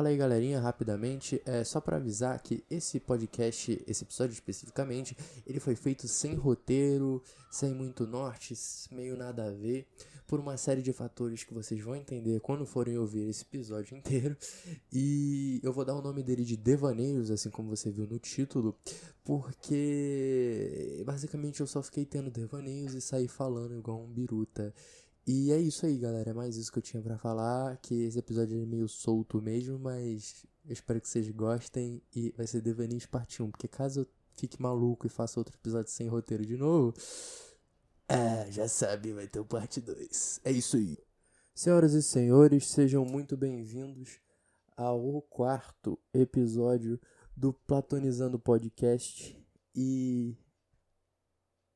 [0.00, 5.14] Fala aí, galerinha, rapidamente, é só para avisar que esse podcast, esse episódio especificamente,
[5.46, 8.54] ele foi feito sem roteiro, sem muito norte,
[8.90, 9.86] meio nada a ver,
[10.26, 14.34] por uma série de fatores que vocês vão entender quando forem ouvir esse episódio inteiro.
[14.90, 18.74] E eu vou dar o nome dele de Devaneios, assim como você viu no título,
[19.22, 24.72] porque basicamente eu só fiquei tendo devaneios e saí falando igual um biruta.
[25.32, 26.30] E é isso aí, galera.
[26.30, 27.76] É mais isso que eu tinha para falar.
[27.76, 32.02] Que esse episódio é meio solto mesmo, mas eu espero que vocês gostem.
[32.12, 33.48] E vai ser Devaneios parte 1.
[33.48, 36.92] Porque caso eu fique maluco e faça outro episódio sem roteiro de novo.
[38.08, 40.40] É, já sabe, vai ter o parte 2.
[40.42, 40.98] É isso aí.
[41.54, 44.18] Senhoras e senhores, sejam muito bem-vindos
[44.76, 47.00] ao quarto episódio
[47.36, 49.40] do Platonizando Podcast.
[49.76, 50.36] E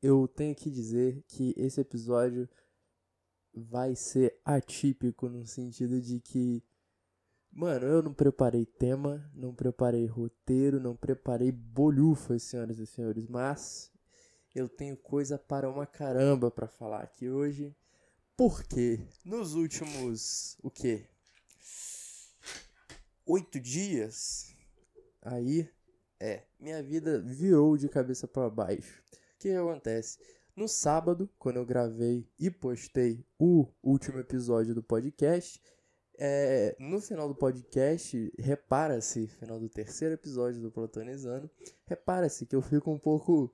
[0.02, 2.48] eu tenho que dizer que esse episódio
[3.54, 6.62] vai ser atípico no sentido de que,
[7.52, 13.92] mano, eu não preparei tema, não preparei roteiro, não preparei bolhufas, senhoras e senhores, mas
[14.54, 17.74] eu tenho coisa para uma caramba para falar aqui hoje.
[18.36, 21.06] Porque nos últimos, o quê?
[23.26, 24.54] Oito dias,
[25.22, 25.70] aí,
[26.18, 29.02] é, minha vida virou de cabeça para baixo.
[29.12, 30.18] O que acontece?
[30.56, 35.60] No sábado, quando eu gravei e postei o último episódio do podcast,
[36.16, 41.50] é, no final do podcast, repara-se, final do terceiro episódio do Platonizando,
[41.86, 43.52] repara-se que eu fico um pouco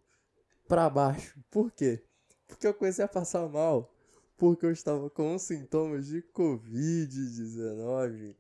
[0.69, 1.43] para baixo.
[1.51, 2.05] Por quê?
[2.47, 3.91] Porque eu comecei a passar mal,
[4.37, 8.37] porque eu estava com sintomas de Covid-19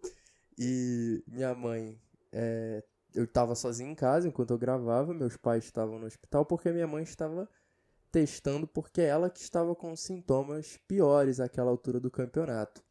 [0.58, 1.98] e minha mãe,
[2.30, 6.70] é, eu estava sozinho em casa enquanto eu gravava, meus pais estavam no hospital porque
[6.70, 7.48] minha mãe estava
[8.10, 12.82] testando porque ela que estava com sintomas piores àquela altura do campeonato.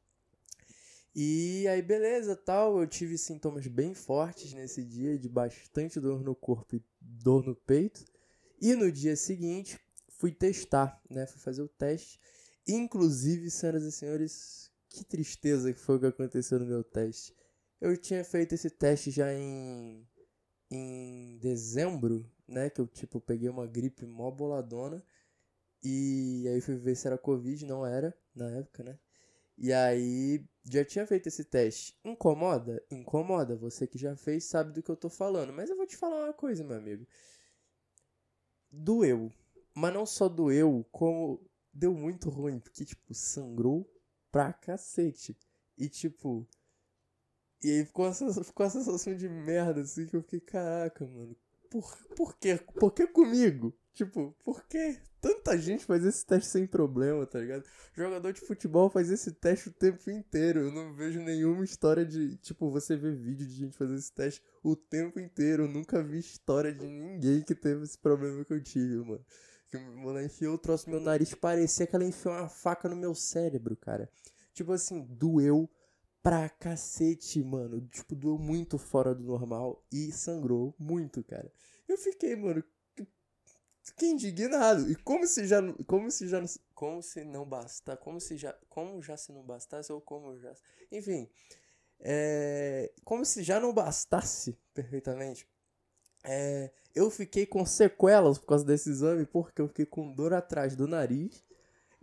[1.16, 6.36] E aí, beleza, tal, eu tive sintomas bem fortes nesse dia, de bastante dor no
[6.36, 8.06] corpo e dor no peito.
[8.62, 11.26] E no dia seguinte, fui testar, né?
[11.26, 12.20] Fui fazer o teste.
[12.68, 17.34] Inclusive, senhoras e senhores, que tristeza que foi o que aconteceu no meu teste.
[17.82, 20.08] Eu tinha feito esse teste já em,
[20.70, 22.70] em dezembro né?
[22.70, 25.04] Que eu, tipo, peguei uma gripe mó boladona.
[25.84, 29.00] E aí fui ver se era Covid, não era, na época, né?
[29.58, 31.98] E aí já tinha feito esse teste.
[32.04, 32.84] Incomoda?
[32.92, 33.56] Incomoda.
[33.58, 35.54] Você que já fez sabe do que eu tô falando.
[35.54, 37.06] Mas eu vou te falar uma coisa, meu amigo.
[38.72, 39.32] Doeu.
[39.76, 41.42] Mas não só doeu, como
[41.74, 42.60] deu muito ruim.
[42.60, 43.90] Porque, tipo, sangrou
[44.32, 45.38] pra cacete.
[45.78, 46.48] E, tipo.
[47.62, 51.36] E aí ficou essa, ficou a sensação de merda, assim, que eu fiquei, caraca, mano
[51.70, 52.60] por, por quê?
[52.80, 53.74] Por que comigo?
[53.94, 57.64] Tipo, por que tanta gente faz esse teste sem problema, tá ligado?
[57.94, 60.62] Jogador de futebol faz esse teste o tempo inteiro.
[60.62, 62.38] Eu não vejo nenhuma história de.
[62.38, 65.64] Tipo, você vê vídeo de gente fazer esse teste o tempo inteiro.
[65.64, 69.26] Eu nunca vi história de ninguém que teve esse problema que eu tive, mano.
[69.70, 71.34] Que ela enfiou o troço no meu nariz.
[71.36, 74.10] Parecia que ela enfiou uma faca no meu cérebro, cara.
[74.54, 75.70] Tipo assim, doeu
[76.22, 77.82] pra cacete, mano.
[77.88, 81.52] Tipo, doeu muito fora do normal e sangrou muito, cara.
[81.88, 82.64] Eu fiquei, mano,
[83.82, 84.90] fiquei indignado.
[84.90, 86.44] E como se já como se já
[86.74, 90.54] como se não basta, como se já como já se não bastasse ou como já,
[90.92, 91.30] enfim,
[92.00, 95.48] é, como se já não bastasse perfeitamente.
[96.24, 100.76] É, eu fiquei com sequelas por causa desse exame, porque eu fiquei com dor atrás
[100.76, 101.44] do nariz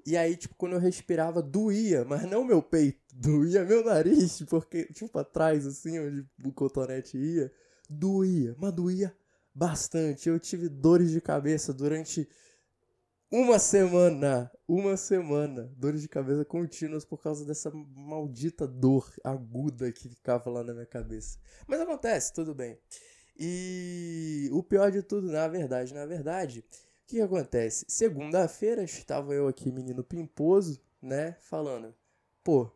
[0.07, 4.85] e aí, tipo, quando eu respirava, doía, mas não meu peito, doía meu nariz, porque,
[4.85, 7.53] tipo, atrás, assim, onde o cotonete ia,
[7.91, 9.13] doía, mas doía
[9.53, 10.29] bastante.
[10.29, 12.29] Eu tive dores de cabeça durante
[13.33, 20.09] uma semana, uma semana, dores de cabeça contínuas por causa dessa maldita dor aguda que
[20.09, 21.37] ficava lá na minha cabeça.
[21.67, 22.79] Mas acontece, tudo bem.
[23.37, 26.65] E o pior de tudo, na verdade, na verdade,
[27.07, 27.87] o que, que acontece?
[27.89, 31.37] Segunda-feira estava eu aqui, menino pimposo, né?
[31.39, 31.95] Falando,
[32.43, 32.69] pô,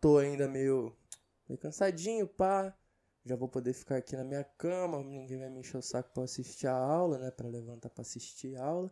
[0.00, 0.96] tô ainda meio,
[1.46, 2.74] meio cansadinho, pá.
[3.22, 6.22] Já vou poder ficar aqui na minha cama, ninguém vai me encher o saco pra
[6.22, 7.30] assistir a aula, né?
[7.30, 8.90] Pra levantar pra assistir a aula.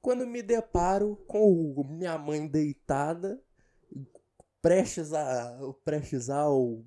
[0.00, 3.42] Quando me deparo com minha mãe deitada,
[4.60, 5.58] prestes a.
[5.84, 6.84] prestes ao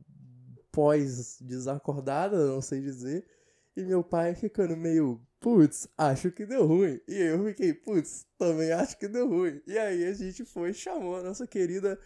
[0.71, 3.27] pós-desacordada, não sei dizer.
[3.75, 6.99] E meu pai ficando meio putz, acho que deu ruim.
[7.07, 9.61] E eu fiquei, putz, também acho que deu ruim.
[9.67, 11.99] E aí a gente foi e chamou a nossa querida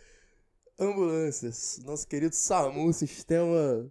[0.77, 1.49] ambulância,
[1.85, 3.89] nosso querido SAMU, sistema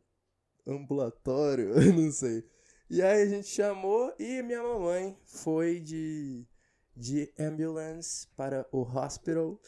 [0.67, 2.45] ambulatório, não sei.
[2.91, 6.47] E aí a gente chamou e minha mamãe foi de,
[6.95, 9.59] de ambulance para o hospital.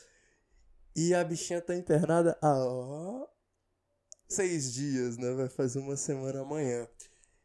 [0.94, 3.26] E a bichinha tá internada há
[4.28, 5.32] seis dias, né?
[5.32, 6.86] Vai fazer uma semana amanhã.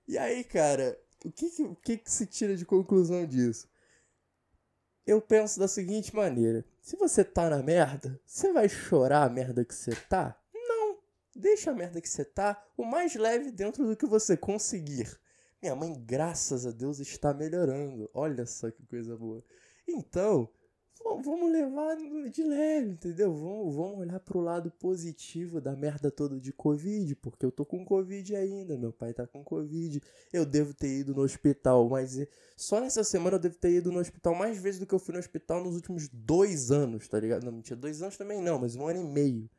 [0.05, 3.67] E aí, cara, o que, que, o que, que se tira de conclusão disso?
[5.05, 9.65] Eu penso da seguinte maneira: se você tá na merda, você vai chorar a merda
[9.65, 10.39] que você tá?
[10.53, 10.99] Não.
[11.35, 15.19] Deixa a merda que você tá o mais leve dentro do que você conseguir.
[15.61, 18.09] Minha mãe, graças a Deus, está melhorando.
[18.13, 19.43] Olha só que coisa boa.
[19.87, 20.49] Então,
[21.23, 23.33] vamos levar de leve, entendeu?
[23.33, 27.85] Vamos, vamos olhar pro lado positivo da merda toda de Covid, porque eu tô com
[27.85, 30.01] Covid ainda, meu pai tá com Covid.
[30.33, 32.17] Eu devo ter ido no hospital, mas
[32.57, 35.13] só nessa semana eu devo ter ido no hospital mais vezes do que eu fui
[35.13, 37.43] no hospital nos últimos dois anos, tá ligado?
[37.43, 39.49] Não, mentira, dois anos também não, mas um ano e meio.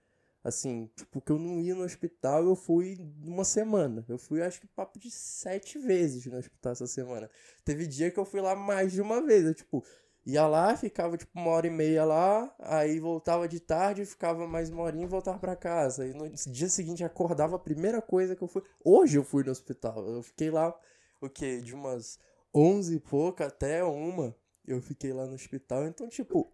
[0.46, 4.04] Assim, tipo, eu não ia no hospital, eu fui uma semana.
[4.08, 7.28] Eu fui, acho que, papo de sete vezes no hospital essa semana.
[7.64, 9.44] Teve dia que eu fui lá mais de uma vez.
[9.44, 9.84] Eu, tipo,
[10.26, 14.69] Ia lá, ficava tipo uma hora e meia lá, aí voltava de tarde, ficava mais
[14.69, 16.05] uma horinha e voltava para casa.
[16.05, 18.62] E no dia seguinte acordava, a primeira coisa que eu fui.
[18.84, 20.05] Hoje eu fui no hospital.
[20.05, 20.76] Eu fiquei lá,
[21.20, 21.61] o quê?
[21.61, 22.19] De umas
[22.52, 24.34] onze e pouca até uma.
[24.67, 25.87] Eu fiquei lá no hospital.
[25.87, 26.52] Então, tipo,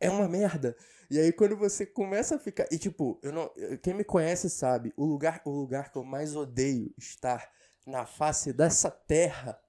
[0.00, 0.74] é uma merda.
[1.10, 2.66] E aí quando você começa a ficar.
[2.70, 3.50] E tipo, eu não.
[3.82, 7.46] Quem me conhece sabe, o lugar, o lugar que eu mais odeio estar
[7.86, 9.60] na face dessa terra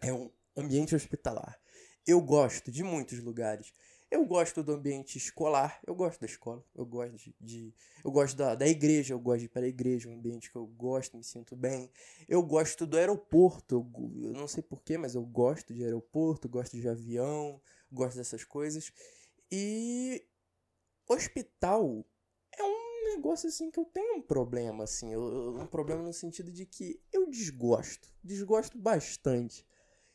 [0.00, 1.56] é um ambiente hospitalar.
[2.06, 3.72] Eu gosto de muitos lugares.
[4.10, 7.34] Eu gosto do ambiente escolar, eu gosto da escola, eu gosto de.
[7.40, 7.74] de
[8.04, 10.56] eu gosto da, da igreja, eu gosto de ir para a igreja, um ambiente que
[10.56, 11.90] eu gosto, me sinto bem.
[12.28, 16.76] Eu gosto do aeroporto, eu, eu não sei porquê, mas eu gosto de aeroporto, gosto
[16.76, 17.60] de avião,
[17.90, 18.92] gosto dessas coisas.
[19.50, 20.24] E
[21.08, 22.04] hospital
[22.56, 26.52] é um negócio assim que eu tenho um problema, assim, eu, um problema no sentido
[26.52, 29.66] de que eu desgosto, desgosto bastante.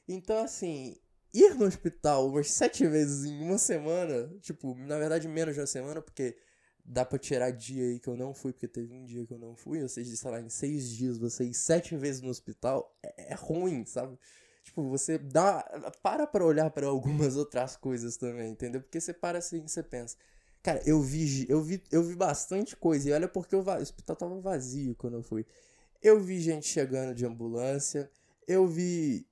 [0.08, 0.96] Então, assim,
[1.34, 5.68] ir no hospital umas sete vezes em uma semana, tipo, na verdade menos de uma
[5.68, 6.38] semana, porque
[6.84, 9.38] dá pra tirar dia aí que eu não fui, porque teve um dia que eu
[9.38, 12.96] não fui, ou seja, sei lá, em seis dias você ir sete vezes no hospital,
[13.04, 14.18] é, é ruim, sabe?
[14.64, 15.64] Tipo, você dá.
[16.02, 18.82] Para pra olhar para algumas outras coisas também, entendeu?
[18.82, 20.16] Porque você para assim e você pensa.
[20.62, 23.10] Cara, eu vi, eu vi, eu vi bastante coisa.
[23.10, 25.46] E olha porque o, o hospital tava vazio quando eu fui.
[26.02, 28.12] Eu vi gente chegando de ambulância.
[28.48, 29.26] Eu vi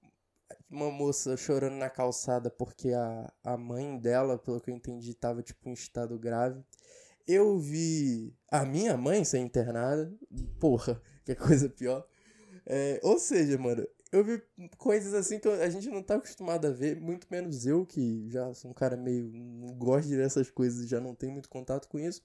[0.69, 5.41] uma moça chorando na calçada porque a, a mãe dela, pelo que eu entendi, tava
[5.41, 6.63] tipo em estado grave.
[7.27, 10.13] Eu vi a minha mãe ser internada.
[10.59, 12.07] Porra, que coisa pior.
[12.65, 14.41] É, ou seja, mano, eu vi
[14.77, 18.53] coisas assim que a gente não tá acostumado a ver, muito menos eu, que já
[18.53, 19.29] sou um cara meio.
[19.33, 22.21] não gosto dessas coisas e já não tenho muito contato com isso.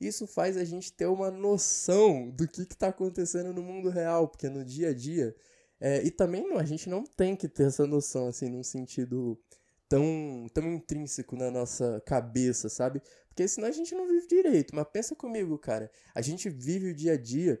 [0.00, 4.28] Isso faz a gente ter uma noção do que, que tá acontecendo no mundo real,
[4.28, 5.36] porque no dia a dia
[5.80, 9.40] é, e também não, a gente não tem que ter essa noção, assim, num sentido
[9.88, 13.02] tão, tão intrínseco na nossa cabeça, sabe?
[13.28, 14.74] Porque senão a gente não vive direito.
[14.76, 15.90] Mas pensa comigo, cara.
[16.14, 17.60] A gente vive o dia a dia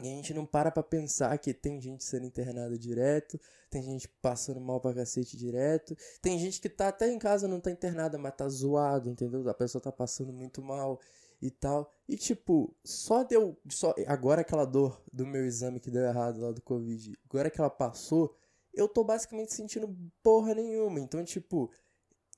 [0.00, 4.08] e a gente não para pra pensar que tem gente sendo internada direto, tem gente
[4.22, 8.16] passando mal pra cacete direto, tem gente que tá até em casa não tá internada,
[8.16, 9.46] mas tá zoado, entendeu?
[9.48, 10.98] A pessoa tá passando muito mal
[11.42, 11.92] e tal.
[12.08, 13.58] E tipo, só deu.
[13.68, 17.60] Só, agora aquela dor do meu exame que deu errado lá do Covid, agora que
[17.60, 18.34] ela passou,
[18.72, 21.00] eu tô basicamente sentindo porra nenhuma.
[21.00, 21.70] Então, tipo,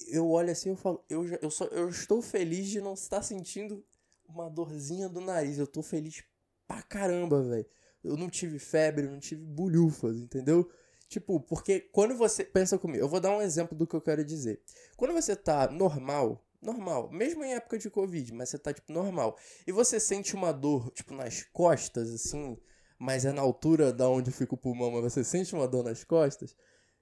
[0.09, 3.23] eu olho assim eu falo, eu, já, eu, só, eu estou feliz de não estar
[3.23, 3.85] sentindo
[4.27, 5.59] uma dorzinha do nariz.
[5.59, 6.25] Eu tô feliz
[6.67, 7.67] pra caramba, velho.
[8.03, 10.71] Eu não tive febre, não tive bolhufas, entendeu?
[11.09, 12.43] Tipo, porque quando você.
[12.43, 14.63] Pensa comigo, eu vou dar um exemplo do que eu quero dizer.
[14.97, 19.37] Quando você tá normal, normal, mesmo em época de Covid, mas você tá, tipo, normal.
[19.67, 22.59] E você sente uma dor, tipo, nas costas, assim,
[22.99, 26.05] mas é na altura da onde fica o pulmão, mas você sente uma dor nas
[26.05, 26.57] costas,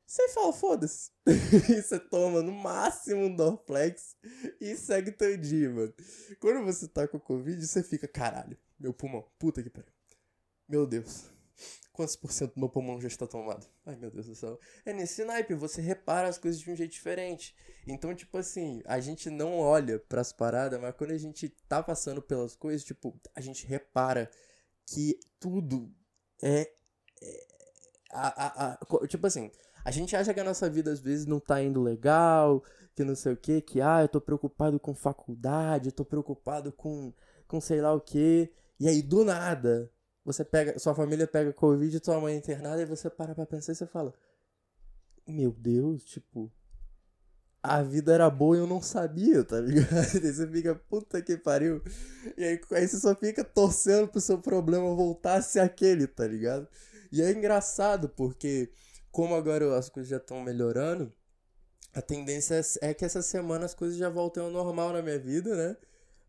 [0.05, 1.11] você fala, foda-se.
[1.27, 4.17] você toma no máximo um Dorflex
[4.61, 5.95] e segue teu dia, mano.
[6.41, 9.93] Quando você tá com Covid, você fica, caralho, meu pulmão, puta que pariu.
[10.69, 11.31] Meu Deus,
[11.93, 13.67] Quantos por cento do meu pulmão já está tomado?
[13.85, 14.61] Ai, meu Deus do céu.
[14.85, 17.55] É nesse naipe, você repara as coisas de um jeito diferente.
[17.87, 21.83] Então, tipo assim, a gente não olha para as paradas, mas quando a gente tá
[21.83, 24.31] passando pelas coisas, tipo, a gente repara
[24.87, 25.93] que tudo
[26.41, 26.71] é.
[27.21, 27.47] é
[28.13, 29.51] a, a, a, tipo assim,
[29.85, 32.63] a gente acha que a nossa vida às vezes não tá indo legal,
[32.95, 36.71] que não sei o que, que ah, eu tô preocupado com faculdade, eu tô preocupado
[36.71, 37.13] com,
[37.49, 38.53] com sei lá o que.
[38.79, 39.91] E aí, do nada,
[40.25, 43.73] você pega, sua família pega Covid, tua mãe é internada, e você para pra pensar
[43.73, 44.15] e você fala:
[45.27, 46.51] Meu Deus, tipo,
[47.63, 49.89] a vida era boa e eu não sabia, tá ligado?
[50.23, 51.83] E você fica, puta que pariu.
[52.37, 56.27] E aí, aí você só fica torcendo pro seu problema voltar a ser aquele, tá
[56.27, 56.67] ligado?
[57.11, 58.73] E é engraçado, porque
[59.11, 61.13] como agora as coisas já estão melhorando,
[61.95, 65.55] a tendência é que essa semana as coisas já voltem ao normal na minha vida,
[65.55, 65.77] né?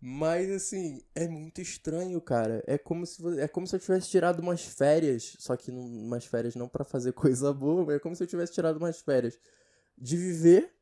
[0.06, 2.62] Mas assim, é muito estranho, cara.
[2.68, 6.26] É como se é como se eu tivesse tirado umas férias, só que não, umas
[6.26, 9.40] férias não para fazer coisa boa, mas é como se eu tivesse tirado umas férias
[9.98, 10.76] de viver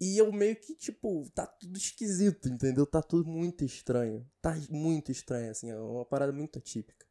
[0.00, 2.84] e eu meio que tipo, tá tudo esquisito, entendeu?
[2.84, 4.28] Tá tudo muito estranho.
[4.42, 7.06] Tá muito estranho assim, é uma parada muito atípica.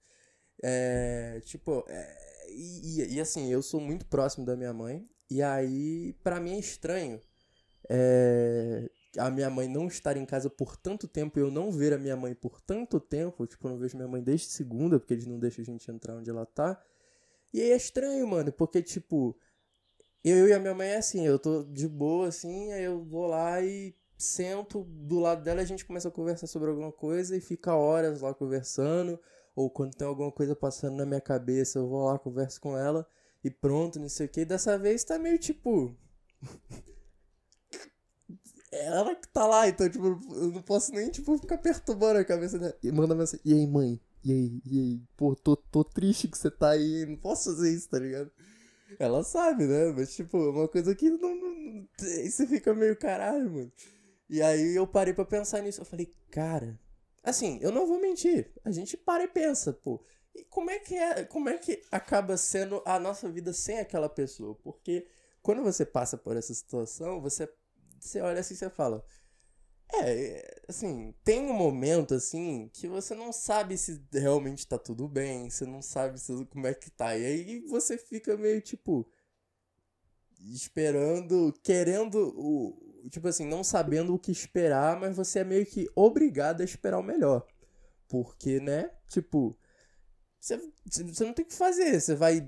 [0.62, 6.12] É, tipo, é, e, e assim, eu sou muito próximo da minha mãe e aí
[6.24, 7.22] para mim é estranho.
[7.90, 11.94] É, a minha mãe não estar em casa por tanto tempo e eu não ver
[11.94, 15.14] a minha mãe por tanto tempo, tipo, eu não vejo minha mãe desde segunda, porque
[15.14, 16.82] eles não deixam a gente entrar onde ela tá.
[17.54, 19.38] E aí é estranho, mano, porque, tipo,
[20.24, 23.28] eu e a minha mãe é assim, eu tô de boa, assim, aí eu vou
[23.28, 27.42] lá e sento do lado dela, a gente começa a conversar sobre alguma coisa e
[27.42, 29.20] fica horas lá conversando,
[29.56, 33.08] ou quando tem alguma coisa passando na minha cabeça, eu vou lá, converso com ela
[33.44, 34.46] e pronto, não sei o que.
[34.46, 35.96] Dessa vez tá meio tipo.
[38.74, 42.58] ela que tá lá, então, tipo, eu não posso nem, tipo, ficar perturbando a cabeça
[42.58, 42.78] dela.
[42.82, 44.00] E manda mensagem, e aí, mãe?
[44.24, 45.02] E aí, e aí?
[45.18, 48.32] Pô, tô, tô triste que você tá aí, não posso fazer isso, tá ligado?
[49.00, 49.92] Ela sabe, né?
[49.92, 51.88] Mas, tipo, é uma coisa que não, não.
[51.98, 53.72] Você fica meio caralho, mano.
[54.30, 55.82] E aí eu parei pra pensar nisso.
[55.82, 56.80] Eu falei, cara.
[57.24, 58.52] Assim, eu não vou mentir.
[58.64, 60.04] A gente para e pensa, pô.
[60.36, 61.24] E como é que é.
[61.24, 64.56] Como é que acaba sendo a nossa vida sem aquela pessoa?
[64.56, 65.08] Porque
[65.42, 67.50] quando você passa por essa situação, você
[68.08, 69.04] você olha assim e você fala.
[69.96, 75.50] É, assim, tem um momento assim que você não sabe se realmente tá tudo bem,
[75.50, 77.16] você não sabe se, como é que tá.
[77.18, 79.08] E aí você fica meio tipo
[80.40, 85.90] esperando, querendo o, tipo assim, não sabendo o que esperar, mas você é meio que
[85.96, 87.46] obrigado a esperar o melhor.
[88.08, 88.92] Porque, né?
[89.08, 89.58] Tipo,
[90.40, 92.48] você, você não tem o que fazer, você vai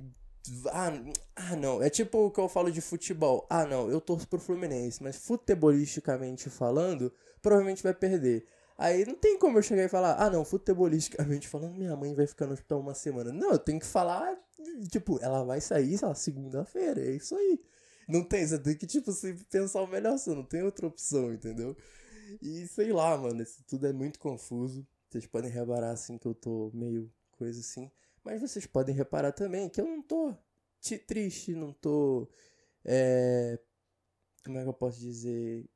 [0.67, 0.91] ah,
[1.35, 1.81] ah, não.
[1.81, 3.45] É tipo o que eu falo de futebol.
[3.49, 7.11] Ah, não, eu torço pro Fluminense, mas futebolisticamente falando,
[7.41, 8.45] provavelmente vai perder.
[8.77, 12.27] Aí não tem como eu chegar e falar, ah, não, futebolisticamente falando, minha mãe vai
[12.27, 13.31] ficar no hospital uma semana.
[13.31, 14.37] Não, eu tenho que falar,
[14.91, 17.59] tipo, ela vai sair, sei lá, segunda-feira, é isso aí.
[18.07, 21.33] Não tem, você tem que, tipo, se pensar o melhor, você não tem outra opção,
[21.33, 21.75] entendeu?
[22.41, 24.85] E sei lá, mano, isso tudo é muito confuso.
[25.09, 27.89] Vocês podem reparar, assim, que eu tô meio coisa assim.
[28.25, 30.35] Mas vocês podem reparar também que eu não tô
[31.07, 32.27] triste, não tô.
[32.83, 33.59] É,
[34.43, 35.69] como é que eu posso dizer?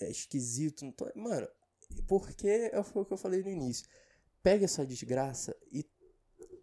[0.00, 1.10] É esquisito, não tô.
[1.14, 1.48] Mano,
[2.06, 3.86] porque foi o que eu falei no início.
[4.42, 5.84] Pega essa desgraça e,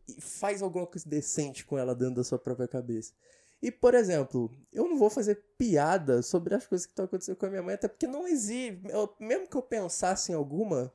[0.08, 3.14] e faz alguma coisa decente com ela dentro da sua própria cabeça.
[3.62, 7.46] E, por exemplo, eu não vou fazer piada sobre as coisas que estão acontecendo com
[7.46, 8.82] a minha mãe, até porque não existe.
[8.90, 10.94] Eu, mesmo que eu pensasse em alguma,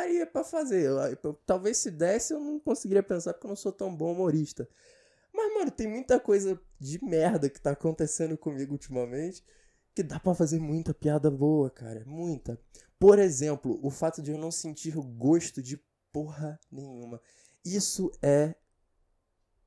[0.00, 0.90] daria para fazer.
[1.46, 4.68] Talvez se desse eu não conseguiria pensar porque eu não sou tão bom humorista.
[5.32, 9.44] Mas, mano, tem muita coisa de merda que tá acontecendo comigo ultimamente
[9.94, 12.04] que dá para fazer muita piada boa, cara.
[12.06, 12.60] Muita.
[12.98, 17.20] Por exemplo, o fato de eu não sentir gosto de porra nenhuma.
[17.64, 18.54] Isso é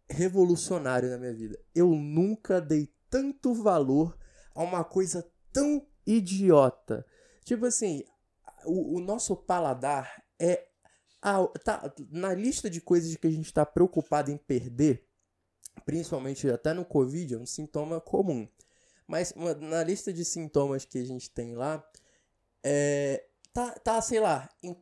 [0.10, 1.60] revolucionário na minha vida.
[1.74, 4.18] Eu nunca dei tanto valor
[4.54, 7.06] a uma coisa tão idiota.
[7.44, 8.04] Tipo assim,
[8.66, 10.68] o, o nosso paladar é.
[11.22, 15.08] A, tá, na lista de coisas que a gente está preocupado em perder,
[15.86, 18.46] principalmente até no Covid, é um sintoma comum.
[19.08, 21.82] Mas na lista de sintomas que a gente tem lá,
[22.64, 24.76] é, tá, tá, sei lá, em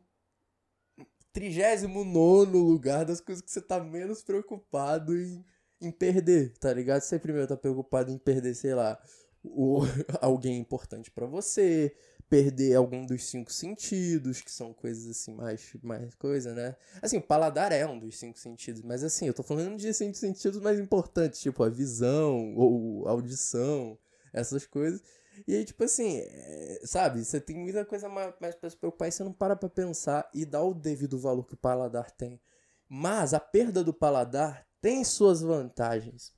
[1.32, 5.44] 39 lugar das coisas que você tá menos preocupado em,
[5.80, 7.02] em perder, tá ligado?
[7.02, 9.00] Você primeiro tá preocupado em perder, sei lá,
[9.42, 9.80] o,
[10.20, 11.94] alguém importante para você,
[12.32, 16.74] perder algum dos cinco sentidos, que são coisas assim, mais, mais coisa, né?
[17.02, 20.16] Assim, o paladar é um dos cinco sentidos, mas assim, eu tô falando de cinco
[20.16, 23.98] sentidos mais importantes, tipo a visão ou audição,
[24.32, 25.02] essas coisas.
[25.46, 29.08] E aí, tipo assim, é, sabe, você tem muita coisa mais, mais pra se preocupar
[29.08, 32.40] e você não para pra pensar e dá o devido valor que o paladar tem.
[32.88, 36.32] Mas a perda do paladar tem suas vantagens.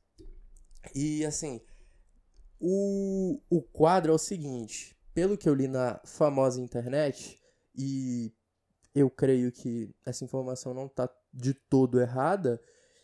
[0.92, 1.60] E assim,
[2.58, 7.40] o, o quadro é o seguinte: pelo que eu li na famosa internet,
[7.74, 8.32] e
[8.94, 12.60] eu creio que essa informação não está de todo errada,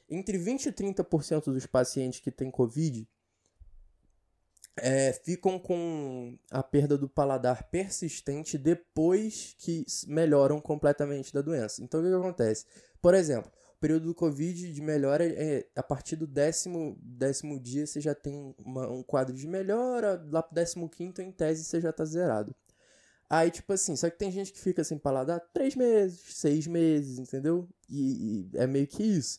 [0.09, 3.09] entre 20 e 30% dos pacientes que têm Covid
[4.77, 11.83] é, ficam com a perda do paladar persistente depois que melhoram completamente da doença.
[11.83, 12.67] Então, o que, que acontece?
[13.01, 13.51] Por exemplo,
[13.81, 18.55] período do Covid de melhora, é, a partir do décimo, décimo dia você já tem
[18.59, 22.55] uma, um quadro de melhora, lá pro décimo quinto, em tese, você já tá zerado.
[23.29, 27.19] Aí, tipo assim, só que tem gente que fica sem paladar três meses, seis meses,
[27.19, 27.69] entendeu?
[27.89, 29.39] E, e é meio que isso.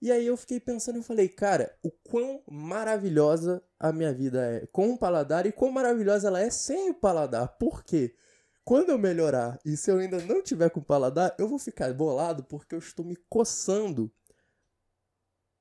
[0.00, 4.66] E aí eu fiquei pensando e falei, cara, o quão maravilhosa a minha vida é
[4.66, 7.56] com o paladar e quão maravilhosa ela é sem o paladar.
[7.58, 8.14] Por quê?
[8.64, 12.44] Quando eu melhorar e se eu ainda não tiver com paladar, eu vou ficar bolado
[12.44, 14.12] porque eu estou me coçando.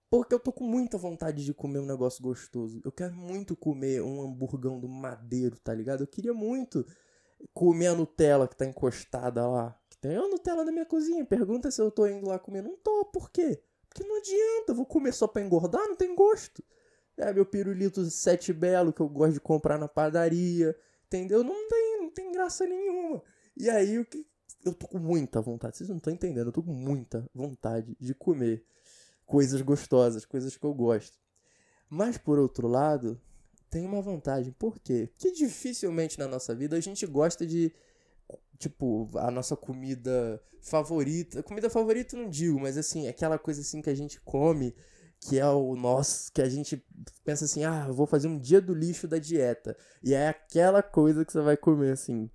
[0.10, 2.82] Porque eu tô com muita vontade de comer um negócio gostoso.
[2.84, 6.04] Eu quero muito comer um hamburgão do madeiro, tá ligado?
[6.04, 6.86] Eu queria muito
[7.54, 9.80] comer a Nutella que tá encostada lá.
[10.02, 11.24] Tem uma Nutella na minha cozinha.
[11.26, 12.62] Pergunta se eu tô indo lá comer.
[12.62, 13.64] Não tô, por quê?
[13.88, 14.72] Porque não adianta.
[14.72, 16.62] Eu vou comer só pra engordar, não tem gosto.
[17.18, 20.76] É meu pirulito sete belo que eu gosto de comprar na padaria.
[21.06, 21.44] Entendeu?
[21.44, 23.22] Não tem, tem graça nenhuma.
[23.56, 24.26] E aí o que.
[24.64, 25.78] Eu tô com muita vontade.
[25.78, 26.48] Vocês não estão entendendo.
[26.48, 28.64] Eu tô com muita vontade de comer
[29.26, 31.18] coisas gostosas, coisas que eu gosto.
[31.90, 33.20] Mas por outro lado,
[33.70, 34.54] tem uma vantagem.
[34.54, 35.10] Por quê?
[35.12, 37.74] Porque dificilmente na nossa vida a gente gosta de
[38.58, 41.42] tipo, a nossa comida favorita.
[41.42, 44.76] Comida favorita não digo, mas assim, aquela coisa assim que a gente come,
[45.22, 46.84] que é o nosso, que a gente
[47.24, 49.78] pensa assim, ah, vou fazer um dia do lixo da dieta.
[50.04, 52.30] E é aquela coisa que você vai comer, assim.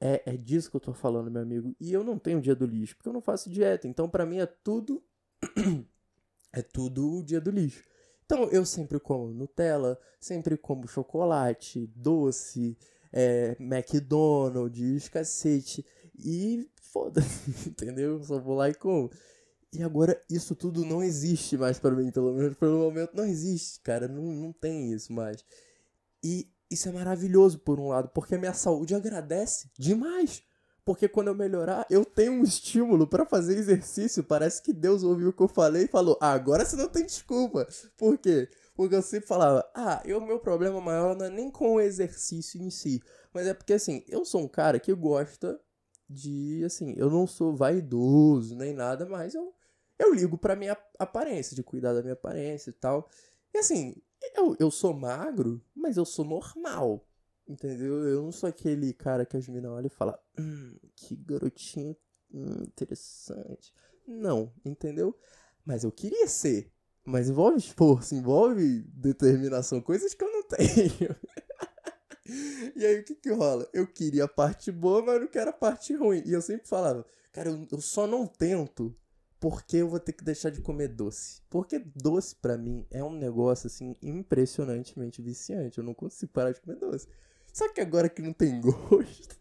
[0.00, 1.76] É, é disso que eu tô falando, meu amigo.
[1.78, 3.86] E eu não tenho dia do lixo, porque eu não faço dieta.
[3.86, 5.04] Então, para mim, é tudo.
[6.52, 7.84] é tudo o dia do lixo.
[8.24, 12.78] Então, eu sempre como Nutella, sempre como chocolate, doce,
[13.12, 15.84] é, McDonald's, cacete.
[16.18, 18.22] E foda-se, entendeu?
[18.24, 19.10] Só vou lá e como.
[19.72, 23.80] E agora isso tudo não existe mais para mim, pelo menos pelo momento não existe,
[23.80, 25.42] cara, não, não tem isso mais.
[26.22, 30.42] E isso é maravilhoso por um lado, porque a minha saúde agradece demais.
[30.84, 34.24] Porque quando eu melhorar, eu tenho um estímulo para fazer exercício.
[34.24, 37.06] Parece que Deus ouviu o que eu falei e falou: ah, agora você não tem
[37.06, 37.68] desculpa.
[37.96, 38.48] Por quê?
[38.74, 42.60] Porque eu sempre falava, ah, o meu problema maior não é nem com o exercício
[42.60, 43.00] em si,
[43.32, 45.60] mas é porque assim, eu sou um cara que gosta
[46.08, 49.52] de, assim, eu não sou vaidoso nem nada, mas eu,
[50.02, 53.08] eu ligo pra minha aparência, de cuidar da minha aparência e tal.
[53.54, 53.94] E assim,
[54.34, 57.06] eu, eu sou magro, mas eu sou normal,
[57.46, 58.08] entendeu?
[58.08, 61.96] Eu não sou aquele cara que as meninas olham e falam, hum, que garotinho
[62.32, 63.72] interessante.
[64.06, 65.16] Não, entendeu?
[65.64, 66.72] Mas eu queria ser.
[67.04, 71.16] Mas envolve esforço, envolve determinação, coisas que eu não tenho.
[72.76, 73.68] e aí o que que rola?
[73.72, 76.22] Eu queria a parte boa, mas não quero a parte ruim.
[76.24, 78.96] E eu sempre falava, cara, eu, eu só não tento
[79.42, 81.42] porque eu vou ter que deixar de comer doce.
[81.50, 85.78] Porque doce para mim é um negócio assim impressionantemente viciante.
[85.78, 87.08] Eu não consigo parar de comer doce.
[87.52, 89.36] Só que agora que não tem gosto,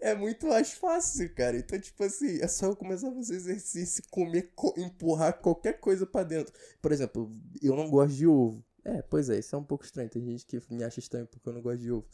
[0.00, 1.56] é muito mais fácil, cara.
[1.56, 6.06] Então, tipo assim, é só eu começar a fazer exercício, comer, co empurrar qualquer coisa
[6.06, 6.54] para dentro.
[6.80, 8.64] Por exemplo, eu não gosto de ovo.
[8.84, 10.08] É, pois é, isso é um pouco estranho.
[10.08, 12.06] Tem gente que me acha estranho porque eu não gosto de ovo.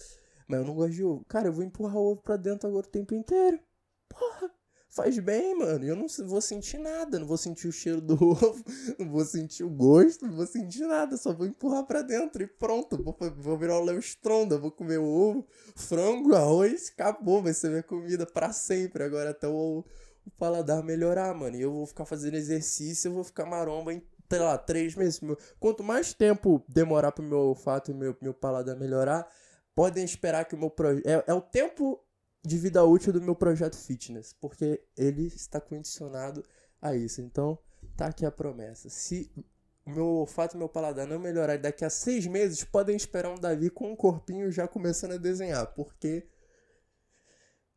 [0.49, 1.23] Mas eu não gosto de ovo.
[1.27, 3.61] Cara, eu vou empurrar o ovo pra dentro agora o tempo inteiro.
[4.09, 4.60] Porra!
[4.91, 5.85] Faz bem, mano.
[5.85, 8.65] Eu não vou sentir nada, não vou sentir o cheiro do ovo,
[8.99, 12.47] não vou sentir o gosto, não vou sentir nada, só vou empurrar para dentro e
[12.47, 13.03] pronto.
[13.03, 17.71] Vou, vou virar o Léo Stronda, vou comer o ovo, frango, arroz, acabou, vai ser
[17.71, 19.05] minha comida para sempre.
[19.05, 19.85] Agora até o,
[20.27, 21.57] o paladar melhorar, mano.
[21.57, 25.21] E eu vou ficar fazendo exercício, eu vou ficar maromba em sei lá, três meses.
[25.59, 29.29] Quanto mais tempo demorar pro meu olfato e meu, meu paladar melhorar,
[29.75, 31.05] podem esperar que o meu projeto.
[31.05, 32.01] É, é o tempo
[32.43, 36.43] de vida útil do meu projeto fitness, porque ele está condicionado
[36.81, 37.21] a isso.
[37.21, 37.59] Então,
[37.97, 38.89] tá aqui a promessa.
[38.89, 39.31] Se
[39.85, 43.39] o meu olfato e meu paladar não melhorar daqui a seis meses, podem esperar um
[43.39, 46.27] Davi com um corpinho já começando a desenhar, porque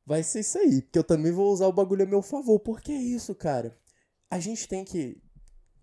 [0.06, 0.82] vai ser isso aí.
[0.82, 2.60] Porque eu também vou usar o bagulho a meu favor.
[2.60, 3.78] Porque é isso, cara.
[4.30, 5.22] A gente tem que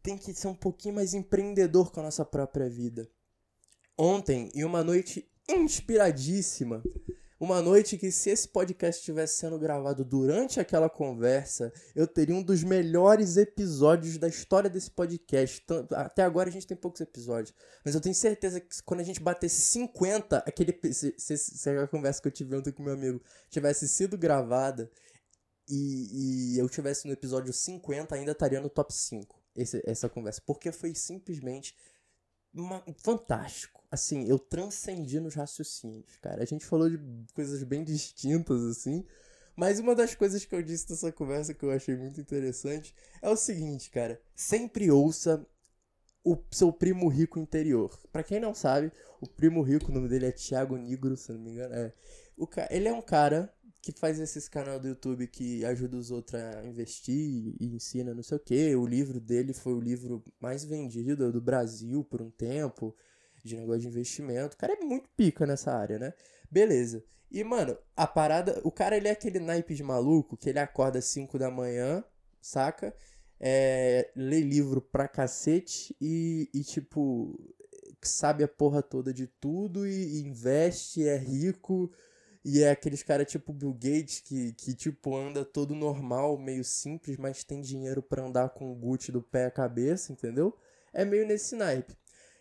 [0.02, 3.06] tem que ser um pouquinho mais empreendedor com a nossa própria vida.
[3.98, 6.82] Ontem, em uma noite inspiradíssima,
[7.40, 12.42] uma noite que, se esse podcast estivesse sendo gravado durante aquela conversa, eu teria um
[12.42, 15.64] dos melhores episódios da história desse podcast.
[15.92, 17.54] Até agora a gente tem poucos episódios.
[17.82, 21.88] Mas eu tenho certeza que quando a gente batesse 50, aquele, se, se, se a
[21.88, 24.90] conversa que eu tive ontem com meu amigo tivesse sido gravada
[25.66, 30.42] e, e eu tivesse no episódio 50, ainda estaria no top 5 esse, essa conversa.
[30.44, 31.74] Porque foi simplesmente
[32.52, 33.79] uma, fantástico.
[33.90, 36.42] Assim, eu transcendi nos raciocínios, cara.
[36.42, 36.98] A gente falou de
[37.34, 39.04] coisas bem distintas, assim.
[39.56, 43.28] Mas uma das coisas que eu disse nessa conversa que eu achei muito interessante é
[43.28, 44.20] o seguinte, cara.
[44.34, 45.44] Sempre ouça
[46.24, 47.98] o seu primo rico interior.
[48.12, 51.40] Para quem não sabe, o primo rico, o nome dele é Thiago Negro, se não
[51.40, 51.74] me engano.
[51.74, 51.92] É.
[52.36, 52.68] O ca...
[52.70, 56.64] Ele é um cara que faz esses canal do YouTube que ajuda os outros a
[56.66, 58.76] investir e ensina não sei o que.
[58.76, 62.94] O livro dele foi o livro mais vendido do Brasil por um tempo,
[63.46, 64.54] de negócio de investimento.
[64.54, 66.12] O cara é muito pica nessa área, né?
[66.50, 67.04] Beleza.
[67.30, 68.60] E, mano, a parada.
[68.64, 72.04] O cara, ele é aquele naipe de maluco que ele acorda às 5 da manhã,
[72.40, 72.94] saca?
[73.38, 77.38] É, lê livro pra cacete e, e, tipo,
[78.02, 81.90] sabe a porra toda de tudo e, e investe, é rico
[82.44, 87.18] E é aqueles cara tipo Bill Gates que, que tipo anda todo normal, meio simples,
[87.18, 90.56] mas tem dinheiro para andar com o Gucci do pé à cabeça, entendeu?
[90.92, 91.96] É meio nesse naipe.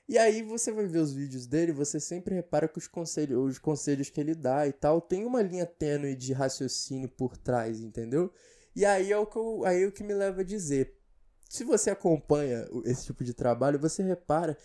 [0.09, 3.59] E aí você vai ver os vídeos dele, você sempre repara que os conselhos, os
[3.59, 8.33] conselhos que ele dá e tal, tem uma linha tênue de raciocínio por trás, entendeu?
[8.75, 10.95] E aí é o que, eu, aí é o que me leva a dizer.
[11.47, 14.57] Se você acompanha esse tipo de trabalho, você repara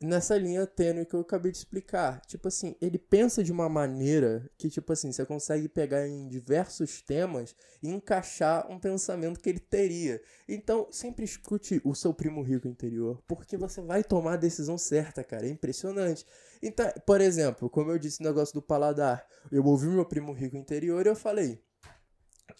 [0.00, 2.20] nessa linha tênue que eu acabei de explicar.
[2.26, 7.02] Tipo assim, ele pensa de uma maneira que, tipo assim, você consegue pegar em diversos
[7.02, 10.20] temas e encaixar um pensamento que ele teria.
[10.48, 15.24] Então, sempre escute o seu primo rico interior, porque você vai tomar a decisão certa,
[15.24, 15.46] cara.
[15.46, 16.24] É impressionante.
[16.62, 20.56] Então, por exemplo, como eu disse no negócio do paladar, eu ouvi meu primo rico
[20.56, 21.60] interior e eu falei: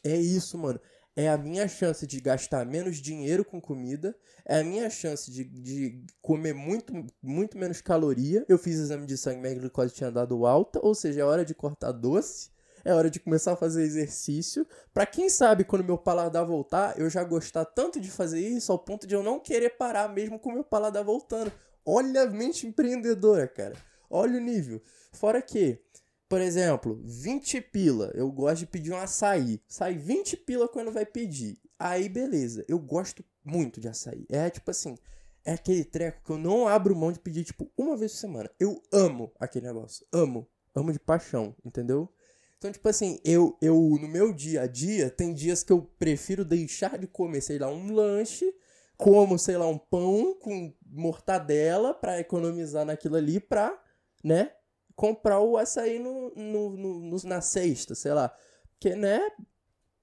[0.05, 0.81] é isso, mano
[1.19, 5.43] é a minha chance de gastar menos dinheiro com comida, é a minha chance de,
[5.43, 8.47] de comer muito, muito menos caloria.
[8.49, 11.57] Eu fiz exame de sangue, minha glicose tinha dado alta, ou seja, é hora de
[11.57, 12.51] cortar doce,
[12.85, 14.65] é hora de começar a fazer exercício.
[14.95, 18.79] Para quem sabe, quando meu paladar voltar, eu já gostar tanto de fazer isso ao
[18.79, 21.51] ponto de eu não querer parar mesmo com meu paladar voltando.
[21.85, 23.75] Olha a mente empreendedora, cara.
[24.09, 24.81] Olha o nível.
[25.13, 25.81] Fora que
[26.29, 28.11] por exemplo, 20 pila.
[28.15, 29.63] Eu gosto de pedir um açaí.
[29.67, 31.59] Sai 20 pila quando vai pedir.
[31.79, 32.65] Aí, beleza.
[32.69, 34.27] Eu gosto muito de açaí.
[34.29, 34.97] É tipo assim.
[35.45, 38.51] É aquele treco que eu não abro mão de pedir, tipo, uma vez por semana.
[38.61, 40.07] Eu amo aquele negócio.
[40.13, 40.47] Amo.
[40.75, 42.13] Amo de paixão, entendeu?
[42.59, 46.45] Então, tipo assim, eu, eu no meu dia a dia, tem dias que eu prefiro
[46.45, 48.53] deixar de comer, sei lá, um lanche,
[48.97, 53.81] como, sei lá, um pão com mortadela para economizar naquilo ali pra,
[54.25, 54.51] né,
[54.99, 58.35] comprar o açaí no, no, no, na sexta, sei lá.
[58.73, 59.21] Porque, né?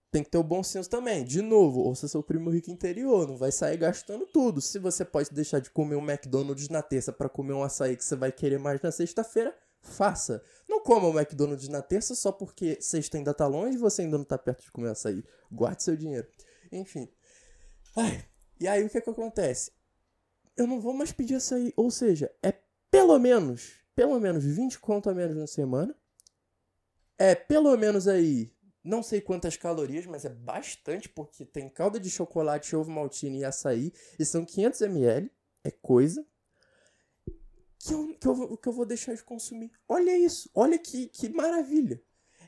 [0.10, 1.26] Tem que ter o bom senso também.
[1.26, 4.62] De novo, ouça seu primo rico interior, não vai sair gastando tudo.
[4.62, 8.06] Se você pode deixar de comer um McDonald's na terça para comer um açaí que
[8.06, 10.42] você vai querer mais na sexta-feira, faça.
[10.70, 14.18] Não coma o McDonald's na terça só porque sexta ainda tá longe e você ainda
[14.18, 15.26] não tá perto de comer açaí.
[15.52, 16.26] Guarde seu dinheiro.
[16.72, 17.10] Enfim.
[17.98, 18.24] Ai,
[18.62, 19.74] e aí o que é que acontece?
[20.56, 21.74] Eu não vou mais pedir açaí.
[21.76, 22.54] Ou seja, é
[22.90, 25.96] pelo menos pelo menos 20 conto a menos na semana.
[27.18, 28.54] É pelo menos aí,
[28.84, 33.46] não sei quantas calorias, mas é bastante, porque tem calda de chocolate, ovo maltine e
[33.46, 35.32] açaí, e são 500 ml,
[35.64, 36.26] é coisa.
[37.80, 39.72] Que eu, que, eu, que eu vou deixar de consumir.
[39.88, 42.04] Olha isso, olha que, que maravilha.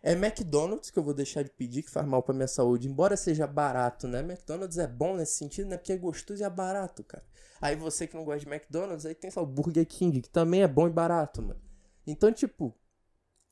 [0.07, 3.17] É McDonald's que eu vou deixar de pedir, que faz mal pra minha saúde, embora
[3.17, 4.21] seja barato, né?
[4.21, 5.75] McDonald's é bom nesse sentido, né?
[5.75, 7.25] Porque é gostoso e é barato, cara.
[7.59, 10.61] Aí você que não gosta de McDonald's, aí tem só o Burger King, que também
[10.61, 11.59] é bom e barato, mano.
[12.05, 12.73] Então, tipo,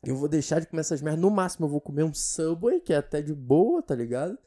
[0.01, 1.19] eu vou deixar de comer essas merdas.
[1.19, 4.39] No máximo, eu vou comer um Subway, que é até de boa, tá ligado?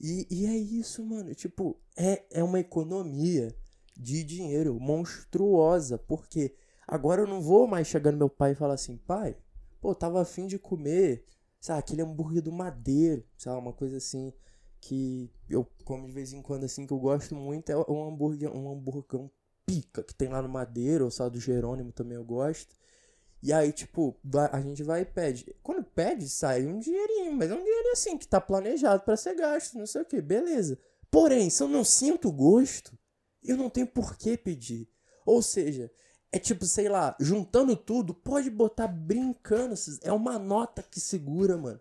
[0.00, 1.34] E, e é isso, mano.
[1.34, 3.54] Tipo, é, é uma economia
[3.94, 5.98] de dinheiro monstruosa.
[5.98, 6.54] Porque
[6.88, 9.36] agora eu não vou mais chegar no meu pai e falar assim, pai,
[9.82, 11.26] pô, tava afim de comer,
[11.62, 14.32] sabe, aquele hambúrguer do madeiro, sabe, uma coisa assim
[14.80, 18.50] que eu como de vez em quando assim que eu gosto muito é um hambúrguer,
[18.54, 19.30] um hambúrguer
[19.64, 22.74] pica que tem lá no Madeira, ou só do Jerônimo também eu gosto.
[23.40, 24.16] E aí, tipo,
[24.52, 25.54] a gente vai e pede.
[25.62, 29.34] Quando pede, sai um dinheirinho, mas é um dinheirinho assim, que tá planejado para ser
[29.34, 30.78] gasto, não sei o que, beleza.
[31.10, 32.96] Porém, se eu não sinto gosto,
[33.42, 34.88] eu não tenho por que pedir.
[35.24, 35.90] Ou seja,
[36.32, 39.74] é tipo, sei lá, juntando tudo, pode botar brincando.
[40.02, 41.80] É uma nota que segura, mano.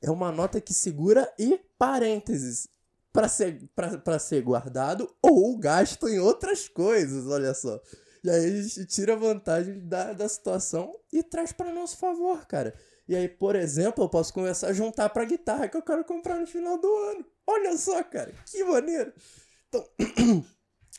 [0.00, 2.66] É uma nota que segura e parênteses
[3.12, 7.78] para ser, pra, ser guardado ou gasto em outras coisas, olha só.
[8.24, 12.74] E aí a gente tira vantagem da, da situação e traz para nosso favor, cara.
[13.06, 16.36] E aí, por exemplo, eu posso começar a juntar pra guitarra que eu quero comprar
[16.36, 17.26] no final do ano.
[17.46, 19.12] Olha só, cara, que maneiro.
[19.68, 19.84] Então,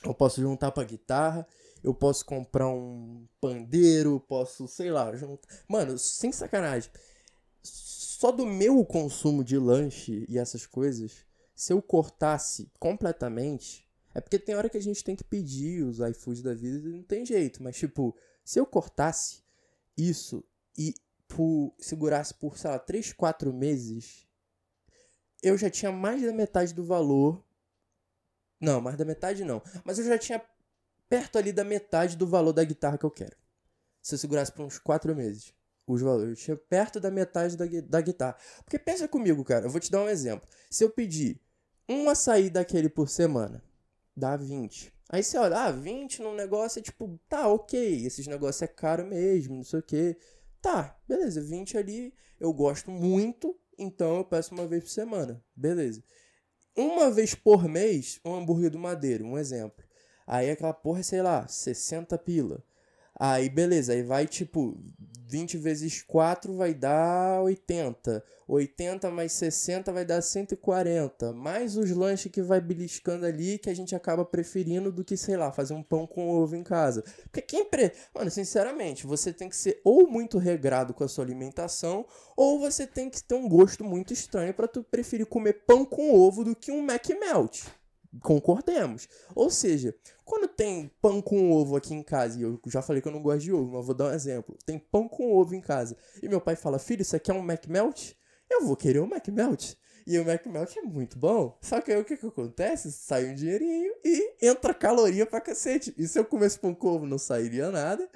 [0.04, 1.48] eu posso juntar pra guitarra,
[1.84, 5.12] eu posso comprar um pandeiro, posso, sei lá.
[5.68, 6.92] Mano, sem sacanagem
[8.22, 14.38] só do meu consumo de lanche e essas coisas, se eu cortasse completamente, é porque
[14.38, 17.26] tem hora que a gente tem que pedir os iFoods da vida e não tem
[17.26, 18.16] jeito, mas tipo,
[18.46, 19.42] se eu cortasse
[19.98, 20.44] isso
[20.78, 20.94] e
[21.28, 24.28] por, segurasse por, sei lá, 3, 4 meses,
[25.42, 27.44] eu já tinha mais da metade do valor.
[28.60, 29.64] Não, mais da metade não.
[29.84, 30.40] Mas eu já tinha
[31.12, 33.36] perto ali da metade do valor da guitarra que eu quero.
[34.02, 35.54] Se eu segurasse por uns 4 meses
[35.86, 36.30] os valores.
[36.30, 38.38] Eu tinha perto da metade da, da guitarra.
[38.64, 40.48] Porque pensa comigo, cara, eu vou te dar um exemplo.
[40.70, 41.42] Se eu pedir
[41.90, 43.62] um açaí daquele por semana,
[44.16, 44.94] dá 20.
[45.10, 49.06] Aí você olha, ah, 20 num negócio é tipo, tá, ok, esses negócios é caro
[49.06, 50.16] mesmo, não sei o que.
[50.62, 55.44] Tá, beleza, 20 ali eu gosto muito, então eu peço uma vez por semana.
[55.54, 56.02] Beleza.
[56.74, 59.84] Uma vez por mês, um hambúrguer do Madeiro, um exemplo.
[60.26, 62.64] Aí aquela porra, sei lá, 60 pila.
[63.24, 64.78] Aí, beleza, aí vai tipo
[65.28, 68.24] 20 vezes 4 vai dar 80.
[68.48, 71.32] 80 mais 60 vai dar 140.
[71.32, 75.38] Mais os lanches que vai beliscando ali que a gente acaba preferindo do que, sei
[75.38, 77.04] lá, fazer um pão com ovo em casa.
[77.24, 77.64] Porque quem.
[77.64, 77.94] Pre...
[78.14, 82.06] Mano, sinceramente, você tem que ser ou muito regrado com a sua alimentação,
[82.36, 86.14] ou você tem que ter um gosto muito estranho para tu preferir comer pão com
[86.14, 87.66] ovo do que um Mac Melt.
[88.20, 89.08] Concordemos.
[89.34, 89.96] Ou seja,
[90.26, 93.22] quando tem pão com ovo aqui em casa, e eu já falei que eu não
[93.22, 94.58] gosto de ovo, mas vou dar um exemplo.
[94.66, 97.44] Tem pão com ovo em casa, e meu pai fala, filho, isso aqui é um
[97.44, 98.14] McMelt?
[98.50, 99.78] Eu vou querer um McMelt.
[100.06, 101.58] E o McMelt é muito bom.
[101.62, 102.92] Só que aí o que que acontece?
[102.92, 105.94] Sai um dinheirinho e entra caloria pra cacete.
[105.98, 108.10] E se eu comesse pão com ovo, não sairia nada.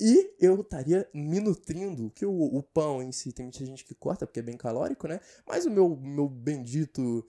[0.00, 3.94] E eu estaria me nutrindo, que o, o pão em si tem muita gente que
[3.94, 5.20] corta porque é bem calórico, né?
[5.46, 7.26] Mas o meu, meu bendito.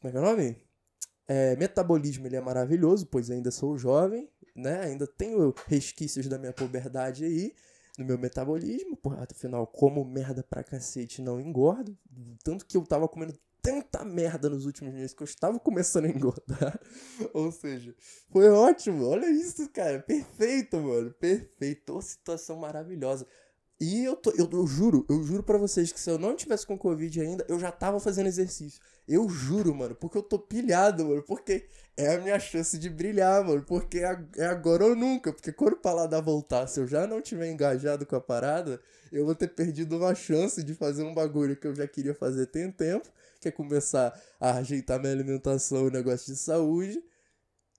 [0.00, 0.65] Como é que é o nome?
[1.28, 4.84] É, metabolismo ele é maravilhoso, pois ainda sou jovem, né?
[4.84, 7.52] Ainda tenho resquícios da minha puberdade aí
[7.98, 11.96] no meu metabolismo, porra, afinal, como merda pra cacete não engordo.
[12.44, 16.08] Tanto que eu tava comendo tanta merda nos últimos meses que eu estava começando a
[16.08, 16.78] engordar.
[17.34, 17.94] Ou seja,
[18.30, 19.04] foi ótimo.
[19.06, 19.98] Olha isso, cara.
[20.00, 21.10] Perfeito, mano.
[21.14, 22.00] Perfeito.
[22.00, 23.26] situação maravilhosa.
[23.78, 26.66] E eu, tô, eu, eu juro, eu juro para vocês que se eu não tivesse
[26.66, 28.80] com Covid ainda, eu já tava fazendo exercício.
[29.06, 33.44] Eu juro, mano, porque eu tô pilhado, mano, porque é a minha chance de brilhar,
[33.44, 37.20] mano, porque é agora ou nunca, porque quando o paladar voltar, se eu já não
[37.20, 38.80] tiver engajado com a parada,
[39.12, 42.46] eu vou ter perdido uma chance de fazer um bagulho que eu já queria fazer
[42.46, 43.08] tem tempo,
[43.40, 47.02] que é começar a ajeitar minha alimentação e negócio de saúde.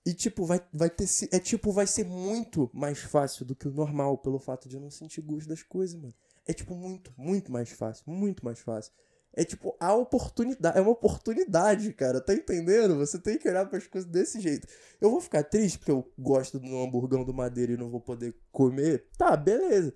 [0.06, 1.06] E, tipo, vai, vai ter.
[1.32, 4.80] É tipo, vai ser muito mais fácil do que o normal, pelo fato de eu
[4.80, 6.14] não sentir gosto das coisas, mano.
[6.46, 8.04] É, tipo, muito, muito mais fácil.
[8.06, 8.92] Muito mais fácil.
[9.34, 10.78] É tipo, a oportunidade.
[10.78, 12.20] É uma oportunidade, cara.
[12.20, 12.96] Tá entendendo?
[12.96, 14.66] Você tem que olhar para as coisas desse jeito.
[15.00, 18.34] Eu vou ficar triste porque eu gosto do hamburgão do madeira e não vou poder
[18.50, 19.06] comer.
[19.16, 19.94] Tá, beleza.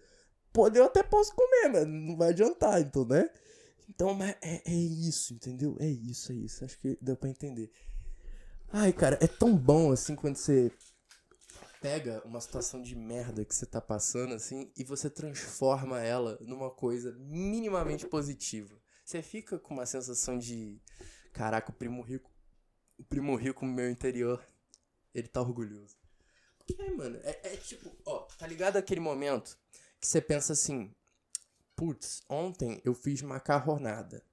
[0.53, 3.29] Poder eu até posso comer, mas não vai adiantar, então, né?
[3.89, 5.77] Então, mas é, é isso, entendeu?
[5.81, 6.65] É isso, é isso.
[6.65, 7.71] Acho que deu pra entender.
[8.75, 10.73] Ai, cara, é tão bom assim quando você
[11.83, 16.71] pega uma situação de merda que você tá passando assim e você transforma ela numa
[16.71, 18.75] coisa minimamente positiva.
[19.05, 20.81] Você fica com uma sensação de
[21.35, 22.31] caraca, o primo rico,
[22.97, 24.43] o primo rico no meu interior,
[25.15, 25.99] ele tá orgulhoso.
[26.79, 29.59] É, mano, é, é tipo, ó, tá ligado aquele momento
[30.01, 30.95] que você pensa assim,
[31.77, 34.25] putz, ontem eu fiz macarronada.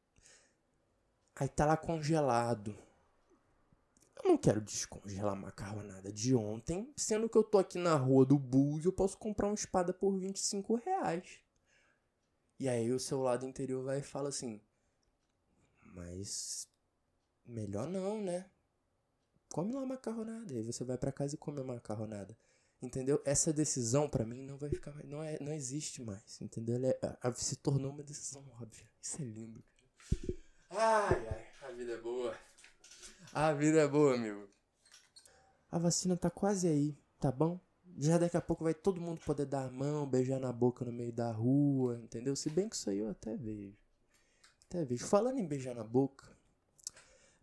[1.35, 2.87] Aí tá lá congelado
[4.23, 8.37] eu não quero descongelar macarronada de ontem, sendo que eu tô aqui na rua do
[8.37, 11.39] Bulls eu posso comprar uma espada por 25 reais.
[12.59, 14.61] E aí o seu lado interior vai e fala assim:
[15.81, 16.67] Mas
[17.45, 18.45] melhor não, né?
[19.51, 20.53] Come lá macarronada.
[20.53, 22.37] Aí você vai para casa e come a macarronada.
[22.81, 23.21] Entendeu?
[23.25, 26.75] Essa decisão para mim não vai ficar mais, não é, não existe mais, entendeu?
[26.75, 28.89] Ela é, a, se tornou uma decisão óbvia.
[29.01, 29.89] Isso é lindo, cara.
[30.69, 32.37] Ai, ai, a vida é boa.
[33.31, 34.49] A vida é boa, amigo.
[35.71, 37.59] A vacina tá quase aí, tá bom?
[37.95, 40.91] Já daqui a pouco vai todo mundo poder dar a mão, beijar na boca no
[40.91, 42.35] meio da rua, entendeu?
[42.35, 43.77] Se bem que isso aí eu até vejo.
[44.65, 45.05] Até vejo.
[45.05, 46.25] Falando em beijar na boca,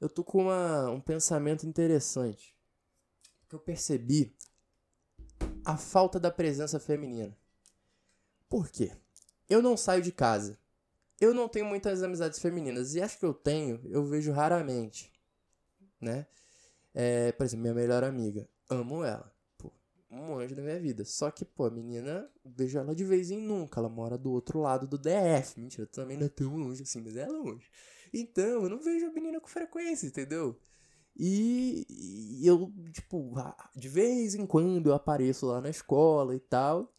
[0.01, 2.53] eu tô com uma, um pensamento interessante.
[3.49, 4.35] Que eu percebi
[5.64, 7.37] a falta da presença feminina.
[8.49, 8.90] Por quê?
[9.49, 10.59] Eu não saio de casa.
[11.20, 12.94] Eu não tenho muitas amizades femininas.
[12.94, 15.15] E acho que eu tenho, eu vejo raramente
[16.00, 16.26] né?
[16.94, 19.30] É, por exemplo, minha melhor amiga, amo ela.
[19.59, 19.72] Pô,
[20.11, 21.04] um anjo da minha vida.
[21.04, 23.80] Só que, pô, a menina, vejo ela de vez em nunca.
[23.80, 25.61] Ela mora do outro lado do DF.
[25.61, 27.68] Mentira, também não é tão longe assim, mas é longe.
[28.14, 30.59] Então, eu não vejo a menina com frequência, entendeu?
[31.18, 33.35] E, e, eu, tipo,
[33.74, 36.92] de vez em quando eu apareço lá na escola e tal.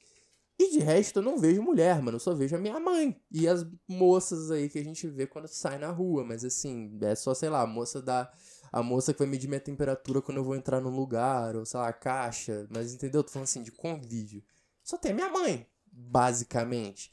[0.60, 2.15] E de resto eu não vejo mulher, mano.
[2.15, 3.19] Eu só vejo a minha mãe.
[3.31, 6.23] E as moças aí que a gente vê quando sai na rua.
[6.23, 8.31] Mas assim, é só, sei lá, a moça da
[8.71, 11.80] a moça que vai medir minha temperatura quando eu vou entrar num lugar, ou sei
[11.80, 13.23] lá, caixa, mas entendeu?
[13.23, 14.43] Tô falando assim, de convívio.
[14.84, 17.12] Só tem a minha mãe, basicamente.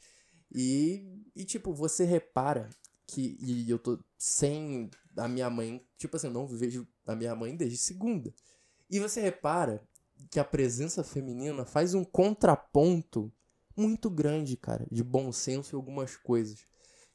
[0.53, 2.69] E, e tipo, você repara
[3.07, 3.37] que.
[3.39, 7.55] E eu tô sem a minha mãe, tipo assim, eu não vejo a minha mãe
[7.55, 8.33] desde segunda.
[8.89, 9.81] E você repara
[10.29, 13.31] que a presença feminina faz um contraponto
[13.75, 16.65] muito grande, cara, de bom senso em algumas coisas.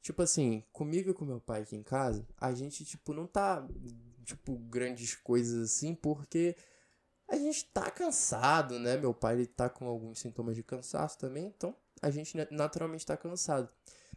[0.02, 3.66] Tipo assim, comigo e com meu pai aqui em casa, a gente, tipo, não tá
[4.30, 6.56] tipo, grandes coisas assim, porque
[7.28, 8.96] a gente tá cansado, né?
[8.96, 13.16] Meu pai ele tá com alguns sintomas de cansaço também, então a gente naturalmente tá
[13.16, 13.68] cansado.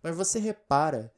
[0.01, 1.13] Mas você repara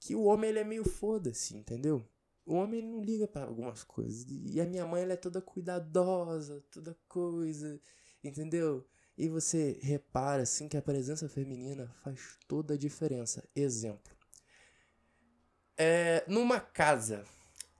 [0.00, 2.06] que o homem ele é meio foda-se, entendeu?
[2.44, 4.24] O homem não liga para algumas coisas.
[4.28, 7.80] E a minha mãe ela é toda cuidadosa, toda coisa,
[8.22, 8.86] entendeu?
[9.16, 13.48] E você repara assim que a presença feminina faz toda a diferença.
[13.54, 14.14] Exemplo.
[15.76, 17.24] É, numa casa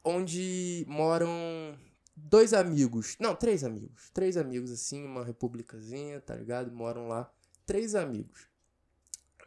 [0.07, 1.77] onde moram
[2.15, 6.71] dois amigos, não, três amigos, três amigos assim, uma republicazinha, tá ligado?
[6.71, 7.29] Moram lá,
[7.67, 8.49] três amigos.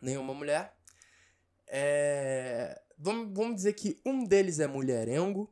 [0.02, 0.76] Nenhuma mulher.
[1.66, 5.50] É, vamos, vamos dizer que um deles é mulherengo,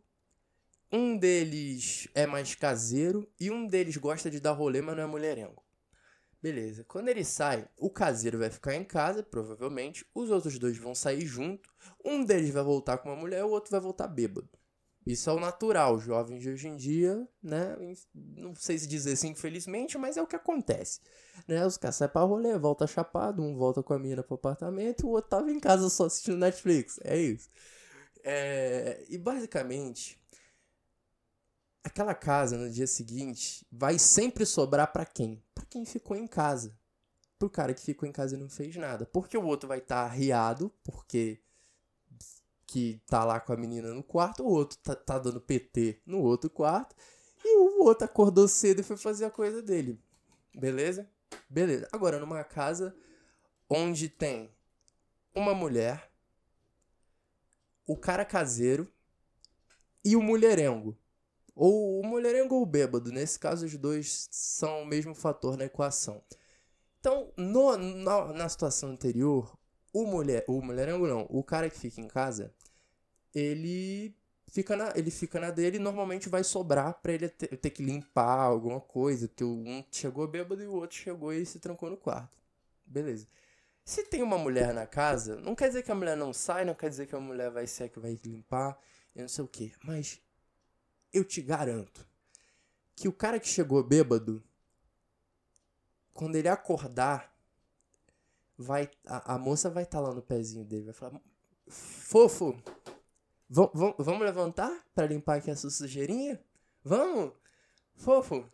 [0.92, 5.08] um deles é mais caseiro e um deles gosta de dar rolê, mas não é
[5.08, 5.64] mulherengo.
[6.42, 6.84] Beleza.
[6.84, 10.06] Quando ele sai, o caseiro vai ficar em casa, provavelmente.
[10.14, 11.70] Os outros dois vão sair junto.
[12.04, 14.50] Um deles vai voltar com uma mulher, o outro vai voltar bêbado.
[15.08, 15.98] Isso é o natural.
[16.00, 17.78] Jovens de hoje em dia, né?
[18.14, 21.00] Não sei se dizer assim, infelizmente, mas é o que acontece.
[21.48, 21.66] Né?
[21.66, 25.12] Os caras saem pra rolê, volta chapado, um volta com a mina pro apartamento, o
[25.12, 27.00] outro tava em casa só assistindo Netflix.
[27.04, 27.50] É isso.
[28.22, 29.06] É...
[29.08, 30.20] E basicamente,
[31.82, 35.42] aquela casa no dia seguinte vai sempre sobrar para quem?
[35.56, 36.78] Para quem ficou em casa.
[37.40, 39.06] Pro cara que ficou em casa e não fez nada.
[39.06, 41.40] Porque o outro vai estar tá porque
[42.68, 46.20] que tá lá com a menina no quarto, o outro tá, tá dando PT no
[46.20, 46.96] outro quarto,
[47.44, 49.98] e o outro acordou cedo e foi fazer a coisa dele.
[50.54, 51.10] Beleza?
[51.50, 51.88] Beleza.
[51.94, 52.96] Agora, numa casa
[53.70, 54.52] onde tem
[55.34, 56.12] uma mulher,
[57.86, 58.92] o cara caseiro
[60.04, 60.98] e o mulherengo.
[61.56, 63.12] Ou o mulherengo ou o bêbado.
[63.12, 66.22] Nesse caso, os dois são o mesmo fator na equação.
[67.00, 69.58] Então, no, na, na situação anterior,
[69.94, 72.54] o, mulher, o mulherengo não, o cara que fica em casa,
[73.38, 74.16] ele
[74.48, 77.84] fica na, ele fica na dele e normalmente vai sobrar para ele ter, ter, que
[77.84, 81.98] limpar alguma coisa, porque um chegou bêbado e o outro chegou e se trancou no
[81.98, 82.38] quarto.
[82.86, 83.28] Beleza.
[83.86, 86.74] Se tem uma mulher na casa, não quer dizer que a mulher não sai, não
[86.74, 88.78] quer dizer que a mulher vai ser que vai limpar,
[89.16, 90.20] eu não sei o que, mas
[91.14, 92.06] eu te garanto
[92.96, 94.44] que o cara que chegou bêbado,
[96.14, 97.34] quando ele acordar,
[98.58, 101.22] vai a, a moça vai estar tá lá no pezinho dele, vai falar:
[101.68, 102.60] Fofo,
[103.50, 106.40] vamos levantar para limpar aqui essa sujeirinha?
[106.84, 107.34] Vamos?
[107.96, 108.46] Fofo.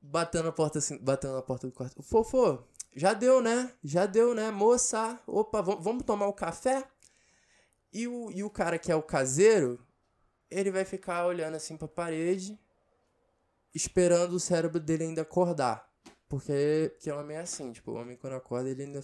[0.00, 2.02] Batendo na porta assim, batendo na porta do quarto.
[2.02, 3.72] Fofo, já deu, né?
[3.84, 4.50] Já deu, né?
[4.50, 6.88] Moça, opa, vamos tomar o um café?
[7.92, 9.84] E o, e o cara que é o caseiro
[10.50, 12.58] ele vai ficar olhando assim pra parede,
[13.72, 15.88] esperando o cérebro dele ainda acordar.
[16.28, 19.00] Porque que homem é assim, tipo, o homem quando acorda ele ainda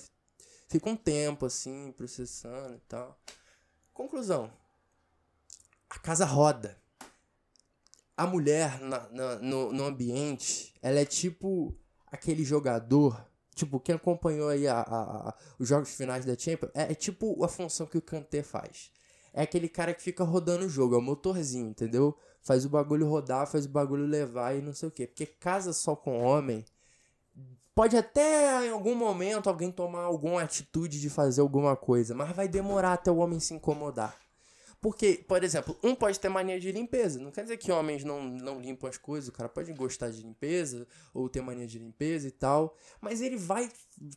[0.68, 3.18] fica um tempo assim, processando e tal.
[3.92, 4.52] Conclusão.
[5.90, 6.76] A casa roda.
[8.16, 11.76] A mulher na, na, no, no ambiente, ela é tipo
[12.10, 16.92] aquele jogador tipo, quem acompanhou aí a, a, a, os jogos finais da Champions, é,
[16.92, 18.92] é, tipo a função que o Kanté faz
[19.36, 22.16] é aquele cara que fica rodando o jogo, é o motorzinho, entendeu?
[22.40, 25.06] Faz o bagulho rodar, faz o bagulho levar e não sei o quê.
[25.06, 26.64] Porque casa só com homem,
[27.74, 32.48] pode até em algum momento alguém tomar alguma atitude de fazer alguma coisa, mas vai
[32.48, 34.16] demorar até o homem se incomodar.
[34.86, 37.18] Porque, por exemplo, um pode ter mania de limpeza.
[37.18, 39.28] Não quer dizer que homens não, não limpam as coisas.
[39.28, 42.76] O cara pode gostar de limpeza ou ter mania de limpeza e tal.
[43.00, 43.68] Mas ele vai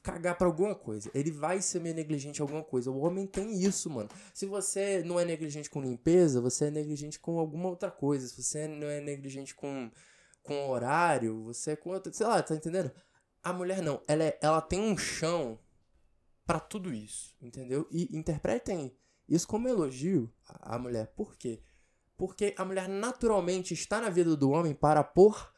[0.04, 1.10] cagar pra alguma coisa.
[1.16, 2.92] Ele vai ser meio negligente em alguma coisa.
[2.92, 4.10] O homem tem isso, mano.
[4.32, 8.28] Se você não é negligente com limpeza, você é negligente com alguma outra coisa.
[8.28, 9.90] Se você não é negligente com,
[10.44, 12.14] com horário, você é com outra.
[12.14, 12.92] Sei lá, tá entendendo?
[13.42, 14.04] A mulher não.
[14.08, 15.58] Ela, é, ela tem um chão
[16.46, 17.36] para tudo isso.
[17.42, 17.88] Entendeu?
[17.90, 18.96] E interpretem
[19.30, 21.08] isso como elogio à mulher.
[21.16, 21.62] Por quê?
[22.18, 25.54] Porque a mulher naturalmente está na vida do homem para pôr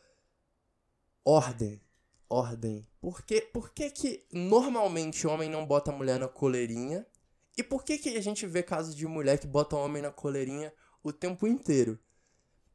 [1.25, 1.81] ordem.
[2.29, 2.87] Ordem.
[2.99, 7.05] Por que, por que, que normalmente o homem não bota a mulher na coleirinha?
[7.57, 10.11] E por que, que a gente vê casos de mulher que bota o homem na
[10.11, 11.99] coleirinha o tempo inteiro?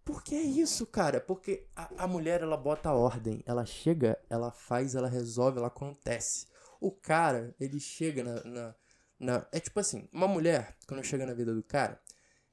[0.04, 1.20] Porque é isso, cara.
[1.20, 3.42] Porque a, a mulher, ela bota ordem.
[3.46, 6.46] Ela chega, ela faz, ela resolve, ela acontece.
[6.80, 8.74] O cara, ele chega na, na
[9.18, 12.00] na, é tipo assim, uma mulher, quando chega na vida do cara,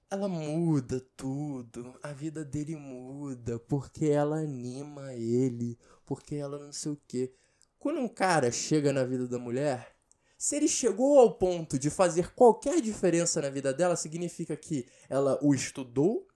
[0.10, 1.98] ela muda tudo.
[2.04, 7.34] A vida dele muda porque ela anima ele, porque ela não sei o quê.
[7.80, 9.94] Quando um cara chega na vida da mulher,
[10.38, 15.40] se ele chegou ao ponto de fazer qualquer diferença na vida dela, significa que ela
[15.42, 16.28] o estudou,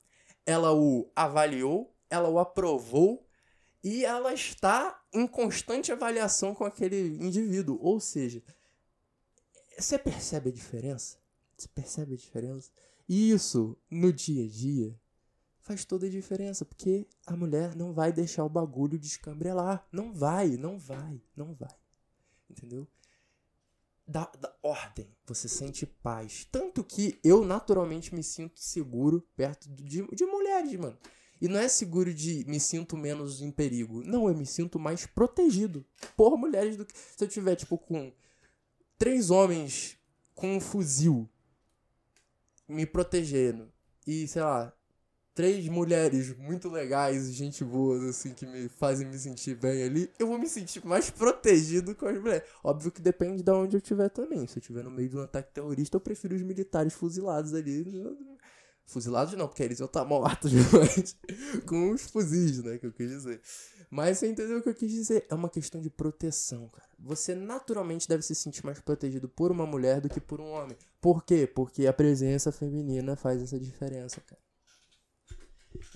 [0.46, 3.26] ela o avaliou, ela o aprovou
[3.84, 7.78] e ela está em constante avaliação com aquele indivíduo.
[7.82, 8.42] Ou seja,
[9.78, 11.18] você percebe a diferença?
[11.58, 12.72] Você percebe a diferença?
[13.08, 15.00] E isso, no dia a dia,
[15.60, 19.86] faz toda a diferença, porque a mulher não vai deixar o bagulho descambrelar.
[19.92, 21.76] Não vai, não vai, não vai.
[22.50, 22.88] Entendeu?
[24.08, 26.48] Da, da ordem, você sente paz.
[26.52, 30.98] Tanto que eu naturalmente me sinto seguro perto de, de mulheres, mano.
[31.40, 34.02] E não é seguro de me sinto menos em perigo.
[34.04, 36.98] Não, eu me sinto mais protegido por mulheres do que.
[36.98, 38.12] Se eu tiver, tipo, com
[38.98, 39.98] três homens
[40.34, 41.30] com um fuzil
[42.68, 43.72] me protegendo
[44.06, 44.74] e, sei lá,
[45.38, 50.28] três mulheres muito legais, gente boa, assim, que me fazem me sentir bem ali, eu
[50.28, 52.44] vou me sentir mais protegido com as mulheres.
[52.64, 54.48] Óbvio que depende de onde eu estiver também.
[54.48, 57.86] Se eu estiver no meio de um ataque terrorista, eu prefiro os militares fuzilados ali.
[58.88, 61.18] Fuzilados não, porque eles iam estar mortos, mas
[61.66, 63.42] com os fuzis, né, que eu quis dizer.
[63.90, 65.26] Mas você entendeu o que eu quis dizer?
[65.30, 66.88] É uma questão de proteção, cara.
[66.98, 70.78] Você naturalmente deve se sentir mais protegido por uma mulher do que por um homem.
[71.02, 71.46] Por quê?
[71.46, 74.42] Porque a presença feminina faz essa diferença, cara.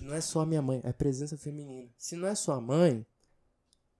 [0.00, 1.88] Não é só a minha mãe, é a presença feminina.
[1.96, 3.06] Se não é sua mãe,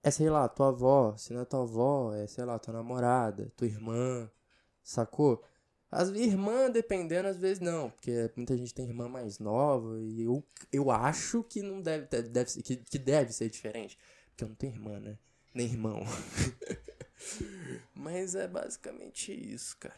[0.03, 1.17] é, sei lá, tua avó.
[1.17, 4.31] Se não é tua avó, é, sei lá, tua namorada, tua irmã,
[4.83, 5.43] sacou?
[5.93, 10.43] As irmãs, dependendo, às vezes não, porque muita gente tem irmã mais nova e eu,
[10.73, 13.99] eu acho que não deve, deve que, que deve ser diferente.
[14.31, 15.19] Porque eu não tenho irmã, né?
[15.53, 16.01] Nem irmão.
[17.95, 19.95] Mas é basicamente isso, cara.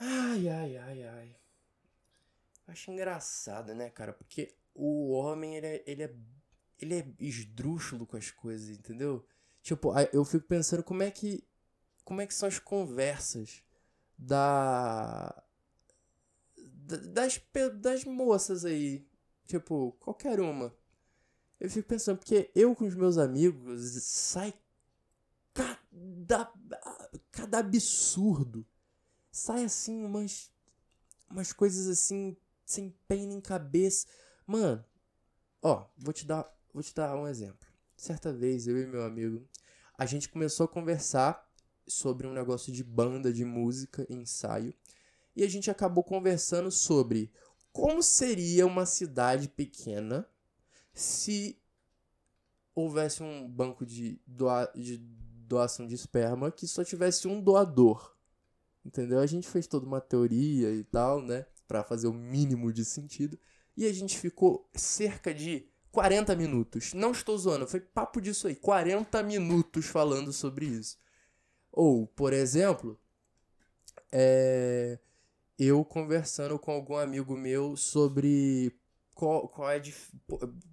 [0.00, 1.36] Ai, ai, ai, ai.
[2.68, 4.14] Acho engraçado, né, cara?
[4.14, 6.14] Porque o homem, ele é, ele é,
[6.80, 9.26] ele é esdrúxulo com as coisas, entendeu?
[9.62, 11.46] Tipo, eu fico pensando como é que,
[12.02, 13.62] como é que são as conversas
[14.18, 15.42] da,
[16.56, 17.40] das,
[17.74, 19.06] das moças aí.
[19.46, 20.74] Tipo, qualquer uma.
[21.58, 24.52] Eu fico pensando, porque eu com os meus amigos sai
[25.54, 26.52] cada,
[27.30, 28.66] cada absurdo.
[29.30, 30.50] Sai assim umas,
[31.30, 34.06] umas coisas assim sem pena em cabeça.
[34.46, 34.84] Mano,
[35.62, 37.66] ó, vou te dar, vou te dar um exemplo.
[37.96, 39.48] Certa vez, eu e meu amigo,
[39.96, 41.45] a gente começou a conversar
[41.86, 44.74] sobre um negócio de banda, de música, ensaio.
[45.34, 47.30] E a gente acabou conversando sobre
[47.72, 50.26] como seria uma cidade pequena
[50.94, 51.58] se
[52.74, 58.16] houvesse um banco de, doa de doação de esperma que só tivesse um doador.
[58.84, 59.20] Entendeu?
[59.20, 61.46] A gente fez toda uma teoria e tal, né?
[61.66, 63.38] para fazer o mínimo de sentido.
[63.76, 66.94] E a gente ficou cerca de 40 minutos.
[66.94, 68.54] Não estou zoando, foi papo disso aí.
[68.54, 70.96] 40 minutos falando sobre isso.
[71.76, 72.98] Ou, por exemplo,
[74.10, 74.98] é,
[75.58, 78.74] eu conversando com algum amigo meu sobre
[79.14, 79.94] qual, qual é de,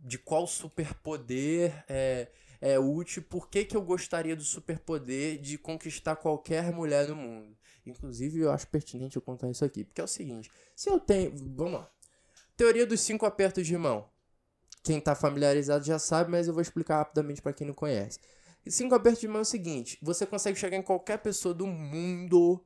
[0.01, 2.30] de qual superpoder é,
[2.62, 7.58] é útil, por que, que eu gostaria do superpoder de conquistar qualquer mulher no mundo.
[7.86, 11.34] Inclusive, eu acho pertinente eu contar isso aqui, porque é o seguinte: se eu tenho.
[11.54, 11.91] Vamos lá.
[12.56, 14.08] Teoria dos cinco apertos de mão.
[14.82, 18.20] Quem está familiarizado já sabe, mas eu vou explicar rapidamente para quem não conhece.
[18.66, 21.68] E cinco apertos de mão é o seguinte: você consegue chegar em qualquer pessoa do
[21.68, 22.66] mundo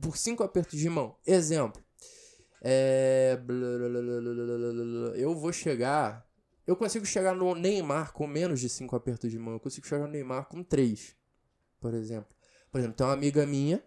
[0.00, 1.16] por cinco apertos de mão.
[1.26, 1.82] Exemplo.
[2.62, 3.38] É...
[5.16, 6.26] Eu vou chegar.
[6.66, 9.54] Eu consigo chegar no Neymar com menos de cinco apertos de mão.
[9.54, 11.16] Eu consigo chegar no Neymar com três,
[11.80, 12.34] por exemplo.
[12.72, 13.82] Por exemplo, tem uma amiga minha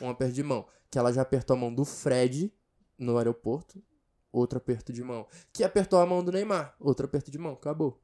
[0.00, 0.66] um aperto de mão.
[0.90, 2.52] Que ela já apertou a mão do Fred
[2.98, 3.82] no aeroporto,
[4.30, 5.26] outro aperto de mão.
[5.52, 8.00] Que apertou a mão do Neymar, outro aperto de mão, acabou.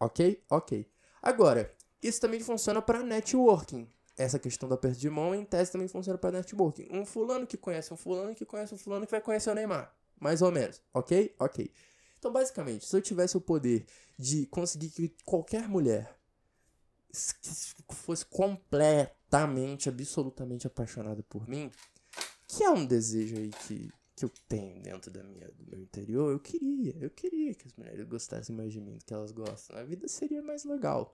[0.00, 0.42] Ok?
[0.48, 0.88] Ok.
[1.24, 3.88] Agora, isso também funciona para networking.
[4.14, 6.86] Essa questão do aperto de mão, em tese, também funciona para networking.
[6.90, 9.90] Um fulano que conhece um fulano que conhece um fulano que vai conhecer o Neymar.
[10.20, 10.82] Mais ou menos.
[10.92, 11.34] Ok?
[11.38, 11.72] Ok.
[12.18, 13.86] Então, basicamente, se eu tivesse o poder
[14.18, 16.14] de conseguir que qualquer mulher
[17.90, 21.70] fosse completamente, absolutamente apaixonada por mim,
[22.46, 26.30] que é um desejo aí que, que eu tenho dentro da minha, do meu interior,
[26.30, 29.76] eu queria, eu queria que as mulheres gostassem mais de mim do que elas gostam.
[29.76, 31.12] A vida seria mais legal.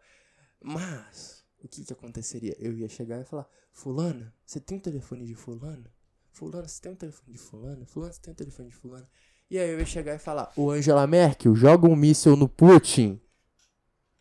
[0.61, 2.55] Mas, o que que aconteceria?
[2.59, 5.91] Eu ia chegar e falar, fulana, você tem um telefone de fulana?
[6.31, 7.87] Fulana, você tem um telefone de fulana?
[7.87, 9.11] Fulana, você tem um telefone de fulana?
[9.51, 13.21] E aí eu ia chegar e falar, o Angela Merkel joga um míssil no Putin.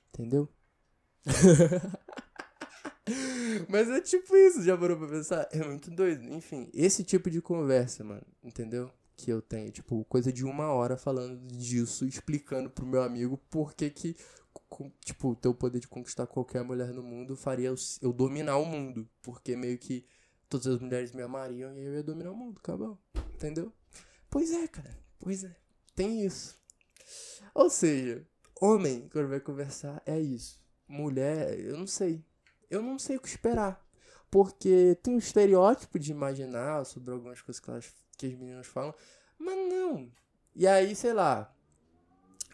[0.09, 0.49] Entendeu?
[3.67, 5.47] Mas é tipo isso, já parou pra pensar?
[5.51, 6.23] É muito doido.
[6.33, 8.91] Enfim, esse tipo de conversa, mano, entendeu?
[9.15, 13.73] Que eu tenho, tipo, coisa de uma hora falando disso, explicando pro meu amigo por
[13.73, 14.15] que que,
[15.03, 19.07] tipo, ter o poder de conquistar qualquer mulher no mundo faria eu dominar o mundo.
[19.21, 20.05] Porque meio que
[20.47, 22.97] todas as mulheres me amariam e eu ia dominar o mundo, acabou.
[23.33, 23.73] Entendeu?
[24.29, 24.97] Pois é, cara.
[25.19, 25.55] Pois é.
[25.95, 26.57] Tem isso.
[27.53, 28.25] Ou seja,
[28.61, 32.25] homem, quando vai conversar, é isso mulher, eu não sei.
[32.69, 33.83] Eu não sei o que esperar.
[34.29, 38.93] Porque tem um estereótipo de imaginar sobre algumas coisas que, elas, que as meninas falam,
[39.37, 40.11] mas não.
[40.55, 41.51] E aí, sei lá.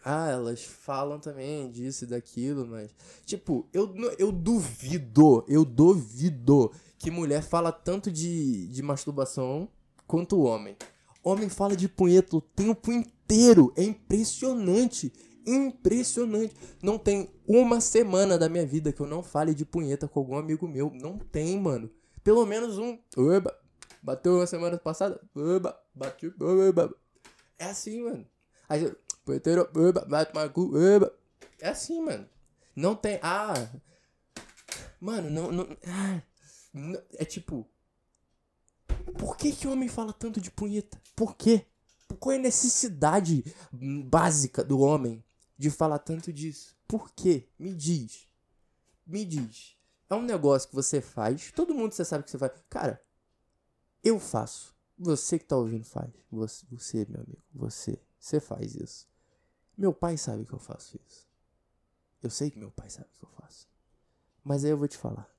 [0.04, 2.96] Ah, elas falam também disso e daquilo, mas.
[3.26, 9.68] Tipo, eu, eu duvido, eu duvido que mulher fala tanto de, de masturbação
[10.08, 10.78] quanto homem.
[11.24, 13.74] Homem fala de punheta o tempo inteiro.
[13.76, 15.12] É impressionante.
[15.46, 16.56] Impressionante.
[16.82, 20.38] Não tem uma semana da minha vida que eu não fale de punheta com algum
[20.38, 20.92] amigo meu.
[20.94, 21.90] Não tem, mano.
[22.24, 22.98] Pelo menos um.
[23.16, 23.56] Oba,
[24.02, 25.22] bateu uma semana passada.
[25.36, 26.34] Oba, bateu.
[26.40, 26.94] Oba.
[27.60, 28.26] É assim, mano.
[28.68, 28.92] Aí,
[29.24, 30.74] punheteiro, oba, bate uma cu.
[30.76, 31.14] Oba.
[31.60, 32.28] É assim, mano.
[32.76, 33.20] Não tem.
[33.22, 33.70] Ah.
[35.00, 35.52] Mano, não.
[35.52, 36.22] não ah,
[37.14, 37.68] é tipo.
[39.18, 41.00] Por que que o homem fala tanto de punheta?
[41.16, 41.66] Por quê?
[42.20, 45.24] Qual é a necessidade básica do homem
[45.58, 46.76] de falar tanto disso?
[46.88, 47.48] Por quê?
[47.58, 48.28] Me diz.
[49.06, 49.76] Me diz.
[50.10, 52.52] É um negócio que você faz, todo mundo você sabe que você faz.
[52.70, 53.04] Cara,
[54.04, 54.76] eu faço.
[54.98, 56.12] Você que tá ouvindo faz.
[56.32, 58.00] Você, você, meu amigo, você.
[58.20, 59.08] Você faz isso.
[59.78, 61.28] Meu pai sabe que eu faço isso.
[62.24, 63.68] Eu sei que meu pai sabe que eu faço.
[64.44, 65.30] Mas aí eu vou te falar.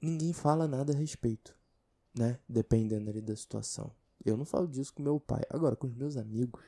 [0.00, 1.54] Ninguém fala nada a respeito,
[2.14, 2.40] né?
[2.48, 3.94] Dependendo ali da situação.
[4.24, 5.42] Eu não falo disso com meu pai.
[5.50, 6.62] Agora, com os meus amigos.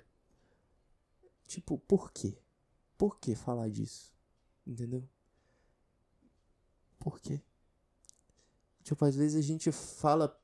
[1.46, 2.38] Tipo, por quê?
[2.96, 4.12] Por que falar disso?
[4.66, 5.08] Entendeu?
[6.98, 7.40] Por quê?
[8.82, 10.38] Tipo, às vezes a gente fala.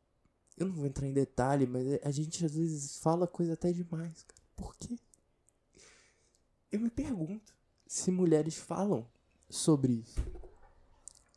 [0.56, 4.24] Eu não vou entrar em detalhe, mas a gente às vezes fala coisa até demais,
[4.24, 4.42] cara.
[4.56, 4.98] Por quê?
[6.70, 7.54] Eu me pergunto
[7.86, 9.08] se mulheres falam
[9.48, 10.20] sobre isso.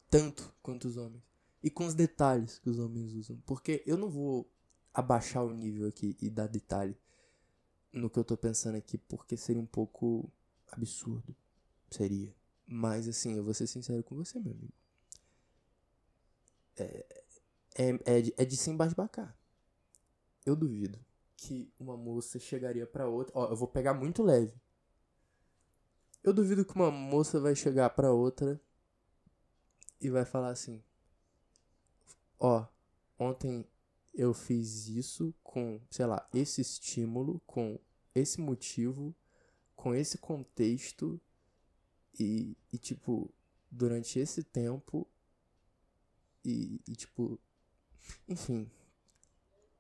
[0.09, 1.23] Tanto quanto os homens.
[1.63, 3.37] E com os detalhes que os homens usam.
[3.45, 4.51] Porque eu não vou
[4.93, 6.97] abaixar o nível aqui e dar detalhe
[7.91, 10.31] no que eu tô pensando aqui, porque seria um pouco
[10.71, 11.35] absurdo.
[11.89, 12.33] Seria.
[12.65, 14.73] Mas assim, eu vou ser sincero com você, meu amigo.
[16.77, 17.05] É,
[17.75, 19.35] é, é, de, é de se embasbacar.
[20.45, 20.99] Eu duvido
[21.35, 23.33] que uma moça chegaria para outra.
[23.37, 24.53] Ó, eu vou pegar muito leve.
[26.23, 28.61] Eu duvido que uma moça vai chegar para outra
[29.99, 30.83] e vai falar assim:
[32.39, 32.65] Ó,
[33.19, 33.65] ontem
[34.13, 37.79] eu fiz isso com, sei lá, esse estímulo, com
[38.13, 39.15] esse motivo,
[39.75, 41.19] com esse contexto
[42.19, 43.33] e, e tipo,
[43.69, 45.07] durante esse tempo
[46.43, 47.39] e, e tipo,
[48.27, 48.69] enfim,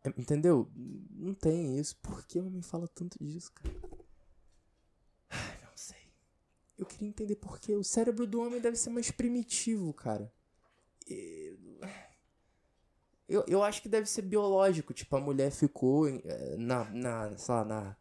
[0.03, 0.69] é, entendeu?
[0.75, 1.95] Não tem isso.
[1.97, 3.75] Por que homem fala tanto disso, cara?
[5.61, 6.11] Não sei.
[6.77, 10.33] Eu queria entender por que o cérebro do homem deve ser mais primitivo, cara.
[11.07, 11.40] E
[13.31, 14.93] eu, eu acho que deve ser biológico.
[14.93, 17.97] Tipo, a mulher ficou eh, na, na sei lá, na.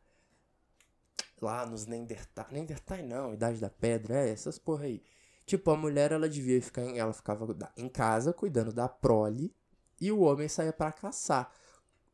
[1.40, 2.46] Lá nos Neandertal.
[2.50, 5.02] Neandertal não, Idade da Pedra, é, essas porra aí.
[5.46, 6.82] Tipo, a mulher ela devia ficar.
[6.82, 9.54] Em, ela ficava em casa cuidando da prole.
[10.00, 11.52] E o homem saía para caçar.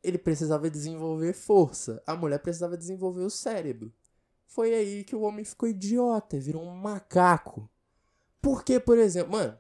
[0.03, 2.03] Ele precisava desenvolver força.
[2.07, 3.93] A mulher precisava desenvolver o cérebro.
[4.47, 7.71] Foi aí que o homem ficou idiota, virou um macaco.
[8.43, 9.59] Porque, por exemplo, mano,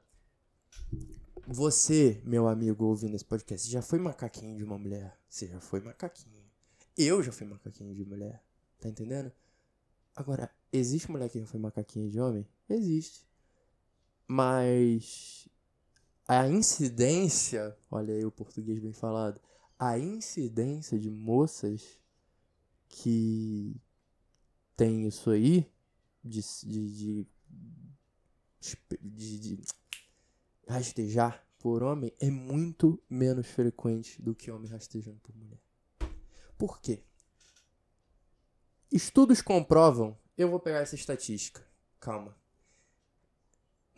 [1.47, 5.17] você, meu amigo, ouvindo esse podcast, já foi macaquinho de uma mulher?
[5.29, 6.45] Você já foi macaquinho.
[6.97, 8.43] Eu já fui macaquinho de mulher.
[8.81, 9.31] Tá entendendo?
[10.15, 12.47] Agora, existe mulher que já foi macaquinho de homem?
[12.69, 13.27] Existe.
[14.27, 15.49] Mas
[16.27, 19.41] a incidência, olha aí o português bem falado,
[19.79, 22.01] a incidência de moças
[22.89, 23.77] que
[24.77, 25.71] tem isso aí,
[26.25, 27.27] de, de,
[29.01, 29.59] de, de
[30.67, 35.61] rastejar por homem é muito menos frequente do que homem rastejando por mulher.
[36.59, 37.03] Por quê?
[38.91, 40.17] Estudos comprovam.
[40.37, 41.63] Eu vou pegar essa estatística.
[41.99, 42.37] Calma.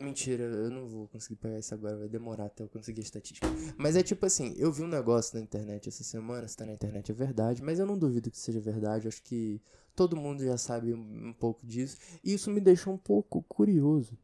[0.01, 3.47] Mentira, eu não vou conseguir pegar isso agora, vai demorar até eu conseguir a estatística.
[3.77, 6.71] Mas é tipo assim, eu vi um negócio na internet essa semana, se tá na
[6.71, 9.61] internet é verdade, mas eu não duvido que seja verdade, acho que
[9.93, 11.97] todo mundo já sabe um, pouco disso.
[12.23, 14.17] E isso me deixou um pouco curioso.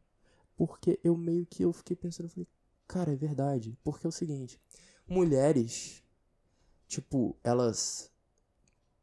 [0.56, 2.48] Porque eu meio que eu fiquei pensando, eu falei,
[2.86, 3.78] cara, é verdade.
[3.84, 4.60] Porque é o seguinte,
[5.06, 6.02] mulheres,
[6.88, 8.10] tipo, elas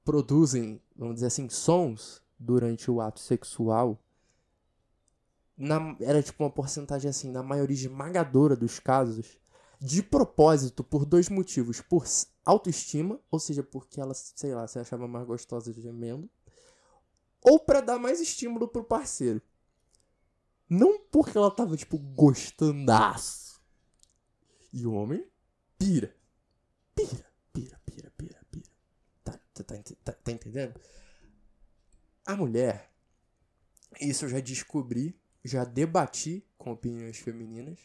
[0.04, 4.00] produzem, vamos dizer assim, sons durante o ato sexual.
[5.56, 9.38] Na, era tipo uma porcentagem assim, na maioria esmagadora dos casos,
[9.80, 11.82] de propósito, por dois motivos.
[11.82, 12.06] Por
[12.46, 16.30] autoestima, ou seja, porque ela, sei lá, se achava mais gostosa gemendo,
[17.42, 19.42] ou para dar mais estímulo pro parceiro.
[20.74, 23.62] Não porque ela tava, tipo, gostandaço.
[24.74, 25.24] E o homem
[25.78, 26.16] pira.
[26.96, 28.70] Pira, pira, pira, pira, pira.
[29.24, 30.74] Tá, tá, tá, tá, tá entendendo?
[32.26, 32.92] A mulher,
[34.02, 37.78] isso eu já descobri, já debati com opiniões femininas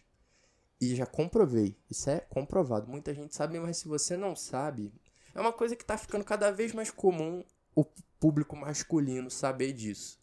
[0.81, 1.79] e já comprovei.
[1.91, 2.91] Isso é comprovado.
[2.91, 4.95] Muita gente sabe, mas se você não sabe,
[5.35, 7.85] é uma coisa que tá ficando cada vez mais comum o
[8.19, 10.19] público masculino saber disso.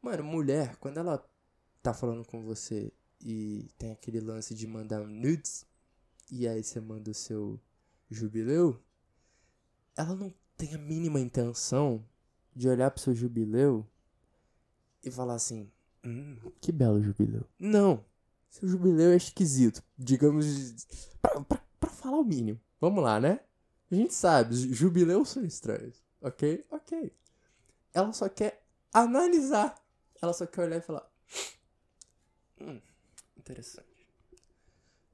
[0.00, 1.22] Mano, mulher, quando ela
[1.84, 5.66] tá falando com você e tem aquele lance de mandar um nudes,
[6.30, 7.60] e aí você manda o seu
[8.10, 8.80] jubileu,
[9.94, 12.02] ela não tem a mínima intenção
[12.56, 13.86] de olhar pro seu jubileu
[15.04, 15.70] e falar assim:
[16.02, 17.44] hum, que belo jubileu.
[17.58, 18.02] Não.
[18.48, 19.82] Seu jubileu é esquisito.
[19.98, 20.86] Digamos.
[21.20, 22.58] Pra, pra, pra falar o mínimo.
[22.80, 23.40] Vamos lá, né?
[23.90, 26.02] A gente sabe, jubileus são estranhos.
[26.20, 26.64] Ok?
[26.70, 27.12] Ok.
[27.92, 29.76] Ela só quer analisar.
[30.22, 31.10] Ela só quer olhar e falar.
[32.60, 32.80] Hum,
[33.36, 34.08] interessante.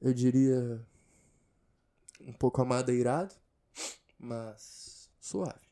[0.01, 0.85] Eu diria.
[2.19, 3.33] Um pouco amadeirado,
[4.19, 5.67] mas suave.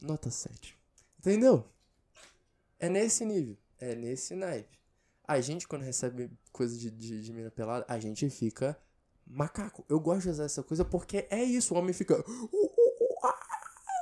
[0.00, 0.76] Nota 7.
[1.18, 1.64] Entendeu?
[2.78, 3.56] É nesse nível.
[3.78, 4.78] É nesse naipe.
[5.26, 8.76] A gente, quando recebe coisa de, de, de mina pelada, a gente fica
[9.26, 9.84] macaco.
[9.88, 11.74] Eu gosto de usar essa coisa porque é isso.
[11.74, 12.18] O homem fica.
[12.18, 13.26] Uh, uh,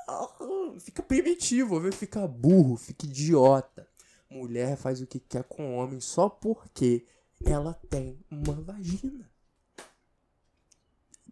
[0.08, 3.87] uh, ah, fica primitivo, fica burro, fica idiota.
[4.30, 7.06] Mulher faz o que quer com o homem só porque
[7.44, 9.30] ela tem uma vagina.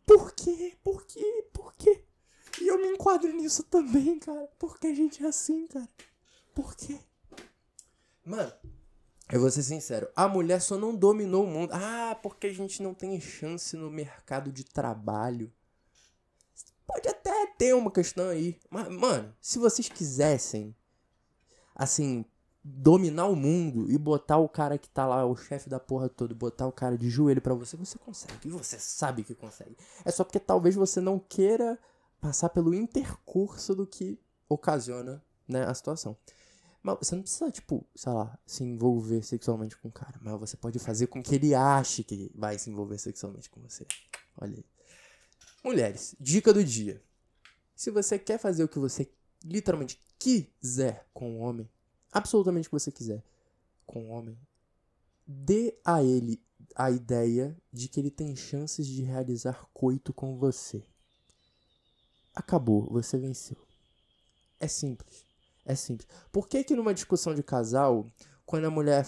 [0.07, 0.77] Por quê?
[0.83, 1.49] Por quê?
[1.53, 2.05] Por quê?
[2.61, 4.49] E eu me enquadro nisso também, cara.
[4.59, 5.89] Porque a gente é assim, cara.
[6.55, 6.99] Por quê?
[8.25, 8.53] Mano,
[9.31, 10.09] eu vou ser sincero.
[10.15, 11.71] A mulher só não dominou o mundo.
[11.73, 15.53] Ah, porque a gente não tem chance no mercado de trabalho.
[16.87, 18.59] Pode até ter uma questão aí.
[18.71, 20.75] Mas, mano, se vocês quisessem,
[21.75, 22.25] assim,
[22.69, 26.35] dominar o mundo e botar o cara que tá lá, o chefe da porra toda,
[26.35, 28.49] botar o cara de joelho para você, você consegue.
[28.49, 29.77] E você sabe que consegue.
[30.05, 31.79] É só porque talvez você não queira
[32.21, 36.17] passar pelo intercurso do que ocasiona, né, a situação.
[36.83, 40.19] Mas você não precisa, tipo, sei lá, se envolver sexualmente com o cara.
[40.21, 43.87] Mas você pode fazer com que ele ache que vai se envolver sexualmente com você.
[44.41, 44.65] Olha aí.
[45.65, 47.03] Mulheres, dica do dia.
[47.75, 49.11] Se você quer fazer o que você
[49.45, 51.69] literalmente quiser com o homem,
[52.17, 53.23] absolutamente o que você quiser
[53.87, 54.39] com o homem,
[55.27, 56.43] dê a ele
[56.75, 60.83] a ideia de que ele tem chances de realizar coito com você.
[62.35, 63.59] Acabou, você venceu.
[64.59, 65.27] É simples.
[65.65, 66.09] É simples.
[66.33, 68.07] Por que que numa discussão de casal,
[68.47, 69.07] quando a mulher,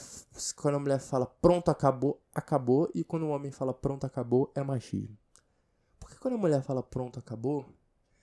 [0.57, 4.63] quando a mulher fala pronto, acabou, acabou, e quando o homem fala pronto, acabou, é
[4.63, 5.17] machismo?
[5.99, 7.67] Porque quando a mulher fala pronto, acabou,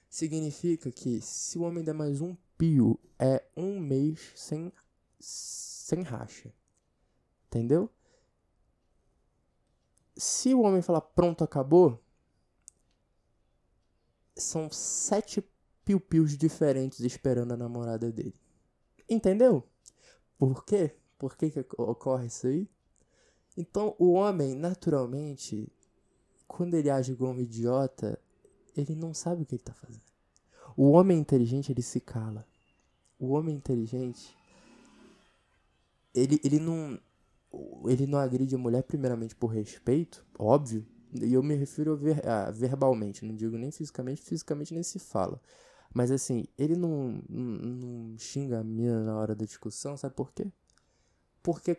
[0.09, 4.71] significa que se o homem der mais um pio é um mês sem,
[5.19, 6.53] sem racha.
[7.47, 7.89] Entendeu?
[10.17, 12.01] Se o homem falar pronto, acabou,
[14.35, 15.43] são sete
[15.83, 18.39] piu-pius diferentes esperando a namorada dele.
[19.09, 19.63] Entendeu?
[20.37, 20.95] Por quê?
[21.17, 22.69] Por que, que ocorre isso aí?
[23.57, 25.71] Então, o homem, naturalmente,
[26.47, 28.19] quando ele age como um idiota,
[28.75, 30.14] ele não sabe o que ele está fazendo.
[30.75, 32.45] O homem inteligente, ele se cala.
[33.19, 34.35] O homem inteligente,
[36.13, 36.99] ele, ele não
[37.87, 42.51] ele não agride a mulher primeiramente por respeito, óbvio, e eu me refiro ver, a,
[42.51, 45.39] verbalmente, não digo nem fisicamente, fisicamente nem se fala.
[45.93, 50.33] Mas assim, ele não, não, não xinga a mina na hora da discussão, sabe por
[50.33, 50.51] quê?
[51.41, 51.77] Porque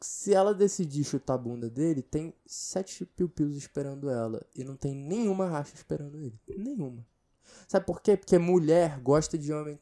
[0.00, 4.40] se ela decidir chutar a bunda dele, tem sete piu-pius esperando ela.
[4.54, 6.40] E não tem nenhuma racha esperando ele.
[6.56, 7.06] Nenhuma.
[7.68, 8.16] Sabe por quê?
[8.16, 9.78] Porque mulher gosta de homem.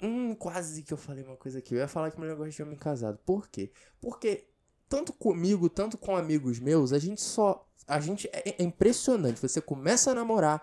[0.00, 1.74] Hum, quase que eu falei uma coisa aqui.
[1.74, 3.18] Eu ia falar que mulher gosta de homem casado.
[3.24, 3.70] Por quê?
[4.00, 4.48] Porque
[4.88, 7.66] tanto comigo, tanto com amigos meus, a gente só.
[7.86, 8.28] A gente.
[8.32, 9.40] É, é impressionante.
[9.40, 10.62] Você começa a namorar,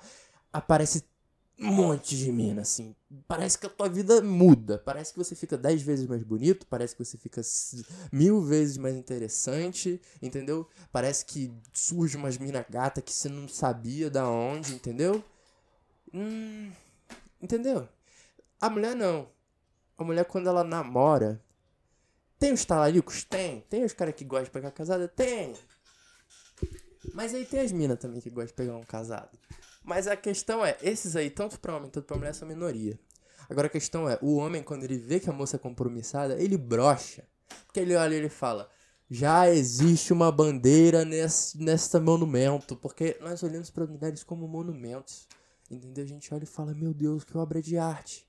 [0.51, 1.03] aparece
[1.59, 2.95] um monte de mina, assim.
[3.27, 4.77] Parece que a tua vida muda.
[4.77, 6.65] Parece que você fica dez vezes mais bonito.
[6.67, 7.41] Parece que você fica
[8.11, 9.99] mil vezes mais interessante.
[10.21, 10.67] Entendeu?
[10.91, 15.23] Parece que surge umas mina gata que você não sabia da onde, entendeu?
[16.13, 16.71] Hum,
[17.41, 17.87] entendeu?
[18.59, 19.29] A mulher não.
[19.97, 21.41] A mulher, quando ela namora.
[22.39, 23.23] Tem os talaricos?
[23.23, 23.61] Tem.
[23.69, 25.07] Tem os caras que gostam de pegar casada?
[25.07, 25.53] Tem.
[27.13, 29.37] Mas aí tem as minas também que gostam de pegar um casado.
[29.83, 32.99] Mas a questão é, esses aí, tanto pra homem, tanto pra mulher, são minoria.
[33.49, 36.57] Agora a questão é, o homem, quando ele vê que a moça é compromissada, ele
[36.57, 37.25] brocha.
[37.65, 38.69] Porque ele olha e ele fala,
[39.09, 42.75] já existe uma bandeira nesse, nesse monumento.
[42.75, 45.27] Porque nós olhamos para mulheres como monumentos.
[45.69, 46.03] Entendeu?
[46.03, 48.27] A gente olha e fala, meu Deus, que obra de arte.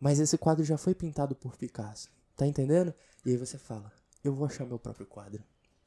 [0.00, 2.08] Mas esse quadro já foi pintado por Picasso.
[2.36, 2.94] Tá entendendo?
[3.24, 5.42] E aí você fala, eu vou achar meu próprio quadro.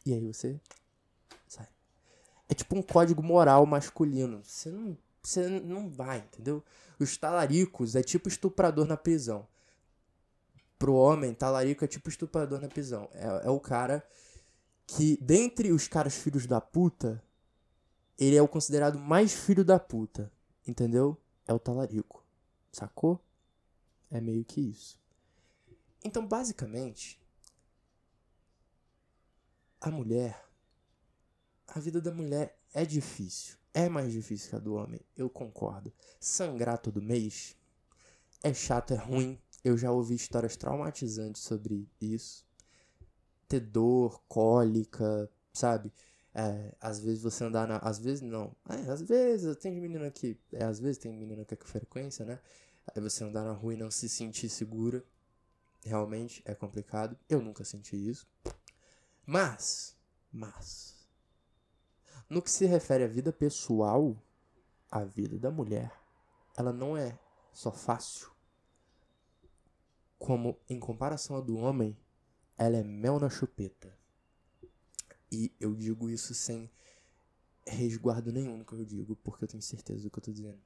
[0.06, 0.60] E aí você
[1.48, 1.68] sai.
[2.50, 4.44] É tipo um código moral masculino.
[4.44, 6.64] Você não, você não vai, entendeu?
[7.00, 9.48] Os talaricos é tipo estuprador na prisão.
[10.78, 13.08] Pro homem, talarico é tipo estuprador na prisão.
[13.14, 14.04] É, é o cara
[14.86, 17.24] que, dentre os caras filhos da puta,
[18.20, 20.32] ele é o considerado mais filho da puta.
[20.68, 21.18] Entendeu?
[21.48, 22.24] É o talarico.
[22.72, 23.20] Sacou?
[24.10, 25.00] É meio que isso.
[26.04, 27.20] Então, basicamente,
[29.80, 30.46] a mulher,
[31.68, 33.58] a vida da mulher é difícil.
[33.74, 35.94] é mais difícil que a do homem, eu concordo.
[36.20, 37.56] Sangrar todo mês
[38.44, 39.40] é chato, é ruim.
[39.64, 42.46] Eu já ouvi histórias traumatizantes sobre isso.
[43.48, 45.94] Ter dor, cólica, sabe?
[46.34, 47.78] É, às vezes você andar na.
[47.78, 48.56] Às vezes não.
[48.70, 50.40] É, às vezes tem menina que.
[50.54, 52.40] É, às vezes tem menina que é com frequência, né?
[52.88, 55.04] Aí você andar na rua e não se sentir segura.
[55.84, 57.18] Realmente é complicado.
[57.28, 58.28] Eu nunca senti isso.
[59.26, 59.98] Mas.
[60.32, 61.08] Mas.
[62.30, 64.16] No que se refere à vida pessoal,
[64.90, 65.92] a vida da mulher,
[66.56, 67.20] ela não é
[67.52, 68.32] só fácil.
[70.18, 71.98] Como em comparação à do homem,
[72.58, 74.01] ela é mel na chupeta.
[75.32, 76.70] E eu digo isso sem
[77.66, 80.60] resguardo nenhum no que eu digo, porque eu tenho certeza do que eu tô dizendo.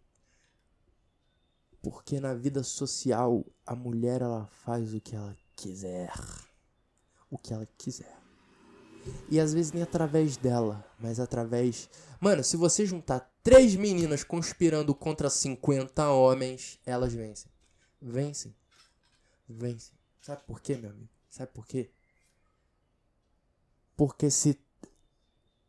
[1.81, 6.11] Porque na vida social, a mulher ela faz o que ela quiser.
[7.29, 8.19] O que ela quiser.
[9.29, 11.87] E às vezes nem através dela, mas através.
[12.19, 17.51] Mano, se você juntar três meninas conspirando contra 50 homens, elas vencem.
[18.01, 18.55] Vencem.
[19.47, 19.93] Vencem.
[20.21, 21.09] Sabe por quê, meu amigo?
[21.29, 21.91] Sabe por quê?
[23.95, 24.59] Porque se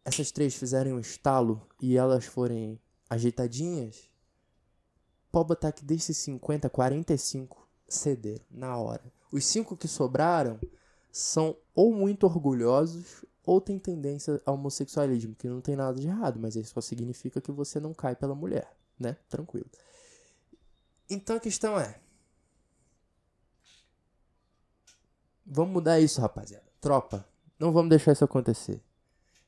[0.05, 4.09] essas três fizerem um estalo e elas forem ajeitadinhas,
[5.31, 9.05] pode botar que desses 50, 45 cederam na hora.
[9.33, 10.61] Os cinco que sobraram
[11.11, 16.39] são ou muito orgulhosos ou têm tendência ao homossexualismo, que não tem nada de errado,
[16.41, 19.17] mas isso só significa que você não cai pela mulher, né?
[19.29, 19.71] Tranquilo.
[21.09, 22.01] Então a questão é.
[25.45, 26.67] Vamos mudar isso, rapaziada.
[26.81, 27.27] Tropa,
[27.59, 28.81] não vamos deixar isso acontecer.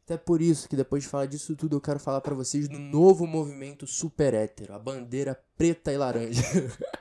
[0.05, 2.79] Até por isso que depois de falar disso tudo, eu quero falar para vocês do
[2.79, 6.43] novo movimento super hétero, a bandeira preta e laranja.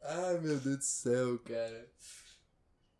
[0.00, 1.90] Ai, meu Deus do céu, cara.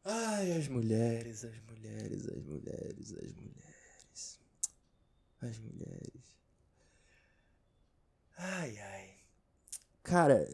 [0.05, 4.41] Ai, as mulheres, as mulheres, as mulheres, as mulheres.
[5.41, 6.33] As mulheres.
[8.37, 9.15] Ai, ai.
[10.03, 10.49] Cara,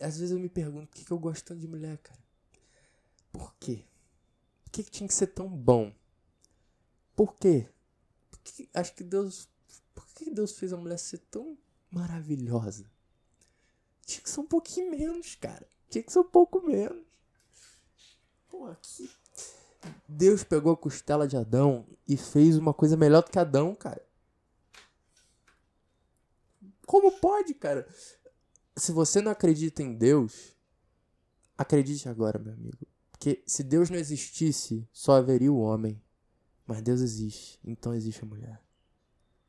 [0.00, 2.20] às vezes eu me pergunto por que, que eu gosto tanto de mulher, cara.
[3.32, 3.84] Por quê?
[4.76, 5.90] Que, que tinha que ser tão bom?
[7.14, 7.66] Por quê?
[8.30, 9.48] Porque acho que Deus.
[9.94, 11.56] Por que Deus fez a mulher ser tão
[11.90, 12.84] maravilhosa?
[14.04, 15.66] Tinha que ser um pouquinho menos, cara.
[15.88, 17.02] Tinha que ser um pouco menos.
[18.50, 19.10] Pô, aqui.
[20.06, 24.06] Deus pegou a costela de Adão e fez uma coisa melhor do que Adão, cara.
[26.84, 27.88] Como pode, cara?
[28.76, 30.54] Se você não acredita em Deus,
[31.56, 32.86] acredite agora, meu amigo.
[33.18, 36.00] Porque se Deus não existisse, só haveria o homem.
[36.66, 38.60] Mas Deus existe, então existe a mulher.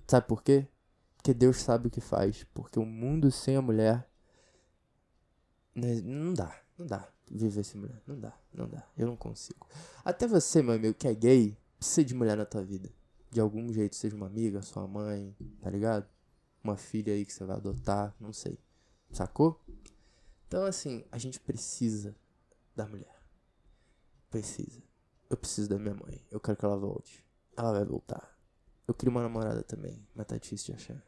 [0.08, 0.68] Sabe por quê?
[1.16, 2.46] Porque Deus sabe o que faz.
[2.54, 4.10] Porque o mundo sem a mulher.
[5.76, 8.02] Né, não dá, não dá viver sem mulher.
[8.08, 8.88] Não dá, não dá.
[8.98, 9.68] Eu não consigo.
[10.04, 12.90] Até você, meu amigo, que é gay, precisa de mulher na tua vida.
[13.30, 16.08] De algum jeito, seja uma amiga, sua mãe, tá ligado?
[16.64, 18.58] Uma filha aí que você vai adotar, não sei.
[19.12, 19.62] Sacou?
[20.48, 22.16] Então, assim, a gente precisa
[22.76, 23.17] da mulher.
[24.30, 24.82] Precisa.
[25.30, 26.26] Eu preciso da minha mãe.
[26.32, 27.26] Eu quero que ela volte.
[27.56, 28.38] Ela vai voltar.
[28.88, 31.04] Eu queria uma namorada também, mas tá difícil de achar.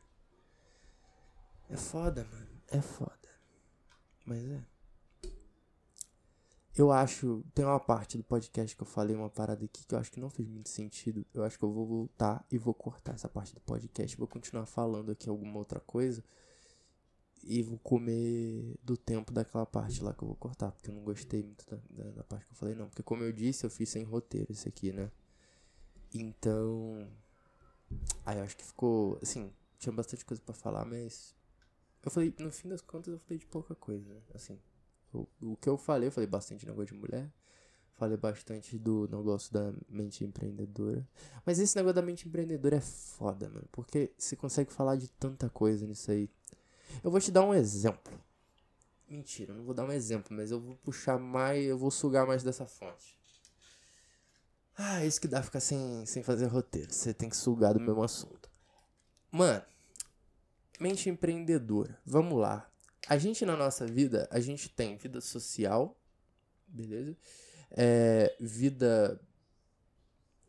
[1.70, 2.62] É foda, mano.
[2.68, 3.30] É foda.
[4.26, 4.64] Mas é.
[6.76, 7.44] Eu acho.
[7.54, 10.20] Tem uma parte do podcast que eu falei uma parada aqui que eu acho que
[10.20, 11.26] não fez muito sentido.
[11.34, 14.18] Eu acho que eu vou voltar e vou cortar essa parte do podcast.
[14.18, 16.24] Vou continuar falando aqui alguma outra coisa.
[17.44, 21.04] E vou comer do tempo daquela parte lá que eu vou cortar, porque eu não
[21.04, 22.90] gostei muito da, da, da parte que eu falei, não.
[22.90, 25.10] Porque, como eu disse, eu fiz sem roteiro esse aqui, né?
[26.14, 27.08] Então.
[28.26, 29.18] Aí eu acho que ficou.
[29.22, 31.36] Assim, tinha bastante coisa para falar, mas.
[32.04, 34.22] Eu falei, no fim das contas, eu falei de pouca coisa, né?
[34.34, 34.60] Assim.
[35.14, 37.32] O, o que eu falei, eu falei bastante negócio de mulher.
[38.00, 41.06] Falei bastante do negócio da mente empreendedora.
[41.46, 43.68] Mas esse negócio da mente empreendedora é foda, mano.
[43.74, 46.30] Porque você consegue falar de tanta coisa nisso aí.
[47.04, 48.20] Eu vou te dar um exemplo.
[49.08, 52.44] Mentira, não vou dar um exemplo, mas eu vou puxar mais, eu vou sugar mais
[52.44, 53.18] dessa fonte.
[54.78, 56.94] Ah, isso que dá ficar sem, sem fazer roteiro.
[56.94, 58.50] Você tem que sugar do mesmo assunto.
[59.32, 59.64] Mano,
[60.80, 62.00] mente empreendedora.
[62.06, 62.70] Vamos lá.
[63.08, 65.98] A gente na nossa vida, a gente tem vida social,
[66.68, 67.18] beleza?
[67.72, 69.20] É, vida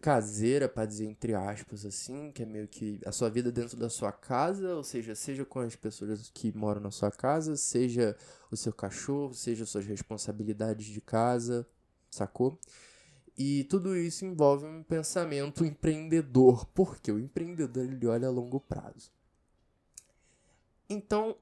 [0.01, 3.91] caseira, para dizer entre aspas assim, que é meio que a sua vida dentro da
[3.91, 8.17] sua casa, ou seja, seja com as pessoas que moram na sua casa, seja
[8.51, 11.67] o seu cachorro, seja suas responsabilidades de casa,
[12.11, 12.59] sacou?
[13.37, 19.11] E tudo isso envolve um pensamento empreendedor, porque o empreendedor ele olha a longo prazo.
[20.89, 21.37] Então,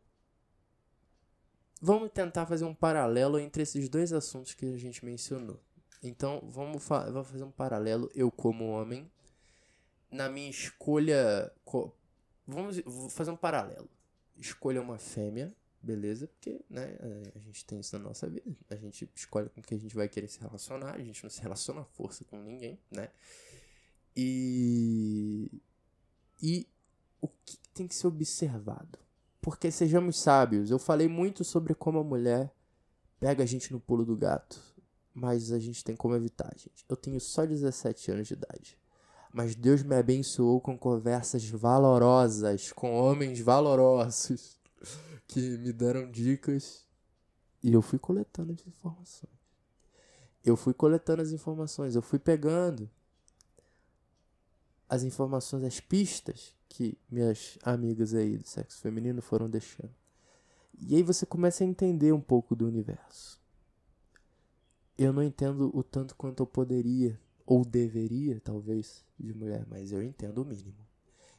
[1.81, 5.61] vamos tentar fazer um paralelo entre esses dois assuntos que a gente mencionou.
[6.03, 8.11] Então, vamos, fa vamos fazer um paralelo.
[8.15, 9.11] Eu, como homem,
[10.11, 11.53] na minha escolha.
[12.47, 13.89] Vamos vou fazer um paralelo.
[14.37, 16.29] Escolha uma fêmea, beleza?
[16.29, 18.57] Porque, né, é, a gente tem isso na nossa vida.
[18.71, 20.95] A gente escolhe com quem a gente vai querer se relacionar.
[20.95, 23.11] A gente não se relaciona à força com ninguém, né?
[24.17, 25.51] E.
[26.41, 26.69] E
[27.21, 28.99] o que tem que ser observado?
[29.41, 32.53] Porque sejamos sábios, eu falei muito sobre como a mulher
[33.19, 34.61] pega a gente no pulo do gato,
[35.19, 36.85] mas a gente tem como evitar, gente.
[36.89, 38.79] Eu tenho só 17 anos de idade,
[39.33, 44.59] mas Deus me abençoou com conversas valorosas, com homens valorosos
[45.27, 46.87] que me deram dicas
[47.63, 49.39] e eu fui coletando as informações.
[50.45, 52.89] Eu fui coletando as informações, eu fui pegando
[54.89, 59.95] as informações, as pistas que minhas amigas aí do sexo feminino foram deixando.
[60.79, 63.39] E aí você começa a entender um pouco do universo.
[64.99, 70.03] Eu não entendo o tanto quanto eu poderia, ou deveria, talvez, de mulher, mas eu
[70.03, 70.87] entendo o mínimo.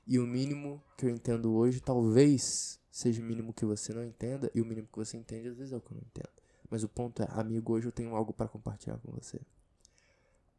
[0.07, 4.49] E o mínimo que eu entendo hoje, talvez seja o mínimo que você não entenda,
[4.55, 6.29] e o mínimo que você entende, às vezes é o que eu não entendo.
[6.69, 9.41] Mas o ponto é, amigo, hoje eu tenho algo para compartilhar com você.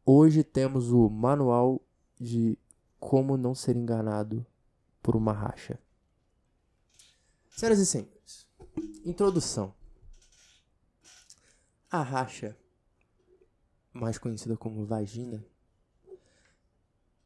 [0.05, 1.81] Hoje temos o manual
[2.19, 2.57] de
[2.99, 4.45] como não ser enganado
[5.01, 5.79] por uma racha.
[7.49, 8.47] Senhoras e senhores,
[9.03, 9.73] introdução.
[11.89, 12.57] A racha,
[13.93, 15.45] mais conhecida como vagina,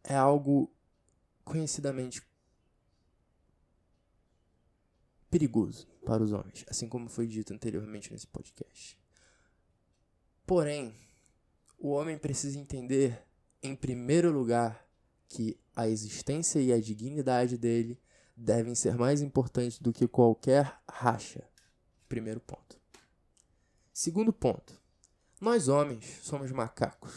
[0.03, 0.71] é algo
[1.43, 2.21] conhecidamente
[5.29, 8.97] perigoso para os homens, assim como foi dito anteriormente nesse podcast.
[10.45, 10.95] Porém,
[11.77, 13.21] o homem precisa entender,
[13.61, 14.87] em primeiro lugar,
[15.27, 17.99] que a existência e a dignidade dele
[18.35, 21.47] devem ser mais importantes do que qualquer racha.
[22.07, 22.79] Primeiro ponto.
[23.91, 24.84] Segundo ponto.
[25.39, 27.11] Nós homens somos macacos.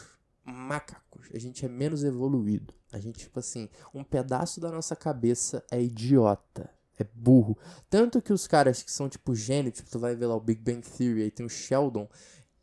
[0.44, 1.28] Macacos.
[1.32, 2.74] A gente é menos evoluído.
[2.92, 6.70] A gente, tipo assim, um pedaço da nossa cabeça é idiota.
[6.98, 7.56] É burro.
[7.88, 10.60] Tanto que os caras que são, tipo, gênio, tipo, tu vai ver lá o Big
[10.60, 12.08] Bang Theory, aí tem o Sheldon.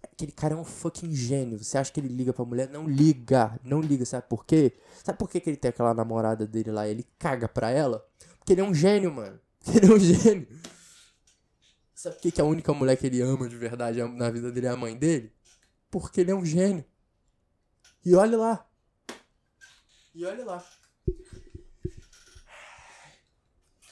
[0.03, 1.57] Aquele cara é um fucking gênio.
[1.57, 2.69] Você acha que ele liga pra mulher?
[2.69, 3.59] Não liga.
[3.63, 4.05] Não liga.
[4.05, 4.73] Sabe por quê?
[5.03, 8.05] Sabe por quê que ele tem aquela namorada dele lá e ele caga pra ela?
[8.37, 9.39] Porque ele é um gênio, mano.
[9.73, 10.47] Ele é um gênio.
[11.95, 14.67] Sabe por que, que a única mulher que ele ama de verdade na vida dele
[14.67, 15.33] é a mãe dele?
[15.89, 16.85] Porque ele é um gênio.
[18.05, 18.69] E olhe lá.
[20.13, 20.63] E olhe lá.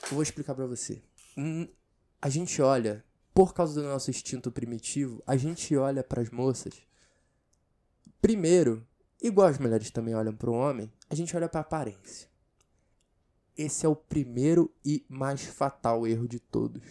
[0.04, 1.02] Eu vou explicar pra você.
[1.38, 1.68] Hum,
[2.22, 6.86] a gente olha por causa do nosso instinto primitivo, a gente olha para as moças.
[8.22, 8.86] Primeiro,
[9.22, 12.30] igual as mulheres também olham para o homem, a gente olha para aparência.
[13.58, 16.84] Esse é o primeiro e mais fatal erro de todos.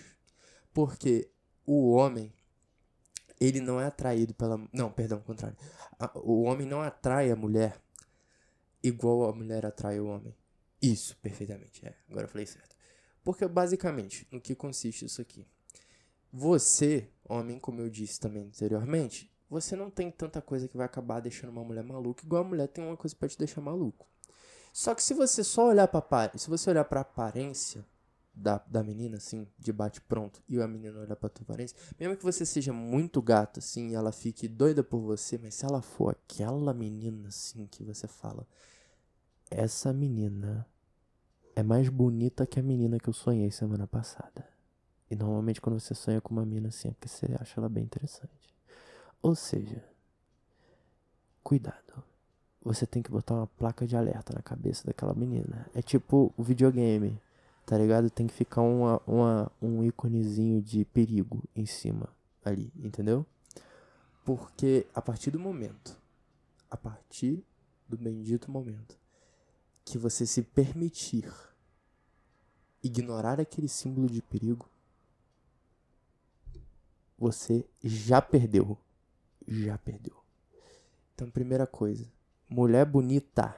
[0.73, 1.31] Porque
[1.65, 2.33] o homem,
[3.47, 4.61] ele não é atraído pela.
[4.73, 5.57] Não, perdão, ao contrário.
[6.17, 7.81] O homem não atrai a mulher
[8.83, 10.35] igual a mulher atrai o homem.
[10.81, 11.87] Isso, perfeitamente.
[11.87, 12.75] É, agora eu falei certo.
[13.23, 15.47] Porque basicamente, no que consiste isso aqui?
[16.33, 21.21] Você, homem, como eu disse também anteriormente, você não tem tanta coisa que vai acabar
[21.21, 24.09] deixando uma mulher maluca, igual a mulher tem uma coisa para te deixar maluco.
[24.73, 27.85] Só que se você só olhar para se você olhar para aparência
[28.35, 32.17] da, da menina assim, de bate pronto, e a menina olhar para tua aparência, mesmo
[32.17, 35.83] que você seja muito gato assim, e ela fique doida por você, mas se ela
[35.83, 38.47] for aquela menina assim que você fala,
[39.51, 40.67] essa menina
[41.55, 44.49] é mais bonita que a menina que eu sonhei semana passada.
[45.11, 47.85] E normalmente quando você sonha com uma mina assim é porque você acha ela bem
[47.85, 48.57] interessante.
[49.21, 49.85] Ou seja,
[51.43, 52.03] cuidado.
[52.65, 55.67] Você tem que botar uma placa de alerta na cabeça daquela menina.
[55.75, 57.21] É tipo o videogame,
[57.67, 58.11] tá ligado?
[58.11, 62.09] Tem que ficar uma, uma, um íconezinho de perigo em cima
[62.45, 63.25] ali, entendeu?
[64.25, 65.97] Porque a partir do momento,
[66.71, 67.45] a partir
[67.89, 68.97] do bendito momento
[69.85, 71.31] que você se permitir
[72.83, 74.69] ignorar aquele símbolo de perigo,
[77.19, 78.77] você já perdeu.
[79.47, 80.17] Já perdeu.
[81.15, 82.11] Então, primeira coisa,
[82.49, 83.57] mulher bonita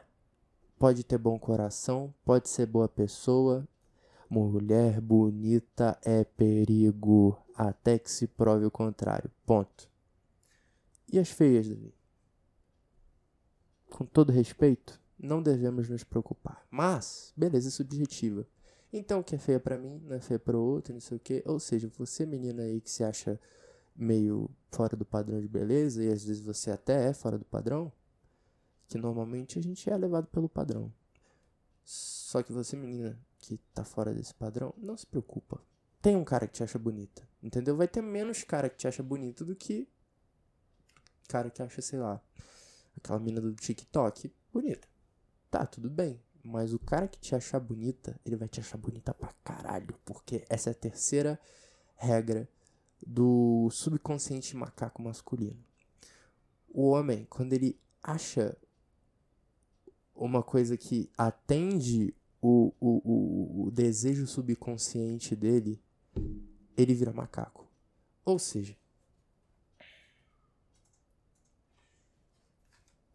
[0.79, 3.67] pode ter bom coração, pode ser boa pessoa.
[4.29, 9.31] Mulher bonita é perigo, até que se prove o contrário.
[9.47, 9.89] Ponto.
[11.13, 11.95] E as feias, Davi?
[13.91, 16.67] Com todo respeito, não devemos nos preocupar.
[16.71, 18.47] Mas, beleza subjetiva.
[18.93, 21.21] Então, o que é feia para mim não é feia para outro, não sei o
[21.21, 21.43] quê.
[21.47, 23.41] Ou seja, você menina aí que se acha
[23.95, 27.93] meio fora do padrão de beleza e às vezes você até é fora do padrão,
[28.89, 30.93] que normalmente a gente é levado pelo padrão.
[31.85, 35.61] Só que você menina que tá fora desse padrão, não se preocupa.
[36.01, 37.77] Tem um cara que te acha bonita, entendeu?
[37.77, 39.89] Vai ter menos cara que te acha bonita do que
[41.29, 42.21] cara que acha, sei lá,
[42.97, 44.87] aquela menina do TikTok bonita.
[45.51, 46.21] Tá, tudo bem.
[46.43, 49.99] Mas o cara que te achar bonita, ele vai te achar bonita pra caralho.
[50.05, 51.41] Porque essa é a terceira
[51.97, 52.49] regra
[53.07, 55.65] do subconsciente macaco masculino.
[56.69, 58.57] O homem, quando ele acha
[60.15, 62.15] uma coisa que atende
[62.47, 65.81] o, o, o, o desejo subconsciente dele,
[66.77, 67.67] ele vira macaco.
[68.23, 68.77] Ou seja,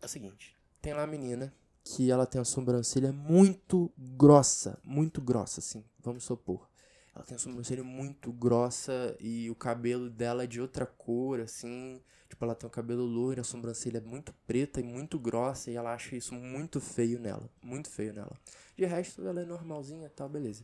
[0.01, 1.53] é o seguinte: tem lá a menina
[1.83, 6.68] que ela tem a sobrancelha muito grossa, muito grossa, assim, vamos supor.
[7.15, 12.01] Ela tem a sobrancelha muito grossa e o cabelo dela é de outra cor, assim.
[12.29, 15.75] Tipo, ela tem o cabelo loiro, a sobrancelha é muito preta e muito grossa e
[15.75, 17.49] ela acha isso muito feio nela.
[17.61, 18.37] Muito feio nela.
[18.77, 20.63] De resto, ela é normalzinha e tal, beleza.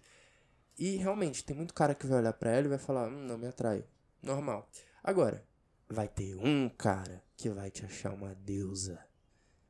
[0.78, 3.38] E realmente, tem muito cara que vai olhar pra ela e vai falar, hum, não
[3.38, 3.84] me atrai.
[4.22, 4.70] Normal.
[5.04, 5.44] Agora,
[5.90, 9.00] vai ter um cara que vai te achar uma deusa.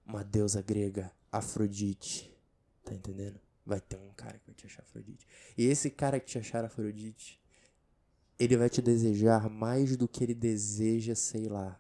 [0.06, 2.36] Uma deusa grega, Afrodite.
[2.84, 3.40] Tá entendendo?
[3.66, 5.28] Vai ter um cara que vai te achar Afrodite.
[5.58, 7.42] E esse cara que te achar Afrodite,
[8.38, 11.80] ele vai te desejar mais do que ele deseja, sei lá,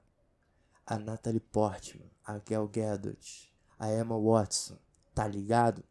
[0.86, 4.77] a Natalie Portman, a Gal Gadot, a Emma Watson,
[5.13, 5.83] tá ligado?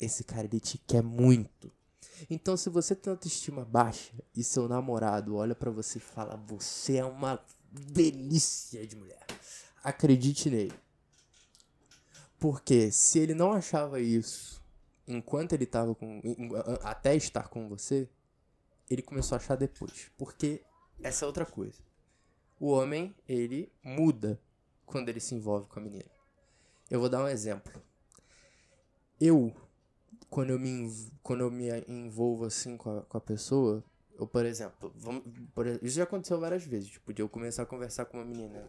[0.00, 1.72] Esse cara ele te quer muito.
[2.30, 6.96] Então, se você tem autoestima baixa e seu namorado olha para você e fala: "Você
[6.96, 9.26] é uma delícia de mulher",
[9.82, 10.74] acredite nele.
[12.38, 14.61] Porque se ele não achava isso
[15.12, 16.20] enquanto ele tava com.
[16.82, 18.08] até estar com você,
[18.90, 20.10] ele começou a achar depois.
[20.16, 20.62] Porque
[21.02, 21.78] essa é outra coisa.
[22.58, 24.40] O homem, ele muda
[24.86, 26.10] quando ele se envolve com a menina.
[26.90, 27.82] Eu vou dar um exemplo.
[29.20, 29.54] Eu,
[30.28, 33.82] quando eu me, quando eu me envolvo assim com a, com a pessoa,
[34.18, 37.66] eu, por exemplo, vamos, por, isso já aconteceu várias vezes, tipo, de eu começar a
[37.66, 38.68] conversar com uma menina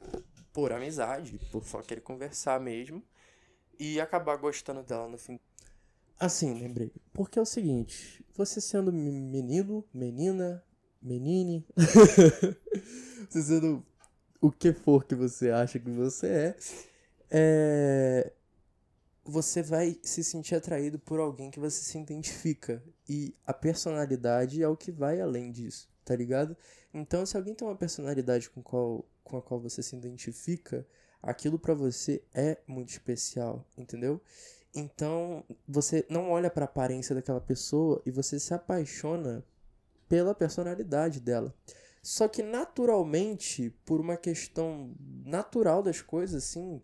[0.52, 3.04] por amizade, por só querer conversar mesmo,
[3.78, 5.40] e acabar gostando dela no fim.
[6.20, 6.92] Assim, lembrei.
[7.12, 10.64] Porque é o seguinte, você sendo menino, menina,
[11.02, 11.66] menine,
[13.30, 13.86] você sendo
[14.42, 16.58] o que for que você acha que você é,
[17.32, 18.34] é,
[19.24, 22.84] você vai se sentir atraído por alguém que você se identifica.
[23.08, 26.56] E a personalidade é o que vai além disso, tá ligado?
[26.94, 30.86] Então, se alguém tem uma personalidade com, qual, com a qual você se identifica,
[31.22, 34.22] aquilo para você é muito especial, entendeu?
[34.76, 39.44] Então, você não olha para a aparência daquela pessoa e você se apaixona
[40.10, 41.54] pela personalidade dela.
[42.02, 44.94] Só que naturalmente, por uma questão
[45.26, 46.82] natural das coisas, assim,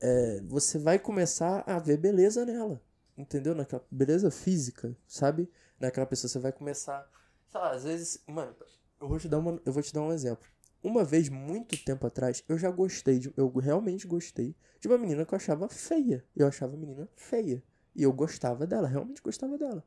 [0.00, 2.80] é, você vai começar a ver beleza nela.
[3.16, 3.54] Entendeu?
[3.54, 5.48] Naquela beleza física, sabe?
[5.80, 7.08] Naquela pessoa você vai começar.
[7.48, 8.22] Sei lá, às vezes.
[8.26, 8.54] Mano,
[9.00, 10.46] eu vou te dar, uma, eu vou te dar um exemplo.
[10.84, 15.24] Uma vez, muito tempo atrás, eu já gostei, de, eu realmente gostei de uma menina
[15.24, 16.22] que eu achava feia.
[16.36, 17.64] Eu achava a menina feia.
[17.96, 19.82] E eu gostava dela, realmente gostava dela.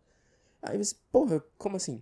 [0.60, 2.02] Aí você, porra, como assim?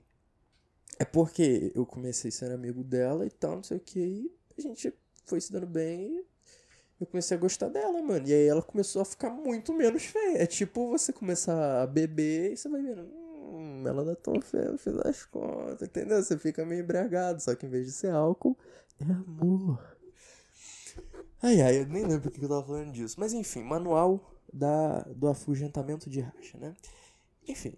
[0.97, 4.61] É porque eu comecei sendo amigo dela e tal, não sei o que, e a
[4.61, 4.93] gente
[5.25, 6.25] foi se dando bem e
[7.01, 8.25] eu comecei a gostar dela, mano.
[8.25, 10.37] E aí ela começou a ficar muito menos feia.
[10.43, 13.11] É tipo você começar a beber e você vai vendo,
[13.45, 16.21] hum, ela é tão feia, eu fiz as contas, entendeu?
[16.21, 18.57] Você fica meio embriagado, só que em vez de ser álcool,
[18.99, 19.95] é amor.
[21.41, 23.19] Ai, ai, eu nem lembro porque eu tava falando disso.
[23.19, 26.75] Mas enfim, manual da, do afugentamento de racha, né?
[27.47, 27.75] Enfim,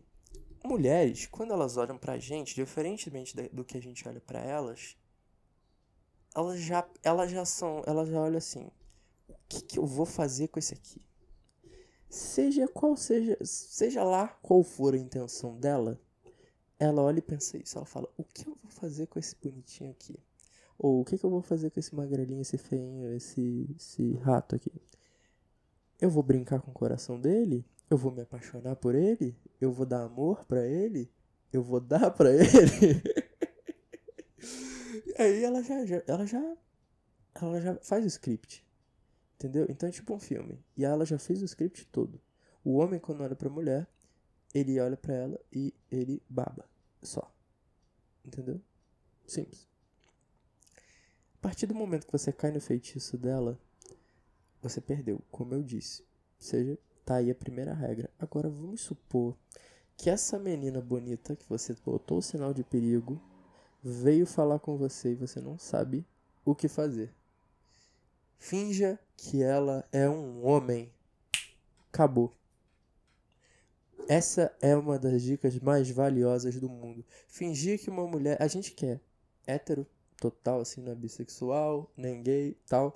[0.64, 4.96] mulheres, quando elas olham pra gente, diferentemente do que a gente olha para elas,
[6.36, 8.70] elas já, elas já são, elas já olham assim,
[9.28, 11.02] o que, que eu vou fazer com esse aqui?
[12.10, 16.00] Seja qual seja, seja lá qual for a intenção dela,
[16.80, 19.92] ela olha e pensa isso, ela fala, o que eu vou fazer com esse bonitinho
[19.92, 20.18] aqui?
[20.78, 24.56] Ou o que, que eu vou fazer com esse magrelinho, esse feinho, esse, esse rato
[24.56, 24.72] aqui?
[26.00, 27.66] Eu vou brincar com o coração dele?
[27.90, 29.36] Eu vou me apaixonar por ele?
[29.60, 31.12] Eu vou dar amor para ele?
[31.52, 33.02] Eu vou dar para ele?
[35.08, 36.58] e aí ela já, já, ela já
[37.42, 38.66] ela já faz o script.
[39.38, 39.68] Entendeu?
[39.70, 40.60] Então é tipo um filme.
[40.76, 42.20] E ela já fez o script todo.
[42.64, 43.88] O homem quando olha pra mulher,
[44.54, 46.68] ele olha para ela e ele baba.
[47.04, 47.32] Só.
[48.26, 48.60] Entendeu?
[49.28, 49.68] Simples.
[51.36, 53.60] A partir do momento que você cai no feitiço dela,
[54.62, 56.02] você perdeu, como eu disse.
[56.02, 56.08] Ou
[56.40, 58.10] seja, tá aí a primeira regra.
[58.18, 59.38] Agora vamos supor
[59.96, 63.22] que essa menina bonita que você botou o sinal de perigo
[63.84, 66.06] veio falar com você e você não sabe
[66.44, 67.14] o que fazer.
[68.38, 70.94] Finja que ela é um homem.
[71.92, 72.32] Acabou.
[74.08, 77.04] Essa é uma das dicas mais valiosas do mundo.
[77.28, 78.38] Fingir que uma mulher.
[78.40, 79.02] A gente quer
[79.46, 79.86] hétero,
[80.18, 82.96] total, assim, não é bissexual, nem gay tal.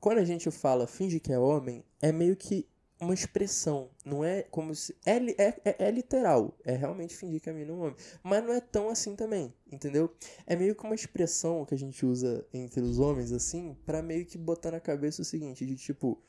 [0.00, 2.66] Quando a gente fala finge que é homem, é meio que
[3.00, 3.90] uma expressão.
[4.04, 4.96] Não é como se.
[5.04, 6.56] É, é, é, é, literal.
[6.64, 7.96] É realmente fingir que é um homem.
[8.22, 9.52] Mas não é tão assim também.
[9.70, 10.14] Entendeu?
[10.46, 14.24] É meio que uma expressão que a gente usa entre os homens, assim, para meio
[14.24, 16.22] que botar na cabeça o seguinte: de tipo,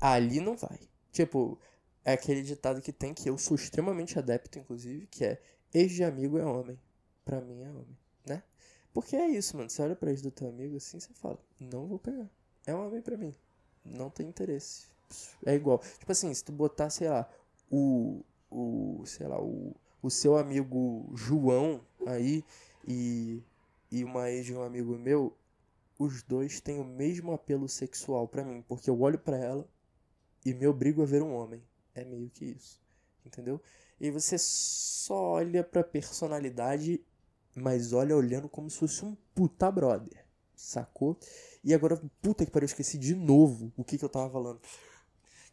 [0.00, 0.78] ali não vai.
[1.10, 1.58] Tipo,
[2.04, 5.40] é aquele ditado que tem que eu sou extremamente adepto, inclusive, que é
[5.72, 6.78] ex de amigo é homem.
[7.24, 8.42] Pra mim é homem, né?
[8.92, 9.70] Porque é isso, mano.
[9.70, 12.28] Você olha pra ex do teu amigo assim, você fala, não vou pegar.
[12.66, 13.34] É um homem pra mim.
[13.84, 14.93] Não tem interesse.
[15.44, 15.78] É igual.
[15.98, 17.28] Tipo assim, se tu botar, sei lá,
[17.70, 18.22] o.
[18.50, 19.02] O.
[19.06, 19.74] Sei lá, o.
[20.02, 22.44] O seu amigo João aí
[22.86, 23.42] e.
[23.90, 25.36] E uma ex de um amigo meu,
[25.98, 28.62] os dois têm o mesmo apelo sexual para mim.
[28.66, 29.68] Porque eu olho para ela
[30.44, 31.62] e me obrigo a ver um homem.
[31.94, 32.80] É meio que isso.
[33.24, 33.60] Entendeu?
[34.00, 37.00] E você só olha pra personalidade,
[37.54, 40.24] mas olha olhando como se fosse um puta brother.
[40.54, 41.18] Sacou?
[41.62, 44.60] E agora, puta que pariu, eu esqueci de novo o que, que eu tava falando.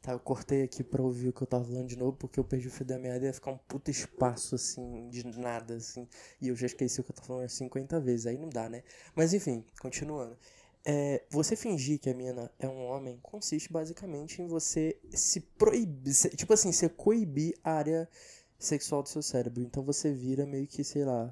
[0.02, 2.44] Tá, eu cortei aqui pra ouvir o que eu tava falando de novo, porque eu
[2.44, 6.08] perdi o fio da meada e ia ficar um puta espaço, assim, de nada, assim.
[6.42, 8.84] E eu já esqueci o que eu tava falando 50 vezes, aí não dá, né?
[9.16, 10.36] Mas enfim, continuando.
[10.84, 16.12] É, você fingir que a mina é um homem consiste basicamente em você se proibir,
[16.36, 18.10] tipo assim, você coibir a área
[18.58, 19.62] sexual do seu cérebro.
[19.62, 21.32] Então você vira meio que, sei lá,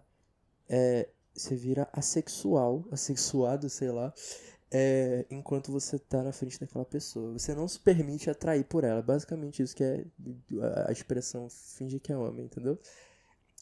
[0.68, 4.14] é, você vira assexual, assexuado, sei lá,
[4.72, 7.34] é, enquanto você tá na frente daquela pessoa.
[7.34, 9.02] Você não se permite atrair por ela.
[9.02, 10.06] Basicamente isso que é
[10.88, 12.80] a expressão fingir que é homem, entendeu?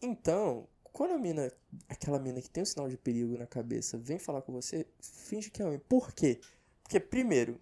[0.01, 1.51] Então, quando a mina,
[1.87, 5.49] aquela mina que tem um sinal de perigo na cabeça, vem falar com você, finge
[5.49, 5.79] que é homem.
[5.79, 6.41] Por quê?
[6.83, 7.59] Porque, primeiro,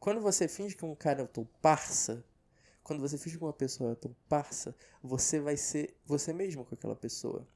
[0.00, 2.24] quando você finge que um cara é teu parça,
[2.82, 6.74] quando você finge que uma pessoa é teu parça, você vai ser você mesmo com
[6.74, 7.46] aquela pessoa.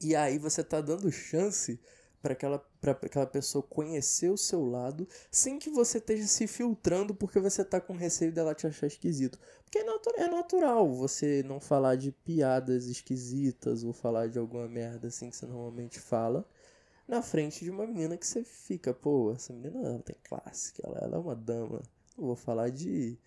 [0.00, 1.78] E aí você tá dando chance
[2.22, 7.14] para aquela, pra aquela pessoa conhecer o seu lado sem que você esteja se filtrando
[7.14, 9.38] porque você tá com receio dela te achar esquisito.
[9.64, 14.68] Porque é, natu é natural você não falar de piadas esquisitas ou falar de alguma
[14.68, 16.46] merda assim que você normalmente fala
[17.08, 20.98] na frente de uma menina que você fica, pô, essa menina ela tem classe, ela,
[20.98, 21.82] ela é uma dama.
[22.16, 23.18] Não vou falar de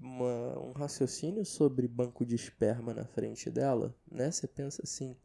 [0.00, 4.30] uma, um raciocínio sobre banco de esperma na frente dela, né?
[4.30, 5.16] Você pensa assim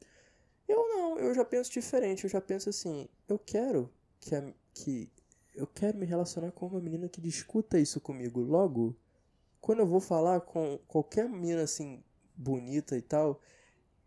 [0.68, 2.24] eu já penso diferente.
[2.24, 5.10] Eu já penso assim, eu quero que, a, que
[5.54, 8.42] eu quero me relacionar com uma menina que discuta isso comigo.
[8.42, 8.96] Logo,
[9.60, 12.04] quando eu vou falar com qualquer menina assim
[12.36, 13.42] bonita e tal,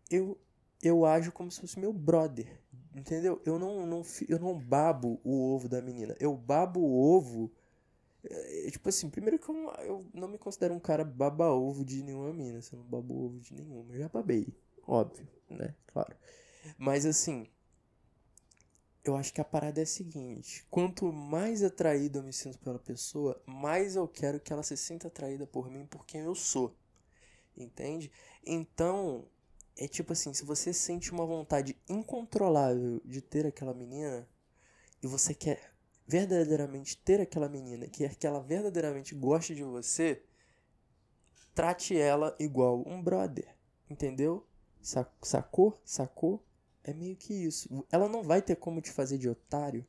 [0.09, 0.37] eu
[0.81, 2.47] eu ajo como se fosse meu brother,
[2.95, 3.41] entendeu?
[3.45, 6.15] Eu não, não eu não babo o ovo da menina.
[6.19, 7.51] Eu babo o ovo
[8.23, 12.03] é, tipo assim, primeiro que eu não, eu não me considero um cara baba-ovo de
[12.03, 12.61] nenhuma mina.
[12.61, 13.93] Você não babo ovo de nenhuma.
[13.93, 14.47] Eu já babei,
[14.87, 15.75] óbvio, né?
[15.87, 16.15] Claro.
[16.77, 17.47] Mas assim,
[19.03, 22.79] eu acho que a parada é a seguinte: quanto mais atraído eu me sinto pela
[22.79, 26.75] pessoa, mais eu quero que ela se sinta atraída por mim por quem eu sou.
[27.57, 28.11] Entende?
[28.45, 29.25] Então,
[29.77, 34.27] é tipo assim: se você sente uma vontade incontrolável de ter aquela menina
[35.01, 35.73] e você quer
[36.07, 40.23] verdadeiramente ter aquela menina, quer que ela verdadeiramente goste de você,
[41.53, 43.55] trate ela igual um brother.
[43.89, 44.45] Entendeu?
[44.81, 45.79] Sacou?
[45.83, 46.43] Sacou?
[46.83, 47.85] É meio que isso.
[47.91, 49.85] Ela não vai ter como te fazer de otário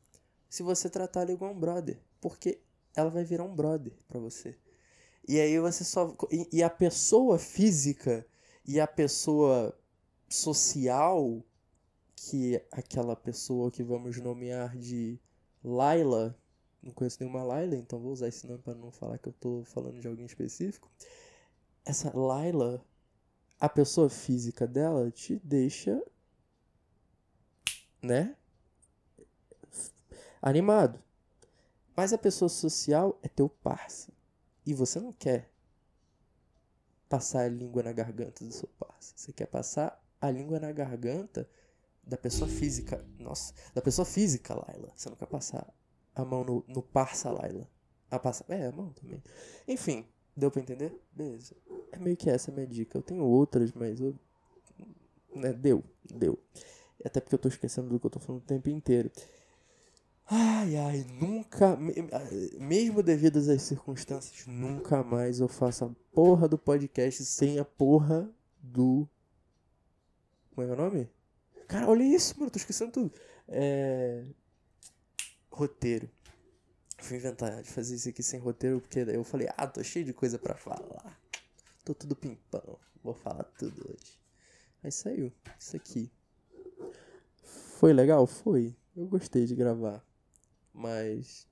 [0.49, 1.99] se você tratar ela igual um brother.
[2.21, 2.61] Porque
[2.95, 4.57] ela vai virar um brother para você.
[5.27, 6.15] E aí você só.
[6.53, 8.27] E, a pessoa física
[8.67, 9.79] e a pessoa
[10.29, 11.43] social,
[12.17, 15.19] que aquela pessoa que vamos nomear de
[15.63, 16.37] Laila.
[16.83, 19.63] Não conheço nenhuma Laila, então vou usar esse nome para não falar que eu tô
[19.65, 20.91] falando de alguém específico.
[21.85, 22.83] Essa Laila,
[23.59, 26.03] a pessoa física dela te deixa
[28.03, 28.37] né?
[30.41, 31.03] Animado.
[31.97, 34.13] Mas a pessoa social é teu parça.
[34.65, 35.51] E você não quer
[37.09, 39.13] passar a língua na garganta do seu parça.
[39.17, 41.49] Você quer passar a língua na garganta
[42.03, 43.05] da pessoa física.
[43.19, 44.93] Nossa, da pessoa física, Laila.
[44.95, 45.73] Você não quer passar
[46.15, 47.69] a mão no, no parça, Laila.
[48.11, 49.23] A passa, é, a mão também.
[49.69, 50.07] Enfim,
[50.37, 51.01] deu pra entender?
[51.13, 51.55] Beleza.
[51.93, 52.99] É meio que essa a minha dica.
[52.99, 54.15] Eu tenho outras, mas eu.
[55.35, 56.39] Né, deu, deu.
[57.05, 59.11] Até porque eu tô esquecendo do que eu tô falando o tempo inteiro.
[60.33, 61.77] Ai, ai, nunca,
[62.61, 68.31] mesmo devido às circunstâncias, nunca mais eu faço a porra do podcast sem a porra
[68.63, 69.09] do.
[70.55, 71.11] Como é, o nome?
[71.67, 73.13] Cara, olha isso, mano, tô esquecendo tudo.
[73.49, 74.25] É.
[75.51, 76.09] Roteiro.
[76.99, 80.05] Fui inventar de fazer isso aqui sem roteiro, porque daí eu falei, ah, tô cheio
[80.05, 81.19] de coisa para falar.
[81.85, 84.21] Tô tudo pimpão, vou falar tudo hoje.
[84.83, 86.11] Aí saiu, isso aqui.
[87.81, 88.27] Foi legal?
[88.27, 88.77] Foi.
[88.95, 90.05] Eu gostei de gravar.
[90.71, 91.49] Mas.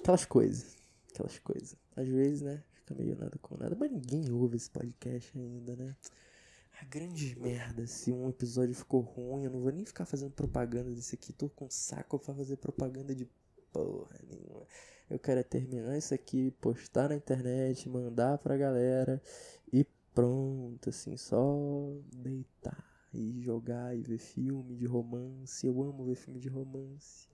[0.00, 0.76] Aquelas coisas.
[1.12, 1.76] Aquelas coisas.
[1.94, 2.60] Às vezes, né?
[2.72, 3.76] fica meio nada com nada.
[3.78, 5.94] Mas ninguém ouve esse podcast ainda, né?
[6.80, 10.90] A grande merda, se um episódio ficou ruim, eu não vou nem ficar fazendo propaganda
[10.90, 11.32] desse aqui.
[11.32, 13.24] Tô com saco pra fazer propaganda de
[13.72, 14.66] porra nenhuma.
[15.08, 19.22] Eu quero é terminar isso aqui, postar na internet, mandar pra galera
[19.72, 21.40] e pronto, assim, só
[22.12, 25.66] deitar e jogar e ver filme de romance.
[25.66, 27.28] Eu amo ver filme de romance.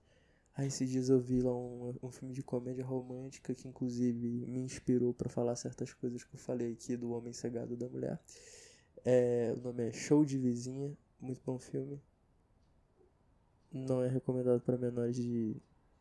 [0.54, 4.60] Aí esses dias eu vi lá um, um filme de comédia romântica que inclusive me
[4.60, 8.20] inspirou para falar certas coisas que eu falei aqui do Homem Cegado da Mulher.
[9.04, 12.00] É, o nome é Show de Vizinha, muito bom filme.
[13.72, 15.56] Não é recomendado para menores de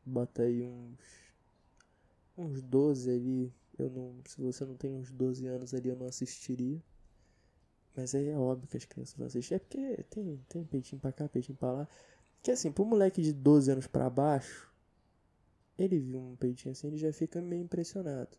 [0.05, 1.27] bota aí uns
[2.37, 3.53] uns 12 ali.
[3.77, 6.81] Eu não, se você não tem uns 12 anos ali, eu não assistiria.
[7.97, 9.55] Mas aí é óbvio que as crianças vão assistir.
[9.55, 11.87] É porque tem, tem peitinho pra cá, peitinho pra lá.
[12.43, 14.71] Que assim, pro moleque de 12 anos pra baixo,
[15.79, 18.37] ele viu um peitinho assim, ele já fica meio impressionado.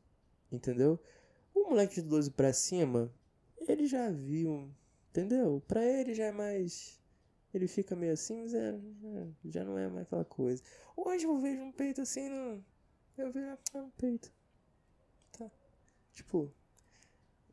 [0.52, 1.00] Entendeu?
[1.52, 3.12] O moleque de 12 pra cima,
[3.66, 4.70] ele já viu.
[5.10, 5.60] Entendeu?
[5.66, 6.96] Pra ele já é mais.
[7.52, 8.78] Ele fica meio assim, mas é,
[9.46, 10.62] já não é mais aquela coisa.
[10.96, 12.64] Hoje eu vejo um peito assim, não.
[13.16, 14.32] Eu vejo ah, um peito.
[15.32, 15.50] Tá.
[16.14, 16.52] Tipo.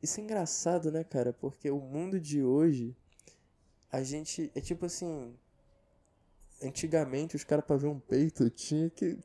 [0.05, 1.33] Isso é engraçado, né, cara?
[1.33, 2.95] Porque o mundo de hoje.
[3.91, 4.51] A gente.
[4.55, 5.35] É tipo assim
[6.61, 9.17] antigamente os caras pra ver um peito tinha que.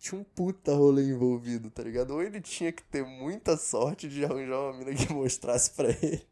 [0.00, 2.12] Tinha um puta rolê envolvido, tá ligado?
[2.12, 6.24] Ou ele tinha que ter muita sorte de arranjar uma mina que mostrasse pra ele.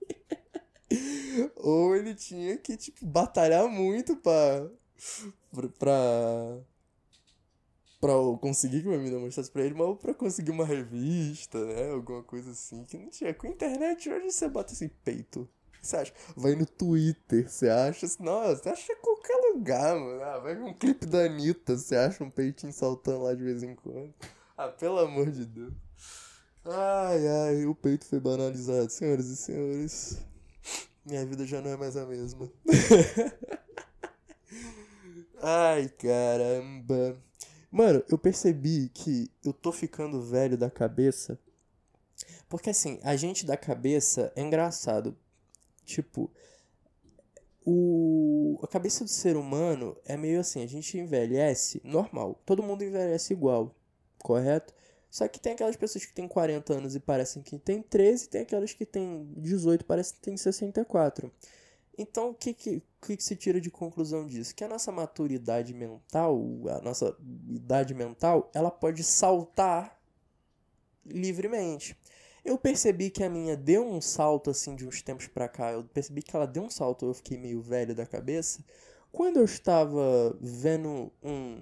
[1.56, 4.68] ou ele tinha que, tipo, batalhar muito pra.
[5.78, 6.58] pra.
[8.06, 11.90] Pra conseguir que uma mina mostrasse pra ele, mas pra conseguir uma revista, né?
[11.90, 12.84] Alguma coisa assim.
[12.84, 13.34] Que não tinha.
[13.34, 15.48] Com a internet hoje você bota assim, peito
[15.86, 16.12] você acha?
[16.36, 18.06] Vai no Twitter, você acha?
[18.18, 20.22] Nossa, você acha em qualquer lugar, mano.
[20.22, 23.62] Ah, vai ver um clipe da Anitta, você acha um peitinho saltando lá de vez
[23.62, 24.12] em quando.
[24.56, 25.72] Ah, pelo amor de Deus.
[26.64, 30.18] Ai, ai, o peito foi banalizado, senhoras e senhores.
[31.04, 32.50] Minha vida já não é mais a mesma.
[35.40, 37.16] ai, caramba.
[37.70, 41.38] Mano, eu percebi que eu tô ficando velho da cabeça.
[42.48, 45.16] Porque assim, a gente da cabeça é engraçado.
[45.84, 46.30] Tipo,
[47.64, 52.40] o, a cabeça do ser humano é meio assim, a gente envelhece normal.
[52.46, 53.74] Todo mundo envelhece igual,
[54.18, 54.72] correto?
[55.10, 58.28] Só que tem aquelas pessoas que têm 40 anos e parecem que têm 13, e
[58.28, 61.32] tem aquelas que têm 18 e parecem que têm 64.
[61.98, 64.54] Então, o que, que, que, que se tira de conclusão disso?
[64.54, 67.16] Que a nossa maturidade mental, a nossa
[67.48, 69.98] idade mental, ela pode saltar
[71.04, 71.96] livremente
[72.46, 75.72] eu percebi que a minha deu um salto assim de uns tempos pra cá.
[75.72, 78.64] Eu percebi que ela deu um salto, eu fiquei meio velho da cabeça.
[79.10, 81.60] Quando eu estava vendo um,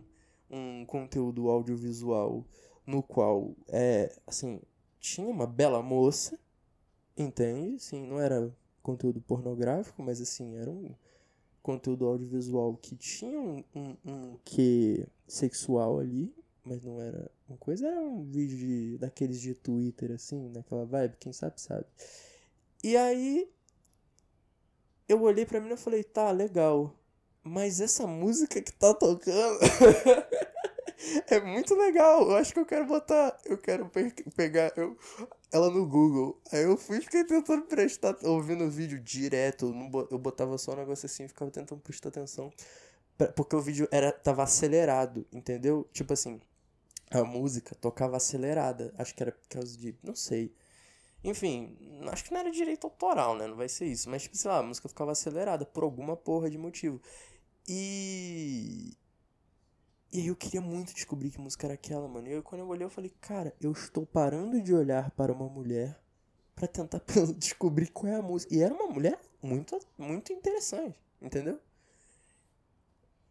[0.51, 2.45] um conteúdo audiovisual
[2.87, 4.61] no qual é assim,
[5.01, 6.39] tinha uma bela moça,
[7.16, 7.77] entende?
[7.77, 10.95] Assim, não era conteúdo pornográfico, mas assim, era um
[11.65, 16.31] conteúdo audiovisual que tinha um, um, um que sexual ali,
[16.62, 21.16] mas não era uma coisa, era um vídeo de, daqueles de Twitter, assim, naquela vibe,
[21.19, 21.86] quem sabe sabe.
[22.82, 23.51] E aí
[25.09, 26.95] eu olhei pra mim e falei, tá, legal.
[27.43, 29.59] Mas essa música que tá tocando
[31.29, 32.31] é muito legal.
[32.31, 33.37] Eu acho que eu quero botar.
[33.45, 34.97] Eu quero pe pegar eu,
[35.53, 36.41] ela no Google.
[36.53, 38.17] Aí eu fui fiquei tentando prestar.
[38.25, 39.73] Ouvindo o vídeo direto.
[40.11, 42.53] Eu botava só um negócio assim ficava tentando prestar atenção.
[43.37, 45.89] Porque o vídeo era, tava acelerado, entendeu?
[45.93, 46.41] Tipo assim,
[47.11, 48.93] a música tocava acelerada.
[48.99, 49.97] Acho que era por causa de.
[50.03, 50.53] Não sei.
[51.23, 51.77] Enfim,
[52.13, 53.47] acho que não era direito autoral, né?
[53.47, 54.11] Não vai ser isso.
[54.11, 57.01] Mas, tipo, sei lá, a música ficava acelerada por alguma porra de motivo.
[57.69, 58.97] E.
[60.15, 62.28] E aí eu queria muito descobrir que música era aquela, mano.
[62.28, 65.49] E aí, quando eu olhei, eu falei, cara, eu estou parando de olhar para uma
[65.49, 66.01] mulher
[66.55, 67.03] para tentar
[67.36, 68.55] descobrir qual é a música.
[68.55, 71.59] E era uma mulher muito, muito interessante, entendeu?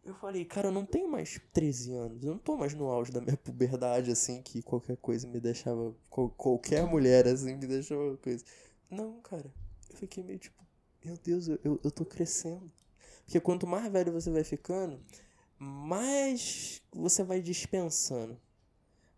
[0.04, 2.22] Eu falei, cara, eu não tenho mais 13 anos.
[2.22, 5.94] Eu não tô mais no auge da minha puberdade, assim, que qualquer coisa me deixava.
[6.10, 8.44] qualquer mulher, assim, me deixava coisa.
[8.90, 9.50] Não, cara.
[9.88, 10.62] Eu fiquei meio tipo,
[11.02, 12.70] meu Deus, eu, eu, eu tô crescendo.
[13.24, 15.00] Porque quanto mais velho você vai ficando,
[15.58, 18.38] mais você vai dispensando.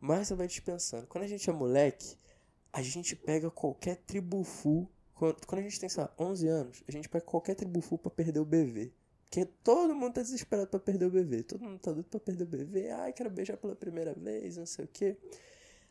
[0.01, 1.07] Mais você vai dispensando.
[1.07, 2.17] Quando a gente é moleque,
[2.73, 4.89] a gente pega qualquer tribufu.
[5.15, 8.41] Quando, a gente tem, sei lá, 11 anos, a gente pega qualquer tribufu pra perder
[8.41, 8.93] o BV.
[9.29, 11.43] Porque todo mundo tá desesperado pra perder o bebê.
[11.43, 12.91] Todo mundo tá doido pra perder o bebê.
[12.91, 15.17] Ai, quero beijar pela primeira vez, não sei o quê.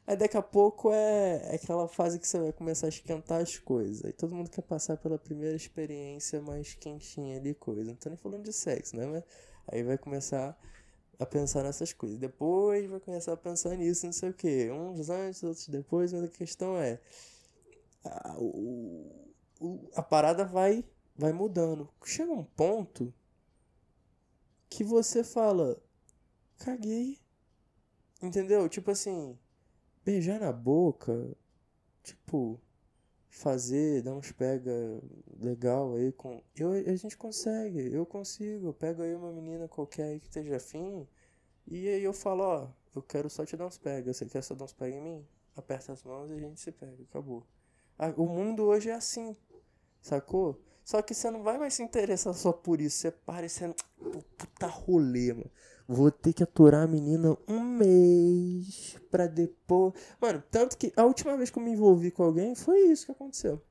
[0.07, 3.57] Aí daqui a pouco é, é aquela fase que você vai começar a esquentar as
[3.57, 4.05] coisas.
[4.05, 7.84] Aí todo mundo quer passar pela primeira experiência mais quentinha ali, coisa.
[7.84, 9.05] Não tô nem falando de sexo, né?
[9.07, 9.23] Mas
[9.68, 10.58] aí vai começar
[11.20, 12.18] a pensar nessas coisas.
[12.18, 14.70] Depois vai começar a pensar nisso, não sei o que.
[14.72, 17.00] Uns antes, outros depois, mas a questão é.
[18.04, 19.26] A, o,
[19.60, 20.84] o, a parada vai,
[21.16, 21.90] vai mudando.
[22.04, 23.14] Chega um ponto
[24.70, 25.82] que você fala.
[26.58, 27.18] Caguei.
[28.22, 28.68] Entendeu?
[28.70, 29.38] Tipo assim.
[30.04, 31.36] Beijar na boca.
[32.04, 32.60] Tipo
[33.36, 34.72] fazer, dar uns pega
[35.40, 36.41] legal aí com.
[36.56, 38.68] Eu, a gente consegue, eu consigo.
[38.68, 41.07] Eu pego aí uma menina qualquer aí que esteja afim.
[41.68, 44.14] E aí eu falo, ó, eu quero só te dar uns pega.
[44.14, 45.28] Você quer só dar uns pega em mim?
[45.56, 47.03] Aperta as mãos e a gente se pega.
[47.03, 47.45] Acabou.
[47.99, 49.36] Ah, o mundo hoje é assim.
[50.02, 50.62] Sacou?
[50.84, 52.98] Só que você não vai mais se interessar só por isso.
[52.98, 53.76] Você parecendo.
[54.38, 55.52] Puta rolê, mano.
[55.88, 59.94] Vou ter que aturar a menina um mês pra depois.
[60.20, 63.12] Mano, tanto que a última vez que eu me envolvi com alguém foi isso que
[63.12, 63.62] aconteceu.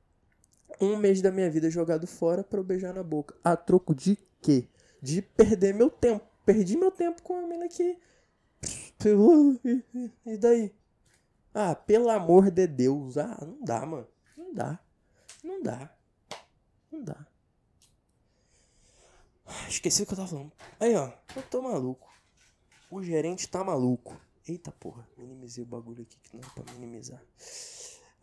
[0.79, 3.35] Um mês da minha vida jogado fora pra eu beijar na boca.
[3.43, 4.67] A troco de quê?
[5.01, 6.25] De perder meu tempo.
[6.45, 7.97] Perdi meu tempo com a menina que.
[10.25, 10.73] E daí?
[11.53, 13.17] Ah, pelo amor de Deus.
[13.17, 14.07] Ah, não dá, mano.
[14.37, 14.79] Não dá.
[15.43, 15.93] Não dá.
[16.91, 17.27] Não dá.
[19.67, 20.51] Esqueci o que eu tava falando.
[20.79, 21.11] Aí, ó.
[21.35, 22.09] Eu tô maluco.
[22.89, 24.19] O gerente tá maluco.
[24.47, 27.21] Eita porra, minimizei o bagulho aqui que não é pra minimizar.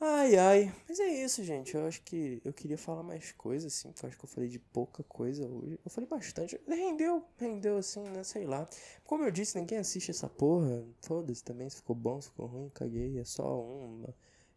[0.01, 0.74] Ai, ai.
[0.89, 1.77] Mas é isso, gente.
[1.77, 3.89] Eu acho que eu queria falar mais coisas, assim.
[3.89, 5.78] Eu acho que eu falei de pouca coisa hoje.
[5.85, 6.61] Eu falei bastante.
[6.66, 8.24] Rendeu, rendeu, assim, né?
[8.24, 8.69] Sei lá.
[9.05, 10.85] Como eu disse, ninguém assiste essa porra.
[11.01, 13.16] Foda-se também se ficou bom, se ficou ruim, caguei.
[13.19, 14.12] É só uma.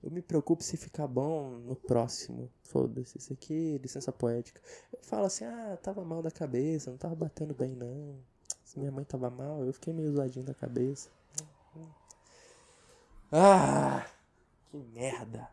[0.06, 2.48] Eu me preocupo se ficar bom no próximo.
[2.62, 4.62] Foda-se, isso aqui, licença poética.
[4.94, 8.16] Eu falo assim, ah, tava mal da cabeça, não tava batendo bem não.
[8.64, 11.10] Se minha mãe tava mal, eu fiquei meio zoadinho da cabeça.
[13.32, 14.06] Ah,
[14.70, 15.50] que merda.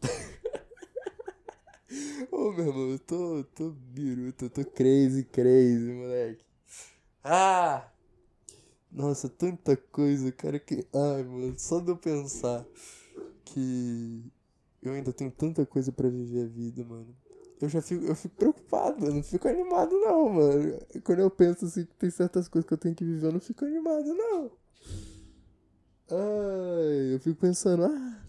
[2.32, 6.42] Ô meu irmão, eu tô, tô biruta, eu tô crazy, crazy, moleque.
[7.22, 7.92] Ah!
[8.90, 10.86] Nossa, tanta coisa, cara, que.
[10.94, 12.64] Ai, mano, só de eu pensar
[13.44, 14.32] que
[14.82, 17.14] eu ainda tenho tanta coisa para viver a vida, mano.
[17.60, 20.78] Eu já fico, eu fico preocupado, eu não fico animado não, mano.
[21.04, 23.40] Quando eu penso assim que tem certas coisas que eu tenho que viver, eu não
[23.40, 24.50] fico animado não.
[26.10, 28.22] Ai, eu fico pensando, ah,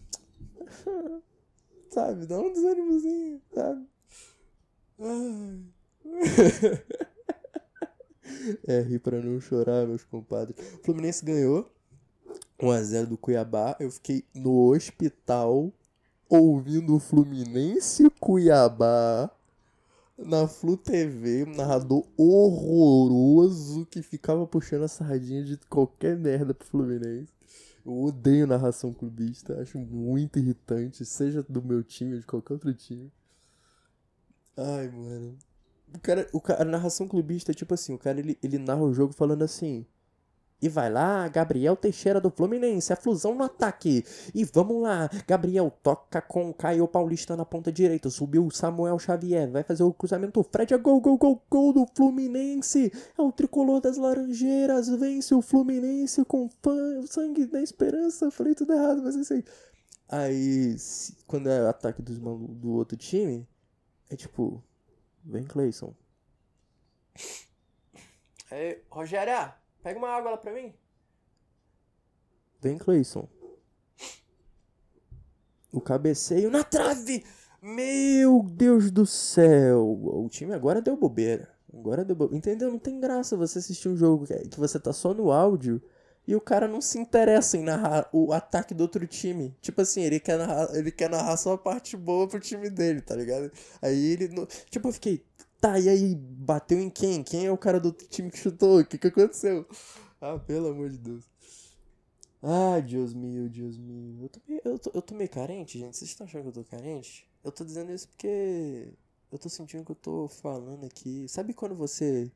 [1.89, 3.87] sabe, dá um desânimozinho, sabe?
[4.99, 5.59] Ai.
[8.67, 10.55] é, rir pra não chorar, meus compadres.
[10.75, 11.73] O Fluminense ganhou.
[12.63, 13.75] 1x0 do Cuiabá.
[13.79, 15.71] Eu fiquei no hospital
[16.29, 19.29] ouvindo o Fluminense Cuiabá
[20.17, 26.67] na Flu TV, um narrador horroroso que ficava puxando a sardinha de qualquer merda pro
[26.67, 27.31] Fluminense.
[27.85, 32.73] Eu odeio narração clubista, acho muito irritante, seja do meu time ou de qualquer outro
[32.73, 33.11] time.
[34.55, 35.37] Ai, mano.
[35.93, 38.81] O cara, o cara, a narração clubista é tipo assim, o cara ele, ele narra
[38.81, 39.85] o jogo falando assim:
[40.63, 44.05] e vai lá, Gabriel Teixeira do Fluminense, a fusão no ataque.
[44.33, 48.09] E vamos lá, Gabriel toca com Caio Paulista na ponta direita.
[48.09, 50.41] Subiu Samuel Xavier, vai fazer o cruzamento.
[50.49, 52.89] Fred é gol, gol, gol, gol do Fluminense.
[53.17, 56.49] É o tricolor das Laranjeiras, vence o Fluminense com
[57.07, 58.31] sangue na esperança.
[58.31, 59.43] Falei tudo errado, mas isso aí.
[61.27, 63.45] Quando é ataque dos do outro time,
[64.09, 64.63] é tipo,
[65.25, 65.93] vem Clayson.
[68.49, 69.51] Aí, Rogério,
[69.83, 70.73] Pega uma água lá pra mim.
[72.61, 73.27] Vem, Cleison.
[75.71, 77.25] O cabeceio na trave!
[77.61, 79.85] Meu Deus do céu!
[79.85, 81.49] O time agora deu bobeira.
[81.73, 82.37] Agora deu bobeira.
[82.37, 82.71] Entendeu?
[82.71, 85.81] Não tem graça você assistir um jogo que você tá só no áudio
[86.25, 89.55] e o cara não se interessa em narrar o ataque do outro time.
[89.61, 93.01] Tipo assim, ele quer narrar, ele quer narrar só a parte boa pro time dele,
[93.01, 93.51] tá ligado?
[93.81, 94.29] Aí ele.
[94.69, 95.25] Tipo, eu fiquei,
[95.63, 97.23] Tá, e aí, bateu em quem?
[97.23, 98.81] Quem é o cara do time que chutou?
[98.81, 99.65] O que, que aconteceu?
[100.19, 101.23] Ah, pelo amor de Deus.
[102.41, 104.23] Ah, Deus meu, Deus meu.
[104.23, 105.95] Eu tô, meio, eu, tô, eu tô meio carente, gente.
[105.95, 107.25] Vocês estão achando que eu tô carente?
[107.41, 108.93] Eu tô dizendo isso porque
[109.31, 111.29] eu tô sentindo que eu tô falando aqui.
[111.29, 112.29] Sabe quando você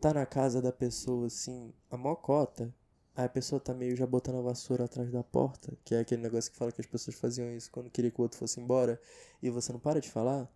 [0.00, 2.74] tá na casa da pessoa, assim, a mocota?
[3.14, 6.22] Aí a pessoa tá meio já botando a vassoura atrás da porta, que é aquele
[6.22, 8.98] negócio que fala que as pessoas faziam isso quando queria que o outro fosse embora,
[9.42, 10.50] e você não para de falar?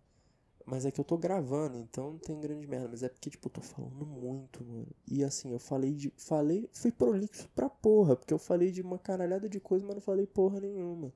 [0.69, 2.89] Mas é que eu tô gravando, então não tem grande merda.
[2.89, 4.87] Mas é porque, tipo, eu tô falando muito, mano.
[5.07, 6.13] E assim, eu falei de.
[6.15, 6.69] Falei.
[6.71, 8.15] Fui prolixo pra porra.
[8.15, 11.11] Porque eu falei de uma caralhada de coisa, mas não falei porra nenhuma.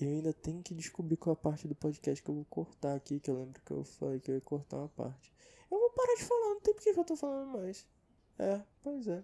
[0.00, 3.20] Eu ainda tenho que descobrir qual a parte do podcast que eu vou cortar aqui.
[3.20, 5.30] Que eu lembro que eu falei que eu ia cortar uma parte.
[5.70, 7.86] Eu vou parar de falar, não tem porque que eu tô falando mais.
[8.38, 9.22] É, pois é.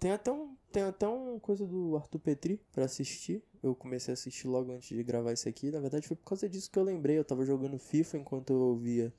[0.00, 0.56] Tem até um.
[0.72, 4.88] Tem até uma coisa do Arthur Petri pra assistir eu comecei a assistir logo antes
[4.88, 5.70] de gravar isso aqui.
[5.70, 7.18] Na verdade, foi por causa disso que eu lembrei.
[7.18, 9.12] Eu tava jogando FIFA enquanto eu ouvia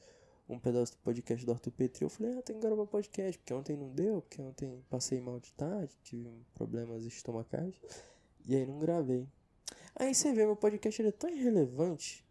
[0.50, 2.04] um pedaço do podcast do Arthur Petri.
[2.04, 5.40] Eu falei, ah, tem que gravar podcast, porque ontem não deu, porque ontem passei mal
[5.40, 7.76] de tarde, tive problemas estomacais.
[8.46, 9.28] E aí não gravei.
[9.96, 12.26] Aí você vê, meu podcast ele é tão irrelevante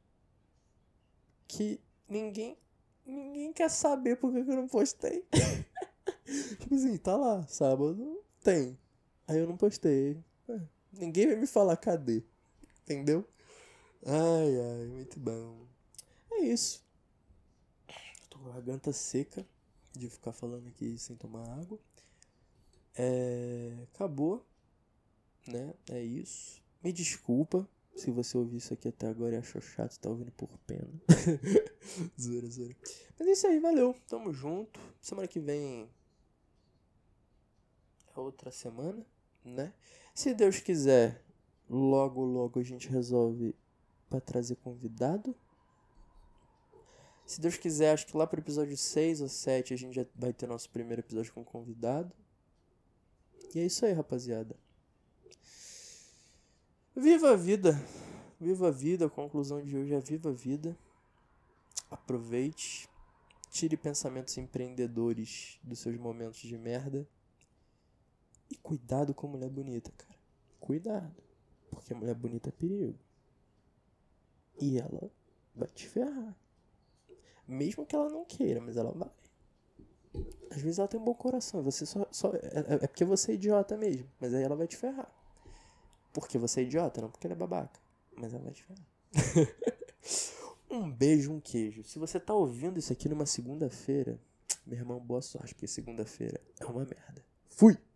[1.47, 2.57] que ninguém
[3.07, 5.25] ninguém quer saber por que eu não postei.
[6.61, 8.79] tipo assim, tá lá, sábado tem.
[9.27, 10.23] Aí eu não postei.
[10.49, 10.61] É,
[10.93, 12.23] ninguém vai me falar cadê.
[12.83, 13.27] Entendeu?
[14.05, 15.67] Ai, ai, muito bom.
[16.33, 16.85] É isso.
[18.29, 19.47] Tô com a garganta seca
[19.93, 21.79] de ficar falando aqui sem tomar água.
[22.97, 24.47] É, acabou,
[25.47, 25.75] né?
[25.91, 26.63] É isso.
[26.83, 30.49] Me desculpa se você ouviu isso aqui até agora e achou chato, tá ouvindo por
[30.67, 30.89] pena.
[32.19, 32.77] zoeira, zoeira.
[33.19, 33.95] Mas é isso aí, valeu.
[34.09, 34.81] Tamo junto.
[35.01, 35.89] Semana que vem
[38.17, 39.05] é outra semana,
[39.45, 39.73] né?
[40.21, 41.25] Se Deus quiser,
[41.67, 43.55] logo, logo a gente resolve
[44.11, 45.35] para trazer convidado.
[47.25, 50.35] Se Deus quiser, acho que lá pro episódio 6 ou 7 a gente já vai
[50.35, 52.13] ter nosso primeiro episódio com convidado.
[53.55, 54.55] E é isso aí, rapaziada.
[56.95, 57.83] Viva a vida!
[58.39, 59.07] Viva a vida!
[59.07, 60.77] A conclusão de hoje é viva a vida.
[61.91, 62.91] Aproveite.
[63.49, 67.09] Tire pensamentos empreendedores dos seus momentos de merda.
[68.51, 70.10] E cuidado com mulher bonita, cara.
[70.71, 71.13] Cuidado.
[71.69, 72.97] Porque mulher bonita é perigo.
[74.61, 75.11] E ela
[75.53, 76.39] vai te ferrar.
[77.45, 79.11] Mesmo que ela não queira, mas ela vai.
[80.49, 81.61] Às vezes ela tem um bom coração.
[81.65, 84.09] Você só, só é, é, é porque você é idiota mesmo.
[84.21, 85.13] Mas aí ela vai te ferrar.
[86.13, 87.81] Porque você é idiota, não porque ela é babaca.
[88.17, 88.87] Mas ela vai te ferrar.
[90.71, 91.83] um beijo, um queijo.
[91.83, 94.21] Se você tá ouvindo isso aqui numa segunda-feira,
[94.65, 97.25] meu irmão, boa sorte, porque segunda-feira é uma merda.
[97.49, 97.77] Fui!